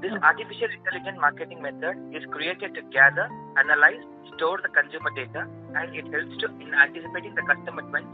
This 0.00 0.14
artificial 0.22 0.70
intelligence 0.70 1.18
marketing 1.18 1.60
method 1.60 1.98
is 2.14 2.22
created 2.30 2.74
to 2.74 2.82
gather, 2.94 3.26
analyze, 3.58 3.98
store 4.36 4.62
the 4.62 4.70
consumer 4.70 5.10
data, 5.10 5.42
and 5.74 5.90
it 5.90 6.06
helps 6.14 6.38
to 6.38 6.46
in 6.62 6.70
anticipating 6.70 7.34
the 7.34 7.42
customer 7.42 7.82
trends 7.90 8.06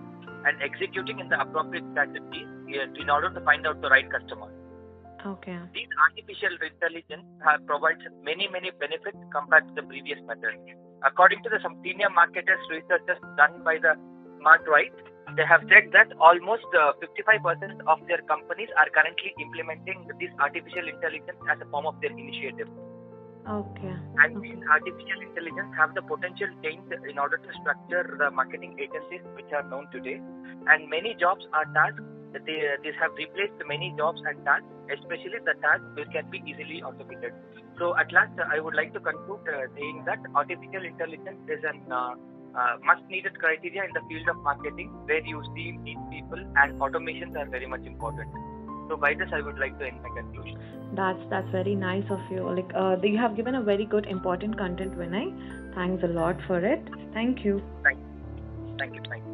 and 0.48 0.56
executing 0.64 1.20
in 1.20 1.28
the 1.28 1.38
appropriate 1.40 1.84
strategies 1.92 2.48
uh, 2.72 2.88
in 2.96 3.10
order 3.10 3.28
to 3.28 3.40
find 3.44 3.66
out 3.66 3.80
the 3.82 3.90
right 3.92 4.08
customer. 4.08 4.48
Okay. 5.26 5.60
These 5.72 5.92
artificial 6.08 6.56
intelligence 6.60 7.24
provides 7.68 8.00
many 8.24 8.48
many 8.48 8.72
benefits 8.80 9.20
compared 9.32 9.68
to 9.68 9.74
the 9.76 9.84
previous 9.84 10.20
method. 10.24 10.56
According 11.04 11.44
to 11.44 11.48
the 11.52 11.60
some 11.60 11.76
senior 11.84 12.08
marketers 12.08 12.64
researchers 12.72 13.20
done 13.36 13.60
by 13.64 13.76
the 13.76 13.96
SmartRight, 14.40 14.92
they 15.32 15.46
have 15.48 15.64
said 15.72 15.90
that 15.92 16.12
almost 16.20 16.68
uh, 16.76 16.92
55% 17.00 17.80
of 17.88 17.98
their 18.06 18.20
companies 18.28 18.68
are 18.76 18.88
currently 18.92 19.32
implementing 19.40 20.04
this 20.20 20.30
artificial 20.38 20.86
intelligence 20.86 21.40
as 21.50 21.58
a 21.60 21.66
form 21.72 21.86
of 21.86 21.96
their 22.00 22.12
initiative. 22.12 22.68
Okay. 23.48 23.92
And 24.20 24.40
these 24.40 24.60
artificial 24.68 25.20
intelligence 25.20 25.72
have 25.76 25.94
the 25.94 26.00
potential 26.00 26.48
change 26.62 26.84
in 27.08 27.18
order 27.18 27.36
to 27.36 27.48
structure 27.60 28.16
the 28.16 28.30
marketing 28.30 28.76
agencies 28.80 29.20
which 29.36 29.52
are 29.52 29.64
known 29.68 29.88
today. 29.92 30.20
And 30.68 30.88
many 30.88 31.16
jobs 31.18 31.44
are 31.52 31.64
tasks. 31.72 32.00
They, 32.32 32.66
these 32.82 32.98
have 33.00 33.12
replaced 33.16 33.60
many 33.68 33.94
jobs 33.96 34.20
and 34.26 34.44
tasks, 34.44 34.66
especially 34.90 35.38
the 35.44 35.54
tasks 35.60 35.86
which 35.94 36.08
can 36.10 36.28
be 36.30 36.42
easily 36.46 36.82
automated. 36.82 37.32
So 37.78 37.96
at 37.96 38.10
last, 38.12 38.32
I 38.40 38.60
would 38.60 38.74
like 38.74 38.92
to 38.94 39.00
conclude 39.00 39.44
uh, 39.46 39.68
saying 39.76 40.04
that 40.06 40.18
artificial 40.34 40.84
intelligence 40.84 41.42
is 41.46 41.62
an 41.62 41.84
uh, 41.92 42.14
uh, 42.56 42.76
much 42.84 42.98
needed 43.08 43.38
criteria 43.38 43.84
in 43.84 43.92
the 43.92 44.00
field 44.08 44.28
of 44.28 44.36
marketing 44.42 44.90
where 45.06 45.24
you 45.24 45.42
see 45.54 45.72
need 45.82 45.98
people 46.10 46.38
and 46.38 46.80
automations 46.80 47.36
are 47.36 47.46
very 47.46 47.66
much 47.66 47.84
important. 47.84 48.30
So 48.88 48.96
by 48.96 49.14
this, 49.14 49.28
I 49.32 49.40
would 49.40 49.58
like 49.58 49.78
to 49.78 49.86
end 49.86 50.02
my 50.02 50.10
conclusion. 50.14 50.58
That's 50.94 51.18
that's 51.30 51.50
very 51.50 51.74
nice 51.74 52.04
of 52.10 52.20
you. 52.30 52.48
Like 52.48 52.70
uh, 52.74 52.96
you 53.02 53.18
have 53.18 53.34
given 53.36 53.54
a 53.54 53.62
very 53.62 53.86
good 53.86 54.06
important 54.06 54.58
content, 54.58 54.96
Vinay. 54.96 55.74
Thanks 55.74 56.04
a 56.04 56.08
lot 56.08 56.36
for 56.46 56.58
it. 56.64 56.82
Thank 57.12 57.44
you. 57.44 57.62
Thank 57.82 57.98
you. 57.98 58.76
Thank 58.78 58.94
you. 58.94 59.02
Thank 59.08 59.24
you. 59.24 59.30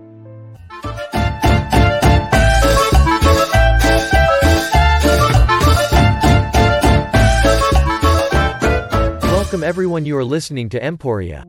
Welcome 9.22 9.64
everyone 9.64 10.06
you 10.06 10.16
are 10.16 10.24
listening 10.24 10.68
to 10.68 10.84
Emporia. 10.84 11.44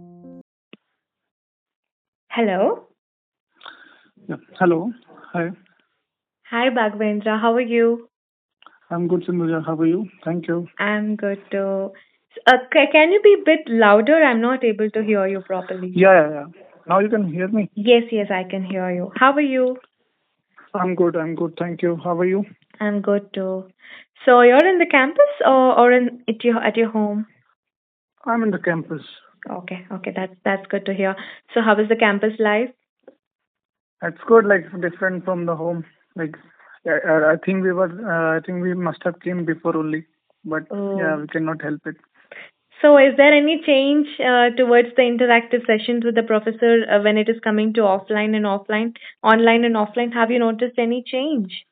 Hello. 2.36 2.88
Yeah. 4.28 4.38
Hello. 4.60 4.92
Hi. 5.34 5.50
Hi, 6.50 6.70
Bhagwendra. 6.70 7.40
How 7.42 7.54
are 7.56 7.68
you? 7.74 8.08
I'm 8.90 9.08
good, 9.08 9.24
Sindhuja. 9.26 9.66
How 9.66 9.76
are 9.76 9.86
you? 9.86 10.08
Thank 10.24 10.48
you. 10.48 10.68
I'm 10.80 11.16
good 11.16 11.42
too. 11.52 11.92
Uh, 12.48 12.58
ca- 12.74 12.92
can 12.92 13.12
you 13.12 13.22
be 13.22 13.36
a 13.40 13.44
bit 13.46 13.68
louder? 13.68 14.16
I'm 14.24 14.42
not 14.42 14.64
able 14.64 14.90
to 14.92 15.04
hear 15.04 15.28
you 15.28 15.42
properly. 15.42 15.92
Yeah, 15.94 16.14
yeah, 16.22 16.30
yeah. 16.34 16.46
Now 16.88 17.00
you 17.00 17.10
can 17.10 17.28
hear 17.32 17.48
me. 17.48 17.70
Yes, 17.76 18.04
yes, 18.12 18.32
I 18.32 18.44
can 18.50 18.64
hear 18.64 18.90
you. 18.92 19.12
How 19.16 19.32
are 19.34 19.42
you? 19.42 19.78
I'm 20.74 20.96
good. 20.96 21.16
I'm 21.18 21.36
good. 21.36 21.56
Thank 21.60 21.82
you. 21.82 21.98
How 22.04 22.18
are 22.18 22.26
you? 22.26 22.46
I'm 22.80 23.02
good 23.02 23.34
too. 23.34 23.68
So 24.26 24.42
you're 24.42 24.66
in 24.74 24.78
the 24.78 24.86
campus 24.86 25.44
or 25.46 25.78
or 25.80 25.92
in 25.92 26.24
at 26.30 26.44
your 26.44 26.64
at 26.64 26.78
your 26.78 26.90
home? 26.92 27.26
I'm 28.26 28.44
in 28.44 28.52
the 28.52 28.60
campus. 28.70 29.02
Okay, 29.50 29.86
okay, 29.92 30.14
that's 30.16 30.36
that's 30.46 30.68
good 30.68 30.86
to 30.86 30.94
hear. 30.94 31.16
So 31.54 31.62
how 31.62 31.80
is 31.80 31.90
the 31.90 31.96
campus 31.96 32.34
life? 32.40 32.70
It's 34.04 34.22
good. 34.28 34.46
Like 34.46 34.66
different 34.82 35.26
from 35.26 35.46
the 35.46 35.56
home. 35.56 35.86
Like 36.16 36.36
I 36.88 37.34
I 37.34 37.36
think 37.46 37.64
we 37.64 37.72
were. 37.72 37.90
Uh, 37.90 38.38
I 38.38 38.40
think 38.46 38.62
we 38.62 38.74
must 38.74 39.04
have 39.04 39.20
came 39.20 39.46
before 39.46 39.76
only. 39.78 40.06
But 40.44 40.64
Oh. 40.72 40.98
yeah, 40.98 41.18
we 41.18 41.28
cannot 41.28 41.62
help 41.62 41.86
it. 41.86 41.98
So 42.82 42.98
is 42.98 43.16
there 43.16 43.32
any 43.32 43.62
change 43.64 44.08
uh, 44.20 44.50
towards 44.58 44.90
the 44.96 45.04
interactive 45.04 45.66
sessions 45.68 46.04
with 46.04 46.16
the 46.16 46.24
professor 46.24 46.84
uh, 46.90 47.00
when 47.04 47.18
it 47.18 47.30
is 47.30 47.40
coming 47.44 47.74
to 47.74 47.82
offline 47.82 48.36
and 48.36 48.46
offline, 48.46 48.96
online 49.22 49.64
and 49.66 49.76
offline? 49.76 50.12
Have 50.14 50.32
you 50.32 50.40
noticed 50.40 50.80
any 50.80 51.04
change? 51.04 51.64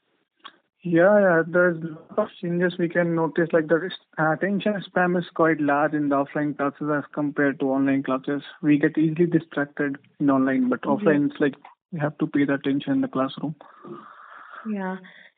Yeah, 0.83 1.19
yeah. 1.19 1.41
There's 1.45 1.77
lot 1.83 2.17
of 2.17 2.27
changes 2.41 2.77
we 2.77 2.87
can 2.89 3.13
notice. 3.15 3.49
Like 3.51 3.67
the 3.67 3.89
attention 4.17 4.81
span 4.85 5.15
is 5.15 5.25
quite 5.33 5.59
large 5.59 5.93
in 5.93 6.09
the 6.09 6.15
offline 6.15 6.55
classes 6.57 6.89
as 6.95 7.03
compared 7.13 7.59
to 7.59 7.65
online 7.71 8.03
classes. 8.03 8.43
We 8.61 8.77
get 8.77 8.97
easily 8.97 9.25
distracted 9.27 9.97
in 10.19 10.29
online, 10.29 10.69
but 10.69 10.81
Mhm. 10.81 10.97
offline 10.97 11.29
it's 11.31 11.39
like 11.39 11.55
we 11.91 11.99
have 11.99 12.17
to 12.19 12.27
pay 12.27 12.45
the 12.45 12.53
attention 12.55 12.93
in 12.93 13.01
the 13.01 13.07
classroom. 13.09 13.55
Yeah. 14.69 14.97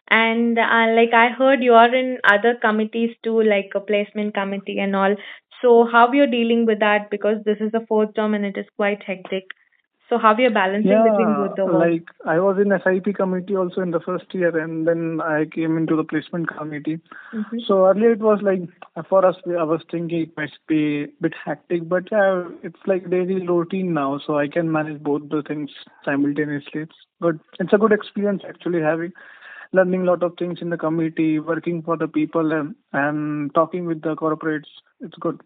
And 0.09 0.57
uh, 0.59 0.87
like 0.95 1.13
I 1.13 1.29
heard 1.29 1.63
you 1.63 1.73
are 1.73 1.93
in 1.93 2.17
other 2.23 2.55
committees 2.61 3.15
too, 3.23 3.41
like 3.43 3.71
a 3.75 3.79
placement 3.79 4.33
committee 4.33 4.79
and 4.79 4.95
all. 4.95 5.15
So 5.61 5.85
how 5.91 6.11
you're 6.11 6.27
dealing 6.27 6.65
with 6.65 6.79
that 6.79 7.09
because 7.09 7.37
this 7.45 7.57
is 7.61 7.71
the 7.71 7.85
fourth 7.87 8.13
term 8.15 8.33
and 8.33 8.45
it 8.45 8.57
is 8.57 8.65
quite 8.75 9.03
hectic. 9.03 9.43
So 10.11 10.17
how 10.17 10.35
you're 10.37 10.51
balancing 10.51 10.91
between 11.03 11.29
Yeah, 11.29 11.37
both 11.47 11.55
the 11.55 11.65
work? 11.65 11.79
like 11.81 12.03
I 12.25 12.37
was 12.45 12.57
in 12.59 12.73
SIP 12.77 13.13
committee 13.15 13.55
also 13.55 13.79
in 13.81 13.91
the 13.91 14.01
first 14.01 14.33
year, 14.35 14.49
and 14.61 14.85
then 14.85 15.21
I 15.21 15.45
came 15.45 15.77
into 15.77 15.95
the 15.99 16.03
placement 16.03 16.49
committee. 16.49 16.95
Mhm. 17.41 17.61
So 17.67 17.77
earlier 17.91 18.11
it 18.17 18.25
was 18.29 18.41
like 18.47 18.65
for 19.11 19.21
us, 19.29 19.37
I 19.61 19.63
was 19.71 19.85
thinking 19.93 20.23
it 20.23 20.35
might 20.41 20.57
be 20.73 20.81
a 21.03 21.07
bit 21.27 21.37
hectic, 21.45 21.87
but 21.93 22.11
yeah, 22.11 22.43
it's 22.71 22.89
like 22.93 23.09
daily 23.15 23.39
routine 23.53 23.93
now, 23.99 24.09
so 24.25 24.37
I 24.41 24.49
can 24.57 24.69
manage 24.79 25.01
both 25.11 25.29
the 25.35 25.41
things 25.51 25.77
simultaneously. 26.09 26.81
It's 26.89 26.99
good. 27.27 27.39
It's 27.65 27.77
a 27.79 27.81
good 27.85 27.97
experience 27.99 28.43
actually 28.53 28.81
having 28.89 29.13
learning 29.79 30.01
a 30.01 30.11
lot 30.11 30.23
of 30.29 30.35
things 30.43 30.61
in 30.61 30.69
the 30.75 30.81
committee, 30.85 31.31
working 31.53 31.81
for 31.89 31.95
the 32.05 32.11
people, 32.21 32.51
and 32.59 32.75
and 33.05 33.55
talking 33.61 33.85
with 33.93 34.01
the 34.09 34.17
corporates. 34.25 34.77
It's 35.09 35.23
good. 35.29 35.39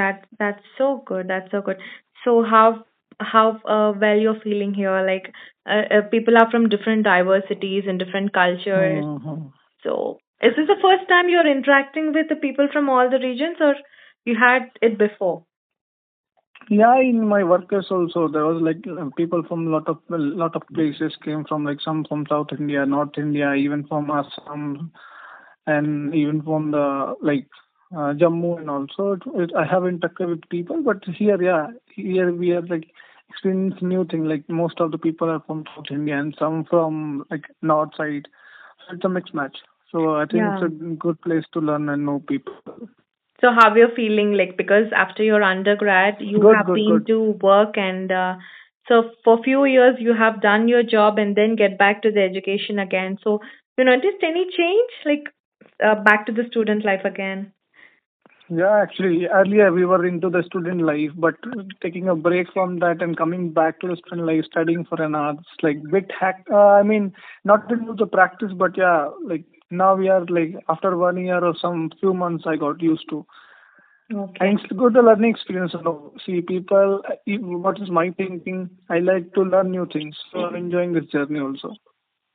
That 0.00 0.26
that's 0.44 0.76
so 0.82 0.92
good. 1.14 1.28
That's 1.36 1.50
so 1.58 1.62
good. 1.72 1.78
So 2.24 2.42
how 2.42 2.84
how 3.20 3.60
uh, 3.64 3.92
well 4.00 4.16
you're 4.18 4.40
feeling 4.40 4.74
here? 4.74 5.00
Like 5.06 5.32
uh, 5.66 5.82
uh, 5.98 6.02
people 6.10 6.36
are 6.38 6.50
from 6.50 6.68
different 6.68 7.04
diversities 7.04 7.84
and 7.86 7.98
different 7.98 8.32
cultures. 8.32 9.04
Mhm. 9.04 9.52
So 9.84 10.18
is 10.42 10.56
this 10.56 10.66
the 10.68 10.80
first 10.82 11.08
time 11.08 11.28
you're 11.28 11.46
interacting 11.46 12.12
with 12.12 12.28
the 12.28 12.36
people 12.36 12.68
from 12.72 12.88
all 12.88 13.10
the 13.10 13.18
regions, 13.20 13.58
or 13.60 13.76
you 14.24 14.36
had 14.36 14.70
it 14.82 14.98
before? 14.98 15.44
Yeah, 16.68 16.98
in 17.00 17.26
my 17.28 17.42
workers 17.42 17.88
also 17.90 18.28
there 18.28 18.46
was 18.46 18.62
like 18.62 18.84
uh, 18.86 19.10
people 19.16 19.42
from 19.48 19.66
lot 19.72 19.88
of 19.88 19.98
a 20.10 20.18
lot 20.18 20.54
of 20.54 20.62
places 20.74 21.16
came 21.24 21.44
from 21.44 21.64
like 21.64 21.80
some 21.80 22.04
from 22.04 22.26
South 22.28 22.48
India, 22.58 22.86
North 22.86 23.18
India, 23.18 23.54
even 23.54 23.86
from 23.86 24.10
Assam, 24.10 24.92
and 25.66 26.14
even 26.14 26.42
from 26.42 26.70
the 26.72 27.14
like 27.22 27.48
uh, 27.92 28.12
Jammu 28.22 28.58
and 28.60 28.70
also 28.70 29.12
it, 29.12 29.22
it, 29.34 29.50
I 29.56 29.64
have 29.64 29.82
interacted 29.82 30.28
with 30.28 30.48
people, 30.50 30.82
but 30.82 31.04
here 31.04 31.42
yeah 31.42 31.68
here 31.94 32.32
we 32.32 32.52
are 32.52 32.62
like 32.62 32.88
experiencing 33.30 33.88
new 33.88 34.04
thing 34.04 34.24
like 34.24 34.48
most 34.48 34.80
of 34.80 34.92
the 34.92 34.98
people 34.98 35.30
are 35.30 35.40
from 35.46 35.64
South 35.74 35.86
India 35.90 36.18
and 36.18 36.34
some 36.38 36.64
from 36.64 37.24
like 37.30 37.44
North 37.62 37.90
side, 37.96 38.28
so 38.86 38.94
it's 38.96 39.04
a 39.04 39.08
mixed 39.08 39.34
match. 39.34 39.56
So 39.92 40.14
I 40.16 40.26
think 40.26 40.52
it's 40.54 40.62
a 40.62 40.68
good 40.68 41.20
place 41.22 41.44
to 41.54 41.60
learn 41.60 41.88
and 41.88 42.06
know 42.06 42.20
people. 42.20 42.54
So 43.40 43.50
how 43.52 43.74
you're 43.74 43.94
feeling 43.94 44.32
like 44.34 44.56
because 44.56 44.92
after 44.94 45.22
your 45.22 45.42
undergrad 45.42 46.16
you 46.20 46.40
Good, 46.40 46.56
have 46.56 46.66
good, 46.66 46.74
been 46.74 46.84
good. 46.84 47.06
to 47.06 47.32
work 47.42 47.76
and 47.78 48.10
uh, 48.12 48.36
so 48.88 49.10
for 49.24 49.42
few 49.42 49.64
years 49.64 49.96
you 49.98 50.14
have 50.14 50.40
done 50.42 50.68
your 50.68 50.82
job 50.82 51.18
and 51.18 51.36
then 51.36 51.56
get 51.56 51.78
back 51.78 52.02
to 52.02 52.10
the 52.12 52.22
education 52.22 52.78
again. 52.78 53.18
So 53.22 53.40
you 53.78 53.84
noticed 53.84 54.22
any 54.22 54.46
change 54.56 54.90
like 55.04 55.24
uh, 55.82 55.96
back 56.02 56.26
to 56.26 56.32
the 56.32 56.44
student 56.50 56.84
life 56.84 57.04
again? 57.04 57.52
Yeah, 58.52 58.80
actually, 58.82 59.26
earlier 59.28 59.72
we 59.72 59.84
were 59.84 60.04
into 60.04 60.28
the 60.28 60.42
student 60.42 60.82
life, 60.82 61.10
but 61.16 61.36
taking 61.80 62.08
a 62.08 62.16
break 62.16 62.52
from 62.52 62.80
that 62.80 63.00
and 63.00 63.16
coming 63.16 63.52
back 63.52 63.78
to 63.80 63.86
the 63.88 63.96
student 63.96 64.26
life, 64.26 64.44
studying 64.44 64.84
for 64.84 65.00
an 65.00 65.14
hour, 65.14 65.34
it's 65.38 65.62
like 65.62 65.82
bit 65.90 66.10
hack. 66.18 66.44
Uh, 66.50 66.70
I 66.70 66.82
mean, 66.82 67.12
not 67.44 67.68
to 67.68 67.76
do 67.76 67.94
the 67.96 68.06
practice, 68.06 68.50
but 68.54 68.76
yeah, 68.76 69.08
like 69.24 69.44
now 69.70 69.94
we 69.94 70.08
are 70.08 70.24
like 70.26 70.56
after 70.68 70.96
one 70.96 71.16
year 71.18 71.38
or 71.44 71.54
some 71.60 71.90
few 72.00 72.12
months, 72.12 72.44
I 72.46 72.56
got 72.56 72.82
used 72.82 73.08
to. 73.10 73.24
Okay. 74.12 74.46
And 74.48 74.58
it's 74.58 74.72
good 74.72 74.94
the 74.94 75.02
learning 75.02 75.30
experience. 75.30 75.72
You 75.72 75.82
know, 75.82 76.12
see 76.26 76.40
people. 76.40 77.02
uh, 77.08 77.14
What 77.38 77.80
is 77.80 77.88
my 77.90 78.10
thinking? 78.10 78.68
I 78.88 78.98
like 78.98 79.32
to 79.34 79.42
learn 79.42 79.70
new 79.70 79.86
things, 79.92 80.16
so 80.32 80.40
I'm 80.46 80.56
enjoying 80.56 80.92
this 80.92 81.06
journey 81.06 81.38
also. 81.38 81.74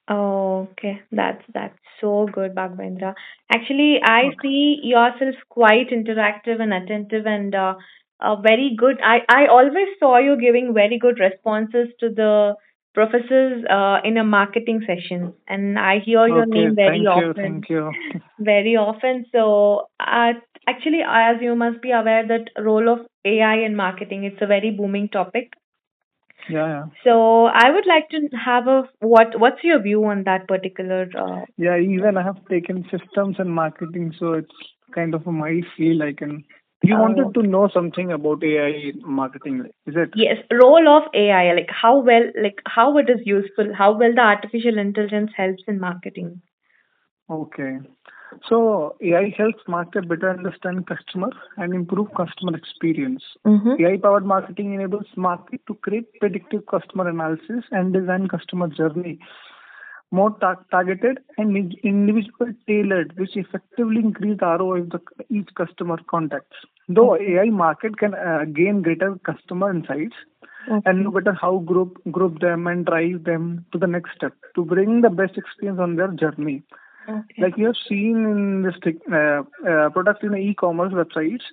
Oh, 0.07 0.67
okay. 0.71 1.01
That's 1.11 1.43
that's 1.53 1.77
so 2.01 2.27
good, 2.31 2.53
Bhagwendra. 2.55 3.13
Actually, 3.51 3.99
I 4.03 4.35
see 4.41 4.79
yourself 4.83 5.35
quite 5.49 5.89
interactive 5.89 6.61
and 6.61 6.73
attentive 6.73 7.25
and 7.25 7.53
uh, 7.55 7.75
uh, 8.19 8.35
very 8.37 8.75
good. 8.77 8.99
I 9.03 9.21
I 9.29 9.47
always 9.47 9.87
saw 9.99 10.17
you 10.17 10.37
giving 10.39 10.73
very 10.73 10.99
good 10.99 11.19
responses 11.19 11.89
to 11.99 12.09
the 12.09 12.55
professors 12.93 13.63
uh, 13.69 13.99
in 14.03 14.17
a 14.17 14.23
marketing 14.23 14.81
session, 14.85 15.33
and 15.47 15.79
I 15.79 15.99
hear 15.99 16.27
your 16.27 16.45
okay, 16.45 16.45
name 16.45 16.75
very 16.75 17.05
thank 17.05 17.15
you, 17.15 17.33
often 17.33 17.39
thank 17.39 17.69
you. 17.69 17.91
very 18.39 18.75
often. 18.75 19.25
So, 19.31 19.87
uh, 19.99 20.33
actually, 20.67 21.01
as 21.07 21.37
you 21.41 21.55
must 21.55 21.81
be 21.81 21.91
aware, 21.91 22.27
that 22.27 22.49
role 22.61 22.89
of 22.89 22.99
AI 23.25 23.55
in 23.65 23.75
marketing 23.75 24.23
it's 24.25 24.41
a 24.41 24.47
very 24.47 24.71
booming 24.71 25.09
topic. 25.09 25.53
Yeah, 26.49 26.67
yeah. 26.67 26.83
So, 27.03 27.45
I 27.45 27.69
would 27.71 27.85
like 27.87 28.09
to 28.09 28.29
have 28.37 28.67
a 28.67 28.83
what 28.99 29.39
what's 29.39 29.63
your 29.63 29.81
view 29.81 30.03
on 30.05 30.23
that 30.23 30.47
particular? 30.47 31.07
Uh, 31.17 31.45
Yeah, 31.57 31.77
even 31.77 32.17
I 32.17 32.23
have 32.23 32.43
taken 32.49 32.83
systems 32.91 33.35
and 33.39 33.49
marketing, 33.51 34.13
so 34.19 34.33
it's 34.33 34.55
kind 34.93 35.13
of 35.13 35.25
my 35.25 35.61
field. 35.77 36.01
I 36.01 36.13
can. 36.13 36.43
You 36.83 36.95
Oh. 36.95 37.01
wanted 37.01 37.33
to 37.35 37.41
know 37.41 37.67
something 37.73 38.11
about 38.11 38.43
AI 38.43 38.91
marketing, 39.19 39.61
is 39.87 39.95
it? 39.95 40.11
yes, 40.15 40.37
role 40.51 40.87
of 40.87 41.03
AI, 41.13 41.53
like 41.53 41.69
how 41.69 41.97
well, 41.99 42.25
like 42.41 42.61
how 42.67 42.97
it 42.97 43.09
is 43.09 43.25
useful, 43.25 43.73
how 43.73 43.91
well 43.97 44.13
the 44.13 44.21
artificial 44.21 44.77
intelligence 44.77 45.31
helps 45.35 45.63
in 45.67 45.79
marketing. 45.79 46.41
Okay. 47.29 47.79
So 48.49 48.95
AI 49.01 49.33
helps 49.37 49.63
market 49.67 50.07
better 50.07 50.29
understand 50.29 50.87
customer 50.87 51.29
and 51.57 51.73
improve 51.73 52.07
customer 52.15 52.55
experience. 52.55 53.23
Mm-hmm. 53.45 53.81
AI-powered 53.83 54.25
marketing 54.25 54.73
enables 54.73 55.07
market 55.15 55.61
to 55.67 55.75
create 55.75 56.19
predictive 56.19 56.65
customer 56.65 57.07
analysis 57.07 57.63
and 57.71 57.93
design 57.93 58.27
customer 58.27 58.67
journey 58.67 59.19
more 60.11 60.31
tar- 60.39 60.65
targeted 60.71 61.19
and 61.37 61.75
individual 61.83 62.53
tailored, 62.67 63.17
which 63.17 63.35
effectively 63.35 63.99
increase 63.99 64.37
the 64.39 64.45
ROI 64.45 64.81
of 64.81 64.89
the 64.91 65.01
each 65.29 65.49
customer 65.55 65.97
contacts. 66.09 66.57
Though 66.87 67.15
okay. 67.15 67.37
AI 67.37 67.49
market 67.49 67.97
can 67.97 68.13
uh, 68.13 68.45
gain 68.53 68.81
greater 68.81 69.15
customer 69.25 69.71
insights 69.71 70.15
okay. 70.71 70.81
and 70.85 71.03
know 71.03 71.11
better 71.11 71.33
how 71.33 71.57
group 71.59 71.99
group 72.11 72.39
them 72.39 72.67
and 72.67 72.85
drive 72.85 73.23
them 73.23 73.65
to 73.71 73.79
the 73.79 73.87
next 73.87 74.11
step 74.15 74.33
to 74.55 74.63
bring 74.63 75.01
the 75.01 75.09
best 75.09 75.37
experience 75.37 75.79
on 75.79 75.95
their 75.95 76.11
journey. 76.23 76.63
Okay. 77.07 77.41
Like 77.41 77.57
you 77.57 77.65
have 77.65 77.75
seen 77.87 78.25
in 78.25 78.63
this 78.63 78.75
uh, 79.11 79.43
uh, 79.67 79.89
product 79.89 80.23
in 80.23 80.31
the 80.31 80.37
e-commerce 80.37 80.93
websites, 80.93 81.43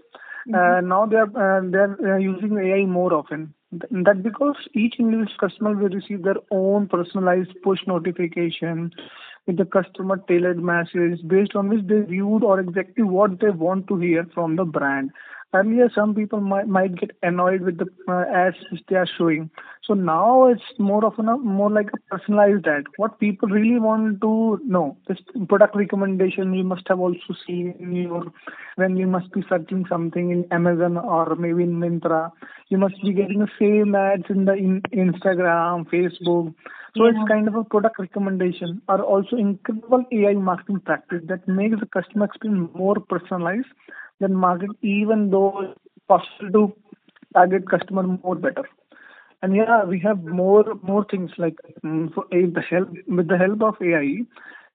mm-hmm. 0.48 0.54
uh, 0.54 0.80
now 0.80 1.06
they 1.06 1.16
are 1.16 1.58
uh, 1.58 1.60
they 1.68 1.78
are 1.78 2.14
uh, 2.14 2.18
using 2.18 2.56
AI 2.58 2.86
more 2.86 3.12
often. 3.12 3.54
That 3.90 4.22
because 4.22 4.56
each 4.74 4.96
individual 4.98 5.32
customer 5.40 5.74
will 5.74 5.88
receive 5.88 6.22
their 6.22 6.36
own 6.50 6.88
personalized 6.88 7.54
push 7.62 7.80
notification 7.86 8.92
with 9.46 9.56
the 9.56 9.64
customer 9.64 10.18
tailored 10.28 10.62
message 10.62 11.20
based 11.26 11.56
on 11.56 11.68
which 11.68 11.86
they 11.86 12.00
viewed 12.00 12.44
or 12.44 12.60
exactly 12.60 13.02
what 13.02 13.40
they 13.40 13.50
want 13.50 13.88
to 13.88 13.98
hear 13.98 14.26
from 14.34 14.56
the 14.56 14.64
brand 14.64 15.10
earlier 15.54 15.90
some 15.94 16.14
people 16.14 16.40
might, 16.40 16.66
might 16.66 16.94
get 16.98 17.10
annoyed 17.22 17.62
with 17.62 17.78
the 17.78 17.86
uh, 18.08 18.24
ads 18.34 18.56
which 18.70 18.82
they 18.88 18.96
are 18.96 19.08
showing. 19.18 19.50
So 19.84 19.94
now 19.94 20.46
it's 20.46 20.62
more 20.78 21.04
of 21.04 21.18
a 21.18 21.22
more 21.22 21.70
like 21.70 21.88
a 21.92 22.16
personalized 22.16 22.66
ad. 22.66 22.84
What 22.96 23.18
people 23.18 23.48
really 23.48 23.80
want 23.80 24.20
to 24.20 24.60
know 24.64 24.96
this 25.08 25.18
product 25.48 25.74
recommendation 25.76 26.54
you 26.54 26.64
must 26.64 26.86
have 26.88 27.00
also 27.00 27.34
seen 27.46 27.74
in 27.80 27.92
your 27.92 28.32
when 28.76 28.96
you 28.96 29.06
must 29.06 29.32
be 29.32 29.42
searching 29.48 29.84
something 29.88 30.30
in 30.30 30.46
amazon 30.52 30.96
or 30.96 31.34
maybe 31.34 31.64
in 31.64 31.74
Myntra. 31.74 32.30
You 32.68 32.78
must 32.78 32.94
be 33.02 33.12
getting 33.12 33.40
the 33.40 33.48
same 33.58 33.94
ads 33.94 34.30
in 34.30 34.44
the 34.44 34.54
in 34.54 34.82
instagram 34.92 35.88
facebook. 35.90 36.54
So 36.96 37.04
yeah. 37.04 37.10
it's 37.10 37.28
kind 37.28 37.48
of 37.48 37.54
a 37.54 37.64
product 37.64 37.98
recommendation 37.98 38.80
or 38.88 39.02
also 39.02 39.36
incredible 39.36 40.04
ai 40.12 40.34
marketing 40.34 40.80
practice 40.80 41.22
that 41.26 41.46
makes 41.48 41.80
the 41.80 41.86
customer 41.86 42.26
experience 42.26 42.70
more 42.74 42.96
personalized 43.00 43.66
then 44.20 44.34
market 44.34 44.70
even 44.82 45.30
though 45.30 45.60
it's 45.62 45.80
possible 46.08 46.52
to 46.52 46.72
target 47.34 47.68
customer 47.68 48.02
more 48.02 48.36
better. 48.36 48.68
And 49.42 49.56
yeah, 49.56 49.84
we 49.84 49.98
have 50.00 50.22
more 50.22 50.64
more 50.82 51.04
things 51.10 51.32
like 51.36 51.56
um, 51.82 52.12
the 52.30 52.62
help 52.68 52.90
with 53.08 53.28
the 53.28 53.38
help 53.38 53.62
of 53.62 53.74
AI, 53.82 54.20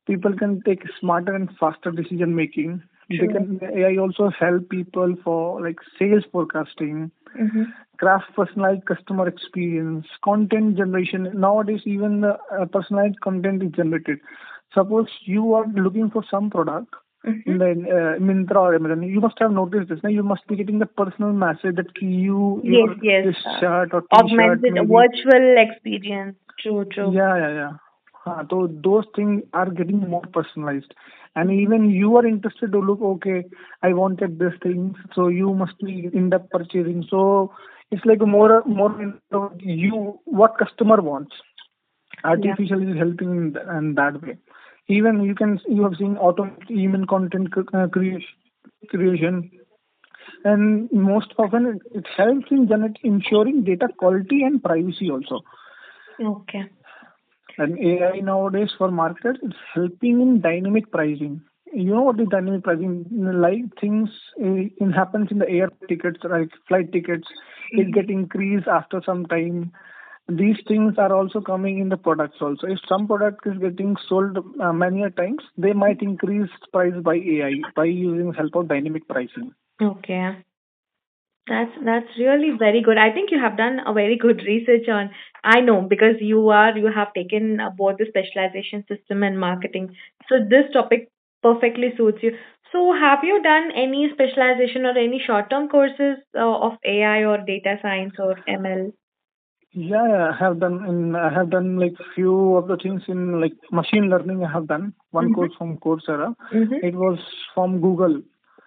people 0.05 0.33
can 0.33 0.61
take 0.65 0.83
smarter 0.99 1.33
and 1.33 1.49
faster 1.59 1.91
decision 1.91 2.35
making. 2.35 2.81
Sure. 3.09 3.27
They 3.27 3.33
can 3.33 3.59
AI 3.63 3.95
also 3.97 4.29
help 4.37 4.69
people 4.69 5.15
for 5.23 5.61
like 5.61 5.77
sales 5.97 6.25
forecasting, 6.31 7.09
mm-hmm. 7.39 7.63
craft 7.97 8.25
personalized 8.35 8.85
customer 8.85 9.27
experience, 9.29 10.05
content 10.21 10.75
generation. 10.75 11.31
Nowadays, 11.33 11.81
even 11.85 12.25
uh, 12.25 12.65
personalized 12.73 13.21
content 13.21 13.63
is 13.63 13.71
generated. 13.71 14.19
Suppose 14.73 15.07
you 15.23 15.53
are 15.53 15.65
looking 15.67 16.09
for 16.09 16.23
some 16.29 16.49
product, 16.49 16.93
Mm-hmm. 17.27 17.51
in 17.51 17.57
the 17.57 17.65
uh, 17.65 18.19
Myntra 18.19 18.55
or 18.55 18.75
Amazon, 18.75 19.03
you 19.03 19.19
must 19.19 19.37
have 19.39 19.51
noticed 19.51 19.89
this. 19.89 19.99
Now 20.01 20.09
you 20.09 20.23
must 20.23 20.47
be 20.47 20.55
getting 20.55 20.79
the 20.79 20.85
personal 20.85 21.33
message 21.33 21.75
that 21.75 22.01
you 22.01 22.61
yes 22.63 22.97
yes 23.03 23.25
this 23.25 23.59
shirt 23.59 23.93
or 23.93 24.03
augmented 24.13 24.73
maybe. 24.73 24.87
virtual 24.87 25.55
experience. 25.57 26.37
True, 26.61 26.85
true. 26.85 27.13
Yeah, 27.13 27.35
yeah, 27.37 27.53
yeah. 27.53 27.71
Uh, 28.25 28.43
so 28.49 28.69
those 28.83 29.03
things 29.13 29.43
are 29.53 29.69
getting 29.69 29.99
more 30.09 30.23
personalized, 30.33 30.93
and 31.35 31.51
even 31.51 31.89
you 31.89 32.15
are 32.15 32.25
interested 32.25 32.71
to 32.71 32.79
look. 32.79 33.01
Okay, 33.01 33.43
I 33.83 33.91
wanted 33.91 34.39
this 34.39 34.53
thing, 34.63 34.95
so 35.13 35.27
you 35.27 35.53
must 35.53 35.77
be 35.79 36.09
in 36.13 36.29
the 36.29 36.39
purchasing. 36.39 37.05
So 37.09 37.51
it's 37.91 38.05
like 38.05 38.21
more 38.21 38.63
more 38.65 38.95
you 39.59 40.17
what 40.23 40.57
customer 40.57 41.01
wants. 41.01 41.35
Artificial 42.23 42.81
yeah. 42.81 42.91
is 42.91 42.97
helping 42.97 43.31
in, 43.31 43.57
in 43.77 43.95
that 43.95 44.21
way 44.21 44.37
even 44.87 45.23
you 45.23 45.35
can 45.35 45.59
you 45.67 45.83
have 45.83 45.95
seen 45.97 46.17
automatic 46.17 46.69
email 46.71 47.05
content 47.05 47.49
uh, 47.73 47.87
creation 47.87 49.51
and 50.43 50.89
most 50.91 51.33
often 51.37 51.79
it 51.93 52.05
helps 52.15 52.51
in 52.51 52.69
ensuring 53.03 53.63
data 53.63 53.87
quality 53.97 54.43
and 54.43 54.63
privacy 54.63 55.09
also. 55.09 55.41
Okay. 56.23 56.63
And 57.57 57.77
ai 57.79 58.19
nowadays 58.19 58.71
for 58.77 58.91
marketers 58.91 59.37
it's 59.41 59.55
helping 59.73 60.21
in 60.21 60.41
dynamic 60.41 60.91
pricing. 60.91 61.41
You 61.73 61.93
know 61.93 62.03
what 62.03 62.19
is 62.19 62.27
dynamic 62.29 62.63
pricing? 62.63 63.05
Like 63.11 63.63
things 63.81 64.09
uh, 64.41 64.69
in 64.79 64.91
happens 64.93 65.31
in 65.31 65.39
the 65.39 65.49
air 65.49 65.69
tickets 65.89 66.19
like 66.23 66.49
flight 66.67 66.91
tickets 66.93 67.27
mm-hmm. 67.27 67.81
it 67.81 67.93
get 67.93 68.09
increased 68.09 68.67
after 68.67 69.01
some 69.05 69.25
time 69.25 69.71
these 70.27 70.57
things 70.67 70.95
are 70.97 71.13
also 71.13 71.39
coming 71.39 71.79
in 71.79 71.89
the 71.89 71.97
products 71.97 72.37
also. 72.41 72.67
If 72.67 72.79
some 72.87 73.07
product 73.07 73.47
is 73.47 73.57
getting 73.59 73.95
sold 74.09 74.37
uh, 74.59 74.73
many 74.73 75.09
times, 75.11 75.41
they 75.57 75.73
might 75.73 76.01
increase 76.01 76.49
price 76.73 76.93
by 77.01 77.15
AI 77.15 77.61
by 77.75 77.85
using 77.85 78.33
help 78.33 78.55
of 78.55 78.67
dynamic 78.67 79.07
pricing. 79.07 79.53
Okay. 79.81 80.43
That's 81.47 81.71
that's 81.85 82.17
really 82.19 82.51
very 82.59 82.81
good. 82.81 82.97
I 82.97 83.13
think 83.13 83.31
you 83.31 83.39
have 83.39 83.55
done 83.55 83.79
a 83.85 83.93
very 83.93 84.17
good 84.17 84.41
research 84.45 84.89
on. 84.89 85.11
I 85.45 85.61
know 85.61 85.81
because 85.81 86.15
you 86.19 86.49
are 86.49 86.77
you 86.77 86.91
have 86.93 87.13
taken 87.13 87.59
both 87.77 87.97
the 87.97 88.05
specialization 88.09 88.83
system 88.89 89.23
and 89.23 89.39
marketing. 89.39 89.95
So 90.27 90.39
this 90.49 90.65
topic 90.73 91.09
perfectly 91.41 91.93
suits 91.95 92.19
you. 92.21 92.31
So 92.73 92.91
have 92.91 93.19
you 93.23 93.41
done 93.41 93.71
any 93.73 94.09
specialization 94.11 94.85
or 94.85 94.97
any 94.97 95.21
short 95.25 95.49
term 95.49 95.69
courses 95.69 96.17
uh, 96.35 96.41
of 96.41 96.73
AI 96.83 97.23
or 97.23 97.37
data 97.37 97.77
science 97.81 98.15
or 98.19 98.35
ML? 98.45 98.91
Yeah, 99.79 100.31
I 100.31 100.35
have 100.43 100.59
done 100.59 100.85
in 100.87 101.15
I 101.15 101.31
have 101.31 101.51
done 101.51 101.77
like 101.77 101.93
few 102.15 102.55
of 102.55 102.67
the 102.67 102.77
things 102.77 103.03
in 103.07 103.39
like 103.39 103.53
machine 103.71 104.09
learning. 104.09 104.43
I 104.43 104.51
have 104.51 104.67
done 104.67 104.91
one 105.11 105.25
mm-hmm. 105.25 105.35
course 105.35 105.51
from 105.55 105.77
Coursera. 105.77 106.35
Mm-hmm. 106.51 106.79
It 106.83 106.95
was 106.95 107.19
from 107.53 107.79
Google. 107.79 108.23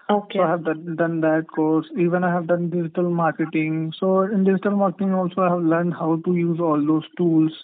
Okay. 0.09 0.39
So 0.39 0.43
I 0.43 0.51
have 0.51 0.65
done, 0.65 0.95
done 0.95 1.21
that 1.23 1.47
course. 1.53 1.87
Even 1.99 2.23
I 2.23 2.33
have 2.33 2.47
done 2.47 2.71
digital 2.71 3.11
marketing. 3.11 3.93
So 3.99 4.21
in 4.21 4.45
digital 4.45 4.77
marketing 4.77 5.13
also 5.13 5.41
I 5.41 5.51
have 5.51 5.63
learned 5.63 5.95
how 5.95 6.23
to 6.25 6.37
use 6.37 6.61
all 6.61 6.81
those 6.87 7.09
tools. 7.17 7.59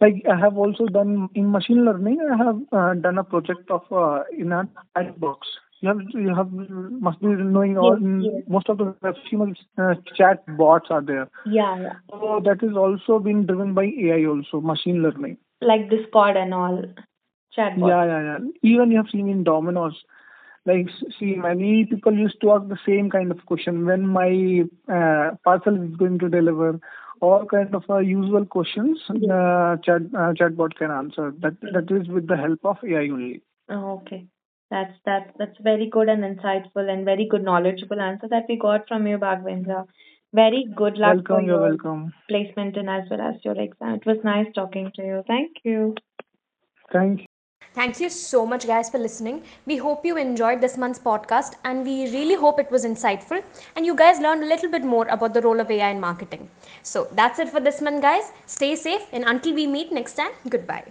Like 0.00 0.24
I 0.28 0.36
have 0.36 0.58
also 0.58 0.86
done 0.86 1.28
in 1.36 1.52
machine 1.52 1.84
learning. 1.84 2.18
I 2.32 2.36
have 2.36 2.60
uh, 2.72 2.94
done 2.94 3.18
a 3.18 3.24
project 3.24 3.70
of 3.70 3.82
uh, 3.92 4.24
in 4.36 4.50
an 4.50 4.70
chat 4.96 5.20
box 5.20 5.46
you 5.80 5.88
have 5.88 5.98
you 6.14 6.34
have 6.34 6.52
must 6.52 7.20
be 7.20 7.28
knowing 7.28 7.72
yes, 7.72 7.78
all 7.78 7.98
yes. 8.00 8.42
most 8.48 8.68
of 8.68 8.78
the 8.78 8.94
human 9.30 9.54
uh, 9.76 9.94
chat 10.16 10.44
bots 10.56 10.88
are 10.90 11.02
there. 11.02 11.28
Yeah, 11.46 11.80
yeah. 11.80 11.92
So 12.10 12.40
that 12.44 12.62
is 12.62 12.76
also 12.76 13.18
being 13.18 13.46
driven 13.46 13.74
by 13.74 13.84
AI 13.84 14.24
also 14.26 14.60
machine 14.60 15.02
learning. 15.02 15.38
Like 15.60 15.88
Discord 15.90 16.36
and 16.36 16.52
all 16.54 16.82
chat 17.54 17.78
bots. 17.78 17.88
Yeah, 17.88 18.04
yeah, 18.04 18.22
yeah. 18.22 18.38
Even 18.62 18.90
you 18.90 18.96
have 18.96 19.10
seen 19.10 19.28
in 19.28 19.44
Domino's, 19.44 19.94
like 20.66 20.88
see 21.18 21.36
many 21.36 21.86
people 21.86 22.12
used 22.12 22.40
to 22.40 22.52
ask 22.52 22.68
the 22.68 22.78
same 22.86 23.10
kind 23.10 23.30
of 23.30 23.44
question 23.46 23.86
when 23.86 24.06
my 24.06 24.64
uh, 24.92 25.36
parcel 25.44 25.82
is 25.82 25.96
going 25.96 26.18
to 26.18 26.28
deliver. 26.28 26.80
All 27.20 27.46
kind 27.46 27.74
of 27.74 27.82
uh, 27.90 27.98
usual 27.98 28.46
questions 28.46 29.00
uh, 29.10 29.76
chat 29.84 30.02
uh, 30.16 30.32
chatbot 30.38 30.74
can 30.74 30.92
answer. 30.92 31.34
That 31.40 31.56
that 31.72 31.90
is 31.90 32.06
with 32.06 32.28
the 32.28 32.36
help 32.36 32.60
of 32.64 32.76
AI 32.84 33.08
only. 33.08 33.42
Oh, 33.68 34.00
okay. 34.02 34.28
That's 34.70 34.92
that's 35.04 35.30
that's 35.38 35.58
very 35.60 35.88
good 35.88 36.08
and 36.08 36.22
insightful 36.22 36.88
and 36.92 37.04
very 37.04 37.26
good 37.26 37.42
knowledgeable 37.42 38.00
answer 38.00 38.28
that 38.28 38.44
we 38.48 38.56
got 38.56 38.86
from 38.88 39.06
you, 39.06 39.18
Bhagwendra. 39.18 39.86
Very 40.34 40.66
good 40.76 40.98
luck 40.98 41.16
welcome, 41.16 41.26
for 41.26 41.40
your 41.40 41.60
welcome. 41.60 42.12
placement 42.28 42.76
and 42.76 42.90
as 42.90 43.08
well 43.10 43.20
as 43.20 43.36
your 43.44 43.58
exam. 43.58 43.94
It 43.94 44.06
was 44.06 44.18
nice 44.24 44.46
talking 44.54 44.90
to 44.96 45.02
you. 45.02 45.22
Thank 45.26 45.56
you. 45.64 45.94
Thank 46.92 47.20
you. 47.20 47.26
Thank 47.74 48.00
you 48.00 48.08
so 48.10 48.44
much, 48.46 48.66
guys, 48.66 48.90
for 48.90 48.98
listening. 48.98 49.42
We 49.66 49.76
hope 49.76 50.04
you 50.04 50.16
enjoyed 50.16 50.60
this 50.60 50.76
month's 50.76 50.98
podcast 50.98 51.54
and 51.64 51.84
we 51.84 52.10
really 52.12 52.34
hope 52.34 52.58
it 52.60 52.70
was 52.70 52.84
insightful 52.84 53.42
and 53.76 53.86
you 53.86 53.94
guys 53.94 54.20
learned 54.20 54.42
a 54.42 54.46
little 54.46 54.70
bit 54.70 54.84
more 54.84 55.06
about 55.08 55.32
the 55.34 55.42
role 55.42 55.60
of 55.60 55.70
AI 55.70 55.90
in 55.90 56.00
marketing. 56.00 56.50
So 56.82 57.08
that's 57.12 57.38
it 57.38 57.48
for 57.50 57.60
this 57.60 57.80
month, 57.80 58.02
guys. 58.02 58.32
Stay 58.46 58.74
safe 58.76 59.06
and 59.12 59.24
until 59.24 59.54
we 59.54 59.66
meet 59.66 59.92
next 59.92 60.14
time, 60.14 60.32
goodbye. 60.48 60.84